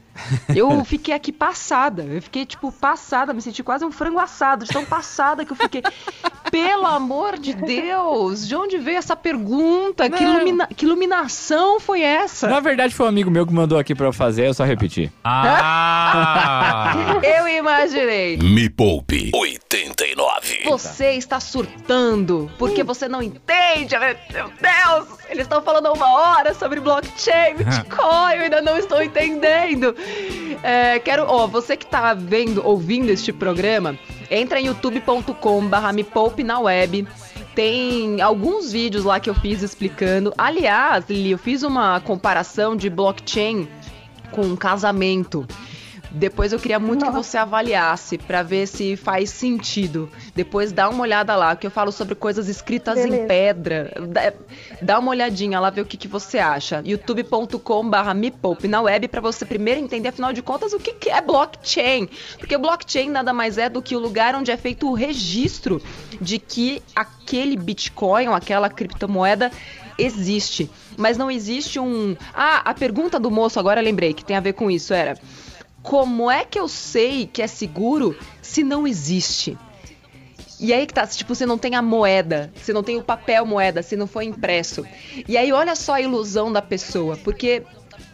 Eu 0.56 0.69
fiquei 0.86 1.13
aqui 1.13 1.32
passada. 1.32 2.03
Eu 2.03 2.21
fiquei, 2.21 2.45
tipo, 2.45 2.71
passada. 2.71 3.34
Me 3.34 3.41
senti 3.41 3.63
quase 3.63 3.84
um 3.84 3.91
frango 3.91 4.19
assado, 4.19 4.63
de 4.63 4.71
tão 4.71 4.86
passada 4.86 5.43
que 5.43 5.51
eu 5.51 5.58
fiquei. 5.58 5.82
Pelo 6.54 6.86
amor 6.86 7.39
de 7.39 7.52
Deus! 7.52 8.48
De 8.48 8.56
onde 8.56 8.78
veio 8.78 9.00
essa 9.00 9.16
pergunta? 9.16 10.08
Que, 10.08 10.24
ilumina... 10.24 10.68
que, 10.68 10.86
iluminação 10.86 11.80
foi 11.80 12.04
essa? 12.04 12.48
Na 12.48 12.60
verdade, 12.60 12.94
foi 12.94 13.08
um 13.08 13.10
amigo 13.10 13.32
meu 13.32 13.48
que 13.48 13.52
mandou 13.52 13.80
aqui 13.80 13.96
pra 13.96 14.06
eu 14.06 14.13
fazer, 14.13 14.46
eu 14.46 14.54
só 14.54 14.63
repeti. 14.63 15.12
Ah! 15.24 17.20
eu 17.26 17.47
imaginei. 17.47 18.38
Me 18.38 18.70
Poupe 18.70 19.32
89. 19.34 20.62
Você 20.66 21.14
está 21.14 21.39
surtando 21.39 22.51
porque 22.60 22.84
você 22.84 23.08
não 23.08 23.24
entende. 23.24 23.95
Meu 24.32 24.47
Deus! 24.62 25.24
Eles 25.30 25.45
estão 25.45 25.64
falando 25.64 25.88
há 25.88 25.93
uma 25.93 26.14
hora 26.14 26.54
sobre 26.54 26.80
blockchain, 26.80 27.56
Bitcoin. 27.58 28.36
Eu 28.36 28.43
ainda 28.43 28.62
não 28.62 28.78
estou 28.78 29.01
entendendo. 29.01 29.95
É, 30.62 30.99
quero, 30.99 31.26
ó, 31.28 31.47
você 31.47 31.76
que 31.76 31.88
tá 31.88 32.14
vendo, 32.14 32.64
ouvindo 32.64 33.10
este 33.10 33.34
programa, 33.34 33.97
entra 34.34 34.59
em 34.59 34.67
youtube.com/barra 34.67 35.93
me 35.93 36.03
poupe 36.03 36.43
na 36.43 36.59
web. 36.59 37.07
Tem 37.55 38.19
alguns 38.21 38.71
vídeos 38.71 39.05
lá 39.05 39.19
que 39.19 39.29
eu 39.29 39.36
fiz 39.36 39.61
explicando. 39.61 40.34
Aliás, 40.38 41.05
Lili, 41.07 41.31
eu 41.31 41.38
fiz 41.38 41.61
uma 41.61 41.99
comparação 41.99 42.75
de 42.75 42.89
blockchain 42.89 43.67
com 44.31 44.55
casamento. 44.57 45.47
Depois 46.14 46.53
eu 46.53 46.59
queria 46.59 46.80
muito 46.80 47.03
Nossa. 47.03 47.18
que 47.18 47.24
você 47.24 47.38
avaliasse 47.38 48.20
para 48.20 48.43
ver 48.43 48.68
se 48.68 48.95
faz 48.95 49.32
sentido. 49.32 50.07
Depois 50.36 50.72
dá 50.72 50.88
uma 50.88 51.01
olhada 51.01 51.36
lá, 51.36 51.55
que 51.55 51.66
eu 51.66 51.72
falo 51.72 51.91
sobre 51.91 52.14
coisas 52.14 52.47
escritas 52.47 52.95
Beleza. 52.95 53.24
em 53.24 53.28
pedra. 53.28 53.91
Dá 54.80 54.99
uma 54.99 55.09
olhadinha 55.09 55.59
lá, 55.59 55.72
ver 55.72 55.82
o 55.82 55.86
que, 55.86 55.97
que 55.97 56.07
você 56.07 56.38
acha. 56.38 56.84
youtube.com/barra 56.86 58.14
me 58.14 58.30
poupe 58.30 58.68
na 58.68 58.82
web 58.82 59.07
para 59.07 59.22
você 59.22 59.43
primeiro 59.43 59.80
entender, 59.80 60.09
afinal 60.09 60.32
de 60.32 60.43
contas, 60.43 60.72
o 60.72 60.80
que, 60.80 60.93
que 60.93 61.09
é 61.09 61.20
blockchain. 61.20 62.07
Porque 62.38 62.57
blockchain 62.57 63.09
nada 63.09 63.34
mais 63.34 63.57
é 63.57 63.68
do 63.68 63.82
que 63.82 63.95
o 63.95 63.99
lugar 63.99 64.36
onde 64.36 64.51
é 64.51 64.57
feito 64.57 64.88
o 64.88 64.93
registro 64.93 65.82
de 66.22 66.38
que 66.38 66.84
aquele 66.95 67.57
Bitcoin 67.57 68.28
ou 68.28 68.36
aquela 68.36 68.70
criptomoeda 68.70 69.51
existe. 69.97 70.70
Mas 70.95 71.18
não 71.18 71.32
existe 71.32 71.80
um. 71.80 72.16
Ah, 72.34 72.61
a 72.66 72.74
pergunta 72.74 73.20
do 73.20 73.32
moço 73.32 73.59
agora 73.59 73.82
lembrei 73.82 74.14
que 74.14 74.24
tem 74.24 74.36
a 74.36 74.39
ver 74.39 74.53
com 74.53 74.70
isso 74.70 74.93
era 74.93 75.18
como 75.84 76.31
é 76.31 76.45
que 76.45 76.57
eu 76.57 76.67
sei 76.67 77.27
que 77.27 77.41
é 77.41 77.47
seguro 77.47 78.17
se 78.41 78.63
não 78.63 78.88
existe? 78.88 79.57
E 80.59 80.73
aí 80.73 80.88
que 80.88 80.93
tá, 80.93 81.05
tipo, 81.05 81.36
você 81.36 81.45
não 81.45 81.57
tem 81.57 81.75
a 81.75 81.81
moeda, 81.81 82.51
você 82.55 82.71
não 82.71 82.81
tem 82.81 82.97
o 82.97 83.03
papel 83.03 83.45
moeda, 83.45 83.84
se 83.84 83.97
não 83.97 84.07
foi 84.07 84.23
impresso. 84.25 84.86
E 85.27 85.38
aí 85.38 85.51
olha 85.51 85.75
só 85.75 85.95
a 85.95 86.01
ilusão 86.01 86.53
da 86.53 86.61
pessoa, 86.61 87.17
porque 87.17 87.63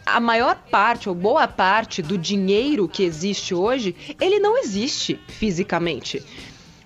a 0.04 0.18
maior 0.18 0.56
parte, 0.68 1.08
ou 1.08 1.14
boa 1.14 1.46
parte 1.46 2.02
do 2.02 2.18
dinheiro 2.18 2.88
que 2.88 3.04
existe 3.04 3.54
hoje, 3.54 3.94
ele 4.20 4.40
não 4.40 4.58
existe 4.58 5.20
fisicamente. 5.28 6.24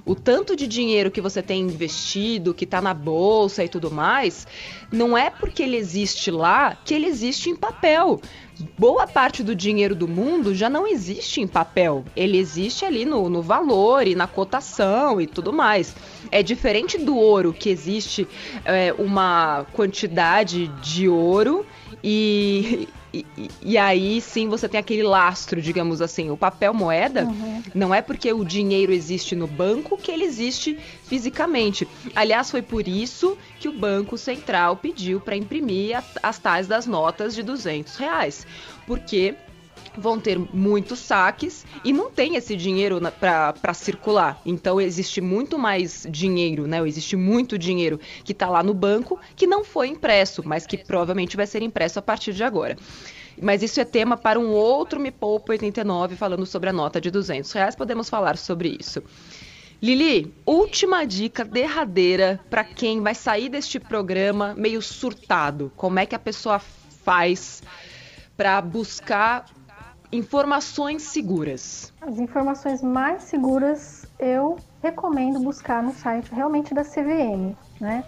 O 0.06 0.14
tanto 0.14 0.54
de 0.54 0.66
dinheiro 0.66 1.10
que 1.10 1.20
você 1.20 1.42
tem 1.42 1.62
investido, 1.62 2.52
que 2.52 2.64
está 2.64 2.80
na 2.80 2.92
bolsa 2.92 3.64
e 3.64 3.68
tudo 3.68 3.90
mais, 3.90 4.46
não 4.92 5.16
é 5.16 5.30
porque 5.30 5.62
ele 5.62 5.76
existe 5.76 6.30
lá 6.30 6.76
que 6.84 6.94
ele 6.94 7.06
existe 7.06 7.48
em 7.48 7.56
papel 7.56 8.20
boa 8.78 9.06
parte 9.06 9.42
do 9.42 9.54
dinheiro 9.54 9.94
do 9.94 10.06
mundo 10.06 10.54
já 10.54 10.68
não 10.70 10.86
existe 10.86 11.40
em 11.40 11.46
papel. 11.46 12.04
Ele 12.14 12.38
existe 12.38 12.84
ali 12.84 13.04
no, 13.04 13.28
no 13.28 13.42
valor 13.42 14.06
e 14.06 14.14
na 14.14 14.26
cotação 14.26 15.20
e 15.20 15.26
tudo 15.26 15.52
mais. 15.52 15.94
É 16.30 16.42
diferente 16.42 16.98
do 16.98 17.16
ouro, 17.16 17.52
que 17.52 17.68
existe 17.68 18.26
é, 18.64 18.92
uma 18.98 19.66
quantidade 19.72 20.68
de 20.80 21.08
ouro 21.08 21.66
e, 22.02 22.88
e, 23.14 23.50
e, 23.62 23.78
aí 23.78 24.20
sim 24.20 24.48
você 24.48 24.68
tem 24.68 24.80
aquele 24.80 25.02
lastro, 25.02 25.62
digamos 25.62 26.00
assim. 26.00 26.30
O 26.30 26.36
papel 26.36 26.74
moeda 26.74 27.24
uhum. 27.24 27.62
não 27.74 27.94
é 27.94 28.02
porque 28.02 28.32
o 28.32 28.44
dinheiro 28.44 28.92
existe 28.92 29.36
no 29.36 29.46
banco 29.46 29.96
que 29.96 30.10
ele 30.10 30.24
existe 30.24 30.76
fisicamente. 31.04 31.86
Aliás, 32.14 32.50
foi 32.50 32.62
por 32.62 32.88
isso 32.88 33.38
que 33.60 33.68
o 33.68 33.72
Banco 33.72 34.18
Central 34.18 34.76
pediu 34.76 35.20
para 35.20 35.36
imprimir 35.36 36.02
as 36.22 36.38
tais 36.38 36.66
das 36.66 36.86
notas 36.86 37.34
de 37.34 37.42
200 37.42 37.96
reais. 37.96 38.46
Porque 38.86 39.36
vão 40.00 40.18
ter 40.18 40.38
muitos 40.52 40.98
saques 40.98 41.64
e 41.84 41.92
não 41.92 42.10
tem 42.10 42.36
esse 42.36 42.56
dinheiro 42.56 43.00
para 43.18 43.74
circular. 43.74 44.40
Então 44.44 44.80
existe 44.80 45.20
muito 45.20 45.58
mais 45.58 46.06
dinheiro, 46.08 46.66
né? 46.66 46.86
Existe 46.86 47.16
muito 47.16 47.58
dinheiro 47.58 47.98
que 48.24 48.32
está 48.32 48.48
lá 48.48 48.62
no 48.62 48.74
banco 48.74 49.18
que 49.36 49.46
não 49.46 49.64
foi 49.64 49.88
impresso, 49.88 50.42
mas 50.44 50.66
que 50.66 50.78
provavelmente 50.78 51.36
vai 51.36 51.46
ser 51.46 51.62
impresso 51.62 51.98
a 51.98 52.02
partir 52.02 52.32
de 52.32 52.44
agora. 52.44 52.76
Mas 53.40 53.62
isso 53.62 53.80
é 53.80 53.84
tema 53.84 54.16
para 54.16 54.38
um 54.38 54.50
outro 54.52 55.00
Me 55.00 55.10
Poupa 55.10 55.52
89, 55.52 56.16
falando 56.16 56.46
sobre 56.46 56.70
a 56.70 56.72
nota 56.72 57.00
de 57.00 57.10
200 57.10 57.50
reais. 57.52 57.74
Podemos 57.74 58.08
falar 58.08 58.36
sobre 58.36 58.76
isso. 58.78 59.02
Lili, 59.82 60.32
última 60.46 61.04
dica 61.04 61.44
derradeira 61.44 62.40
para 62.48 62.64
quem 62.64 63.00
vai 63.00 63.14
sair 63.14 63.48
deste 63.48 63.78
programa 63.80 64.54
meio 64.56 64.80
surtado. 64.80 65.72
Como 65.76 65.98
é 65.98 66.06
que 66.06 66.14
a 66.14 66.18
pessoa 66.18 66.58
faz 67.04 67.62
para 68.36 68.60
buscar 68.60 69.46
informações 70.12 71.02
seguras? 71.02 71.92
As 72.00 72.18
informações 72.18 72.82
mais 72.82 73.22
seguras 73.24 74.06
eu 74.18 74.56
recomendo 74.82 75.40
buscar 75.40 75.82
no 75.82 75.92
site 75.92 76.32
realmente 76.32 76.74
da 76.74 76.82
CVM, 76.82 77.56
né? 77.80 78.04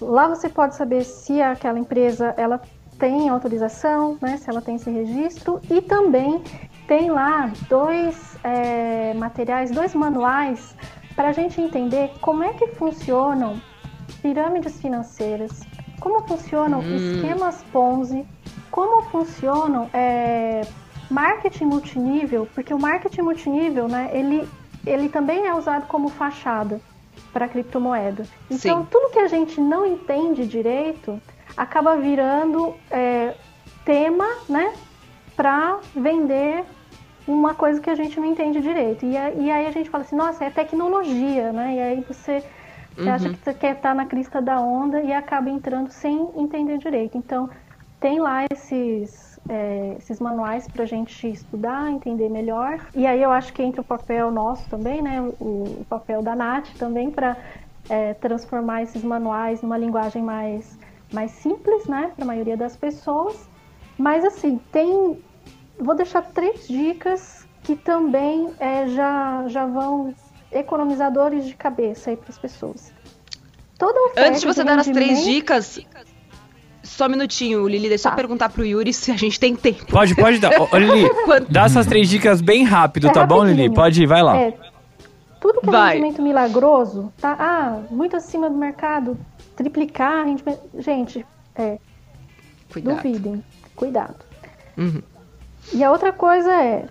Lá 0.00 0.28
você 0.28 0.48
pode 0.48 0.76
saber 0.76 1.04
se 1.04 1.42
aquela 1.42 1.78
empresa 1.78 2.34
ela 2.36 2.60
tem 2.98 3.28
autorização, 3.28 4.16
né? 4.20 4.36
Se 4.36 4.48
ela 4.48 4.60
tem 4.60 4.76
esse 4.76 4.90
registro 4.90 5.60
e 5.70 5.80
também 5.82 6.42
tem 6.86 7.10
lá 7.10 7.52
dois 7.68 8.36
é, 8.44 9.14
materiais, 9.14 9.70
dois 9.70 9.94
manuais 9.94 10.74
para 11.14 11.28
a 11.28 11.32
gente 11.32 11.60
entender 11.60 12.12
como 12.20 12.42
é 12.42 12.52
que 12.52 12.68
funcionam 12.68 13.60
pirâmides 14.22 14.80
financeiras, 14.80 15.62
como 16.00 16.26
funcionam 16.26 16.80
hum. 16.80 16.96
esquemas 16.96 17.62
Ponzi, 17.72 18.26
como 18.70 19.02
funcionam 19.04 19.88
é, 19.92 20.62
marketing 21.10 21.64
multinível, 21.64 22.48
porque 22.54 22.72
o 22.72 22.78
marketing 22.78 23.22
multinível, 23.22 23.88
né, 23.88 24.10
ele, 24.12 24.48
ele 24.86 25.08
também 25.08 25.46
é 25.46 25.54
usado 25.54 25.86
como 25.86 26.08
fachada 26.08 26.80
para 27.32 27.48
criptomoeda. 27.48 28.24
Então, 28.50 28.80
Sim. 28.80 28.88
tudo 28.90 29.10
que 29.12 29.18
a 29.18 29.28
gente 29.28 29.60
não 29.60 29.84
entende 29.84 30.46
direito 30.46 31.20
acaba 31.56 31.96
virando 31.96 32.74
é, 32.90 33.34
tema, 33.84 34.26
né, 34.48 34.72
para 35.36 35.78
vender 35.94 36.64
uma 37.26 37.54
coisa 37.54 37.80
que 37.80 37.90
a 37.90 37.94
gente 37.94 38.18
não 38.18 38.26
entende 38.26 38.60
direito. 38.60 39.04
E, 39.04 39.12
e, 39.12 39.50
aí 39.50 39.66
a 39.66 39.70
gente 39.70 39.90
fala 39.90 40.04
assim, 40.04 40.16
nossa, 40.16 40.44
é 40.44 40.50
tecnologia, 40.50 41.52
né? 41.52 41.76
E 41.76 41.80
aí 41.80 42.00
você, 42.06 42.42
você 42.94 43.02
uhum. 43.02 43.14
acha 43.14 43.28
que 43.30 43.36
você 43.36 43.54
quer 43.54 43.76
estar 43.76 43.94
na 43.94 44.06
crista 44.06 44.40
da 44.42 44.60
onda 44.60 45.00
e 45.00 45.12
acaba 45.12 45.48
entrando 45.48 45.90
sem 45.90 46.28
entender 46.36 46.78
direito. 46.78 47.16
Então, 47.16 47.48
tem 48.00 48.18
lá 48.18 48.44
esses 48.50 49.29
é, 49.50 49.96
esses 49.98 50.20
manuais 50.20 50.68
para 50.68 50.84
a 50.84 50.86
gente 50.86 51.28
estudar, 51.28 51.90
entender 51.90 52.28
melhor. 52.28 52.78
E 52.94 53.04
aí 53.04 53.20
eu 53.20 53.32
acho 53.32 53.52
que 53.52 53.60
entra 53.60 53.80
o 53.80 53.84
papel 53.84 54.30
nosso 54.30 54.68
também, 54.68 55.02
né? 55.02 55.20
O, 55.20 55.80
o 55.80 55.86
papel 55.88 56.22
da 56.22 56.36
Nath 56.36 56.68
também 56.78 57.10
para 57.10 57.36
é, 57.88 58.14
transformar 58.14 58.84
esses 58.84 59.02
manuais 59.02 59.60
numa 59.60 59.76
linguagem 59.76 60.22
mais, 60.22 60.78
mais 61.12 61.32
simples, 61.32 61.86
né? 61.86 62.12
Para 62.14 62.24
a 62.24 62.26
maioria 62.26 62.56
das 62.56 62.76
pessoas. 62.76 63.48
Mas 63.98 64.24
assim, 64.24 64.60
tem. 64.70 65.20
Vou 65.76 65.96
deixar 65.96 66.22
três 66.22 66.68
dicas 66.68 67.44
que 67.64 67.74
também 67.74 68.50
é, 68.60 68.86
já, 68.86 69.48
já 69.48 69.66
vão 69.66 70.14
economizadores 70.52 71.44
de 71.44 71.56
cabeça 71.56 72.10
aí 72.10 72.16
para 72.16 72.30
as 72.30 72.38
pessoas. 72.38 72.92
Toda 73.76 73.98
Antes 74.16 74.42
de 74.42 74.46
você 74.46 74.62
dar 74.62 74.78
as 74.78 74.86
três 74.86 75.24
dicas, 75.24 75.80
só 76.90 77.06
um 77.06 77.08
minutinho, 77.08 77.66
Lili, 77.68 77.88
deixa 77.88 78.04
tá. 78.04 78.10
eu 78.10 78.16
perguntar 78.16 78.48
pro 78.50 78.64
Yuri 78.64 78.92
se 78.92 79.10
a 79.10 79.16
gente 79.16 79.38
tem 79.38 79.54
tempo. 79.54 79.86
Pode, 79.86 80.14
pode 80.14 80.38
dar. 80.38 80.50
Ô, 80.60 80.76
Lili, 80.76 81.08
dá 81.48 81.64
essas 81.64 81.86
três 81.86 82.08
dicas 82.08 82.40
bem 82.40 82.64
rápido, 82.64 83.06
é 83.06 83.12
tá 83.12 83.24
bom, 83.24 83.44
Lili? 83.44 83.72
Pode 83.72 84.02
ir, 84.02 84.06
vai 84.06 84.22
lá. 84.22 84.36
É, 84.36 84.54
tudo 85.40 85.60
que 85.60 85.68
é 85.68 85.72
vai. 85.72 85.94
rendimento 85.94 86.20
milagroso, 86.20 87.12
tá? 87.20 87.36
Ah, 87.38 87.82
muito 87.90 88.16
acima 88.16 88.50
do 88.50 88.56
mercado, 88.56 89.16
triplicar 89.56 90.26
rendimento. 90.26 90.60
Gente, 90.78 91.24
é. 91.54 91.78
Cuidado. 92.70 92.96
Duvidem. 92.96 93.44
Cuidado. 93.74 94.16
Uhum. 94.76 95.02
E 95.72 95.84
a 95.84 95.90
outra 95.90 96.12
coisa 96.12 96.52
é, 96.52 96.86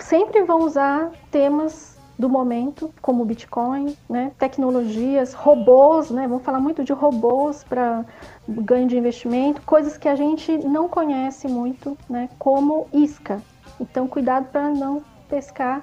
sempre 0.00 0.42
vão 0.44 0.60
usar 0.60 1.10
temas 1.30 1.95
do 2.18 2.28
momento, 2.28 2.92
como 3.02 3.22
o 3.22 3.26
Bitcoin, 3.26 3.96
né? 4.08 4.32
tecnologias, 4.38 5.34
robôs, 5.34 6.10
né? 6.10 6.26
vamos 6.26 6.42
falar 6.42 6.60
muito 6.60 6.82
de 6.82 6.92
robôs 6.92 7.62
para 7.62 8.04
ganho 8.48 8.88
de 8.88 8.96
investimento, 8.96 9.60
coisas 9.62 9.98
que 9.98 10.08
a 10.08 10.16
gente 10.16 10.56
não 10.58 10.88
conhece 10.88 11.46
muito, 11.46 11.96
né? 12.08 12.28
como 12.38 12.86
isca. 12.92 13.42
Então, 13.78 14.08
cuidado 14.08 14.46
para 14.50 14.70
não 14.70 15.02
pescar 15.28 15.82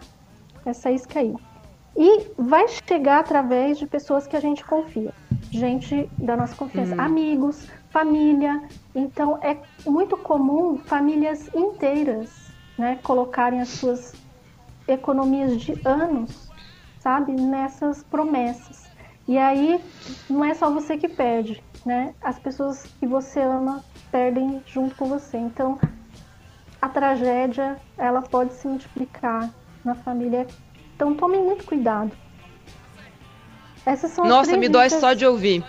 essa 0.65 0.89
isca 0.91 1.19
aí. 1.19 1.36
E 1.95 2.31
vai 2.38 2.67
chegar 2.67 3.19
através 3.19 3.77
de 3.77 3.86
pessoas 3.86 4.25
que 4.25 4.36
a 4.36 4.39
gente 4.39 4.65
confia, 4.65 5.13
gente 5.51 6.09
da 6.17 6.36
nossa 6.36 6.55
confiança, 6.55 6.95
hum. 6.95 7.01
amigos, 7.01 7.67
família. 7.91 8.63
Então, 8.95 9.38
é 9.43 9.57
muito 9.86 10.17
comum 10.17 10.77
famílias 10.77 11.47
inteiras 11.53 12.51
né, 12.77 12.97
colocarem 13.03 13.61
as 13.61 13.69
suas 13.69 14.22
economias 14.88 15.61
de 15.61 15.77
anos, 15.86 16.51
sabe, 16.99 17.31
nessas 17.34 18.03
promessas. 18.03 18.91
E 19.27 19.38
aí 19.38 19.81
não 20.29 20.43
é 20.43 20.53
só 20.53 20.69
você 20.69 20.97
que 20.97 21.07
perde, 21.07 21.63
né? 21.86 22.13
As 22.21 22.38
pessoas 22.39 22.84
que 22.99 23.07
você 23.07 23.39
ama 23.41 23.84
perdem 24.11 24.61
junto 24.65 24.95
com 24.95 25.07
você. 25.07 25.38
Então 25.38 25.79
a 26.81 26.89
tragédia 26.89 27.77
ela 27.97 28.21
pode 28.21 28.53
se 28.53 28.67
multiplicar 28.67 29.49
na 29.84 29.95
família. 29.95 30.45
Então 30.95 31.13
tomem 31.13 31.41
muito 31.41 31.63
cuidado. 31.63 32.11
Essas 33.86 34.11
são 34.11 34.25
Nossa, 34.25 34.57
me 34.57 34.69
dói 34.69 34.89
só 34.89 35.13
de 35.13 35.25
ouvir. 35.25 35.63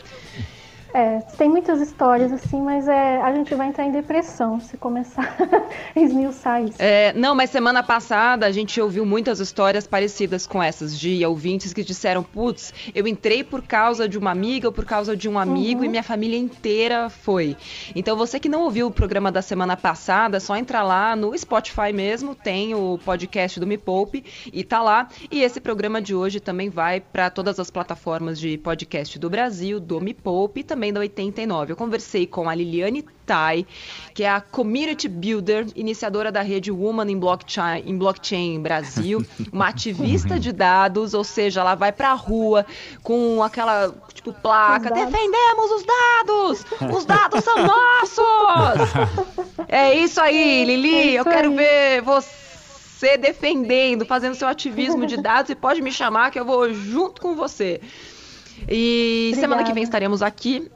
É, 0.94 1.18
tem 1.36 1.48
muitas 1.48 1.80
histórias 1.80 2.30
assim, 2.30 2.62
mas 2.62 2.86
é, 2.86 3.20
a 3.20 3.34
gente 3.34 3.52
vai 3.56 3.66
entrar 3.66 3.84
em 3.84 3.90
depressão 3.90 4.60
se 4.60 4.76
começar 4.76 5.36
a 5.92 5.98
esmiuçar 5.98 6.62
isso. 6.62 6.76
É, 6.78 7.12
não, 7.14 7.34
mas 7.34 7.50
semana 7.50 7.82
passada 7.82 8.46
a 8.46 8.52
gente 8.52 8.80
ouviu 8.80 9.04
muitas 9.04 9.40
histórias 9.40 9.88
parecidas 9.88 10.46
com 10.46 10.62
essas, 10.62 10.96
de 10.96 11.26
ouvintes 11.26 11.72
que 11.72 11.82
disseram, 11.82 12.22
putz, 12.22 12.72
eu 12.94 13.08
entrei 13.08 13.42
por 13.42 13.60
causa 13.62 14.08
de 14.08 14.16
uma 14.16 14.30
amiga 14.30 14.68
ou 14.68 14.72
por 14.72 14.84
causa 14.84 15.16
de 15.16 15.28
um 15.28 15.36
amigo 15.36 15.80
uhum. 15.80 15.86
e 15.86 15.88
minha 15.88 16.02
família 16.04 16.38
inteira 16.38 17.10
foi. 17.10 17.56
Então 17.96 18.16
você 18.16 18.38
que 18.38 18.48
não 18.48 18.62
ouviu 18.62 18.86
o 18.86 18.90
programa 18.92 19.32
da 19.32 19.42
semana 19.42 19.76
passada, 19.76 20.36
é 20.36 20.40
só 20.40 20.56
entrar 20.56 20.84
lá 20.84 21.16
no 21.16 21.36
Spotify 21.36 21.92
mesmo, 21.92 22.36
tem 22.36 22.72
o 22.72 23.00
podcast 23.04 23.58
do 23.58 23.66
Me 23.66 23.76
Poupe 23.76 24.24
e 24.52 24.62
tá 24.62 24.80
lá. 24.80 25.08
E 25.28 25.42
esse 25.42 25.60
programa 25.60 26.00
de 26.00 26.14
hoje 26.14 26.38
também 26.38 26.70
vai 26.70 27.00
para 27.00 27.30
todas 27.30 27.58
as 27.58 27.68
plataformas 27.68 28.38
de 28.38 28.56
podcast 28.58 29.18
do 29.18 29.28
Brasil, 29.28 29.80
do 29.80 30.00
Me 30.00 30.14
Poupe 30.14 30.60
e 30.60 30.62
também 30.62 30.83
também 30.84 30.92
da 30.92 31.00
89. 31.00 31.72
Eu 31.72 31.76
conversei 31.76 32.26
com 32.26 32.48
a 32.48 32.54
Liliane 32.54 33.04
Tai, 33.24 33.66
que 34.12 34.22
é 34.22 34.28
a 34.28 34.40
Community 34.40 35.08
Builder, 35.08 35.66
iniciadora 35.74 36.30
da 36.30 36.42
rede 36.42 36.70
Woman 36.70 37.10
in 37.10 37.18
Blockchain, 37.18 37.82
em 37.86 37.96
Blockchain 37.96 38.60
Brasil, 38.60 39.24
uma 39.50 39.68
ativista 39.68 40.38
de 40.38 40.52
dados, 40.52 41.14
ou 41.14 41.24
seja, 41.24 41.60
ela 41.60 41.74
vai 41.74 41.90
pra 41.90 42.12
rua 42.12 42.66
com 43.02 43.42
aquela, 43.42 43.94
tipo, 44.12 44.32
placa, 44.32 44.90
defendemos 44.90 45.70
os 45.70 45.84
dados! 45.84 46.66
Os 46.94 47.04
dados 47.06 47.42
são 47.42 47.56
nossos! 47.64 48.90
É 49.66 49.94
isso 49.94 50.20
aí, 50.20 50.64
Lili, 50.64 50.94
é 50.94 51.06
isso 51.06 51.16
eu 51.18 51.24
quero 51.24 51.50
aí. 51.50 51.56
ver 51.56 52.02
você 52.02 53.16
defendendo, 53.16 54.04
fazendo 54.04 54.34
seu 54.34 54.48
ativismo 54.48 55.06
de 55.06 55.16
dados 55.16 55.50
e 55.50 55.54
pode 55.54 55.80
me 55.80 55.92
chamar 55.92 56.30
que 56.30 56.38
eu 56.38 56.44
vou 56.44 56.72
junto 56.74 57.22
com 57.22 57.34
você. 57.34 57.80
E 58.68 59.30
Obrigada. 59.32 59.40
semana 59.40 59.64
que 59.64 59.72
vem 59.72 59.82
estaremos 59.82 60.22
aqui 60.22 60.70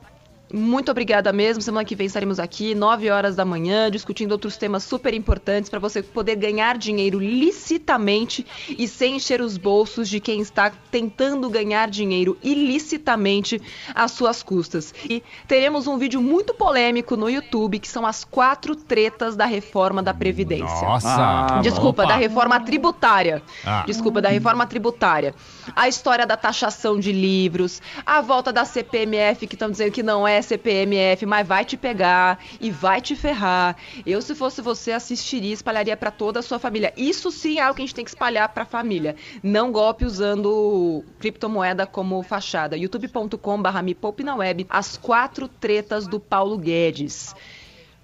muito 0.53 0.91
obrigada 0.91 1.33
mesmo. 1.33 1.63
Semana 1.63 1.85
que 1.85 1.95
vem 1.95 2.07
estaremos 2.07 2.39
aqui, 2.39 2.75
9 2.75 3.11
horas 3.11 3.37
da 3.37 3.45
manhã, 3.45 3.91
discutindo 3.91 4.33
outros 4.33 4.57
temas 4.57 4.83
super 4.83 5.13
importantes 5.13 5.69
para 5.69 5.79
você 5.79 6.03
poder 6.03 6.37
ganhar 6.37 6.79
dinheiro 6.79 7.19
licitamente 7.19 8.47
e 8.69 8.89
sem 8.89 9.17
encher 9.17 9.41
os 9.41 9.57
bolsos 9.57 10.09
de 10.09 10.21
quem 10.21 10.41
está 10.41 10.73
tentando 10.91 11.51
ganhar 11.51 11.91
dinheiro 11.91 12.39
ilicitamente 12.43 13.61
às 13.95 14.13
suas 14.13 14.43
custas. 14.43 14.95
E 15.09 15.23
teremos 15.47 15.87
um 15.87 15.99
vídeo 15.99 16.23
muito 16.23 16.55
polêmico 16.55 17.17
no 17.17 17.29
YouTube 17.29 17.79
que 17.79 17.89
são 17.89 18.07
as 18.07 18.25
quatro 18.25 18.75
tretas 18.75 19.37
da 19.37 19.45
reforma 19.45 20.03
da 20.03 20.15
Previdência. 20.15 20.65
Nossa! 20.65 21.09
Ah, 21.09 21.61
Desculpa, 21.63 22.03
opa. 22.03 22.13
da 22.13 22.17
reforma 22.17 22.59
tributária. 22.61 23.43
Ah. 23.65 23.85
Desculpa, 23.87 24.21
da 24.21 24.31
reforma 24.31 24.67
tributária. 24.67 25.35
A 25.77 25.89
história 25.89 26.27
da 26.27 26.37
taxação 26.37 26.99
de 26.99 27.13
livros, 27.13 27.83
a 28.07 28.21
volta 28.21 28.53
da 28.53 28.65
CPMF 28.65 29.47
que 29.47 29.55
estão 29.55 29.71
dizendo 29.71 29.93
que 29.93 30.03
não 30.03 30.27
é 30.27 30.38
CPMF, 30.43 31.27
mas 31.27 31.47
vai 31.47 31.65
te 31.65 31.77
pegar 31.77 32.39
e 32.61 32.71
vai 32.71 33.01
te 33.01 33.15
ferrar. 33.15 33.77
Eu, 34.07 34.21
se 34.23 34.35
fosse 34.35 34.61
você, 34.61 34.93
assistiria 34.93 35.51
e 35.51 35.55
espalharia 35.55 35.97
para 35.97 36.11
toda 36.11 36.41
a 36.41 36.43
sua 36.43 36.59
família. 36.59 36.93
Isso 36.97 37.31
sim 37.31 37.59
é 37.59 37.63
algo 37.63 37.77
que 37.77 37.83
a 37.83 37.87
gente 37.87 37.95
tem 37.95 38.05
que 38.05 38.11
espalhar 38.11 38.49
para 38.51 38.63
a 38.63 38.67
família. 38.67 39.17
Não 39.43 39.73
golpe 39.73 40.05
usando 40.05 41.05
criptomoeda 41.19 41.87
como 41.87 42.23
fachada. 42.23 42.77
youtube.com.br 42.77 43.83
me 43.83 43.95
poupe 43.95 44.23
na 44.23 44.37
web. 44.37 44.67
As 44.69 44.97
quatro 44.97 45.49
tretas 45.49 46.07
do 46.07 46.19
Paulo 46.19 46.59
Guedes. 46.59 47.35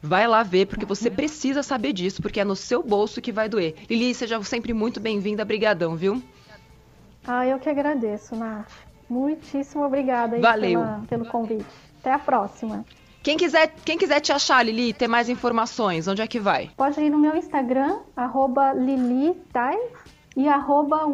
Vai 0.02 0.28
lá 0.28 0.42
ver, 0.42 0.66
porque 0.66 0.84
você 0.84 1.10
precisa 1.10 1.62
saber 1.62 1.94
disso, 1.94 2.20
porque 2.20 2.38
é 2.38 2.44
no 2.44 2.54
seu 2.54 2.82
bolso 2.82 3.22
que 3.22 3.32
vai 3.32 3.48
doer. 3.48 3.74
Lili, 3.88 4.14
seja 4.14 4.42
sempre 4.42 4.74
muito 4.74 5.00
bem-vinda. 5.00 5.44
Brigadão, 5.46 5.96
viu? 5.96 6.22
Ah, 7.26 7.46
eu 7.46 7.58
que 7.58 7.70
agradeço, 7.70 8.36
Nath. 8.36 8.70
Muitíssimo 9.08 9.84
obrigada 9.84 10.38
Valeu. 10.38 10.80
Pela, 10.80 11.02
pelo 11.08 11.24
convite. 11.26 11.64
Até 12.04 12.12
a 12.12 12.18
próxima. 12.18 12.84
Quem 13.22 13.38
quiser, 13.38 13.72
quem 13.82 13.96
quiser 13.96 14.20
te 14.20 14.30
achar, 14.30 14.62
Lili, 14.62 14.92
ter 14.92 15.08
mais 15.08 15.30
informações, 15.30 16.06
onde 16.06 16.20
é 16.20 16.26
que 16.26 16.38
vai? 16.38 16.70
Pode 16.76 17.00
ir 17.00 17.08
no 17.08 17.18
meu 17.18 17.34
Instagram, 17.34 18.00
arroba 18.14 18.74
lilitai 18.74 19.78
e 20.36 20.46
arroba. 20.46 21.06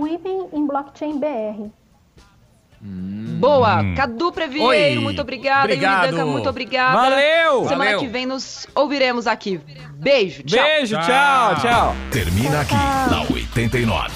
Hum. 2.82 3.38
Boa! 3.38 3.94
Cadu 3.94 4.32
Previeiro, 4.32 4.66
Oi. 4.66 4.98
muito 4.98 5.22
obrigada. 5.22 5.66
Obrigado. 5.66 6.10
Danca, 6.10 6.26
muito 6.26 6.48
obrigada. 6.48 6.96
Valeu! 6.96 7.68
Semana 7.68 7.84
Valeu. 7.84 8.00
que 8.00 8.08
vem 8.08 8.26
nos 8.26 8.66
ouviremos 8.74 9.28
aqui. 9.28 9.60
Beijo, 9.94 10.42
tchau. 10.42 10.64
Beijo, 10.64 10.96
tchau, 10.96 11.54
tchau. 11.60 11.94
Termina 12.10 12.62
aqui, 12.62 12.74
na 12.74 13.20
89. 13.32 14.10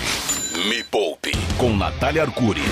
Me 0.69 0.83
Poupe, 0.83 1.31
com 1.57 1.77
Natália 1.77 2.23
Arcuri. 2.23 2.63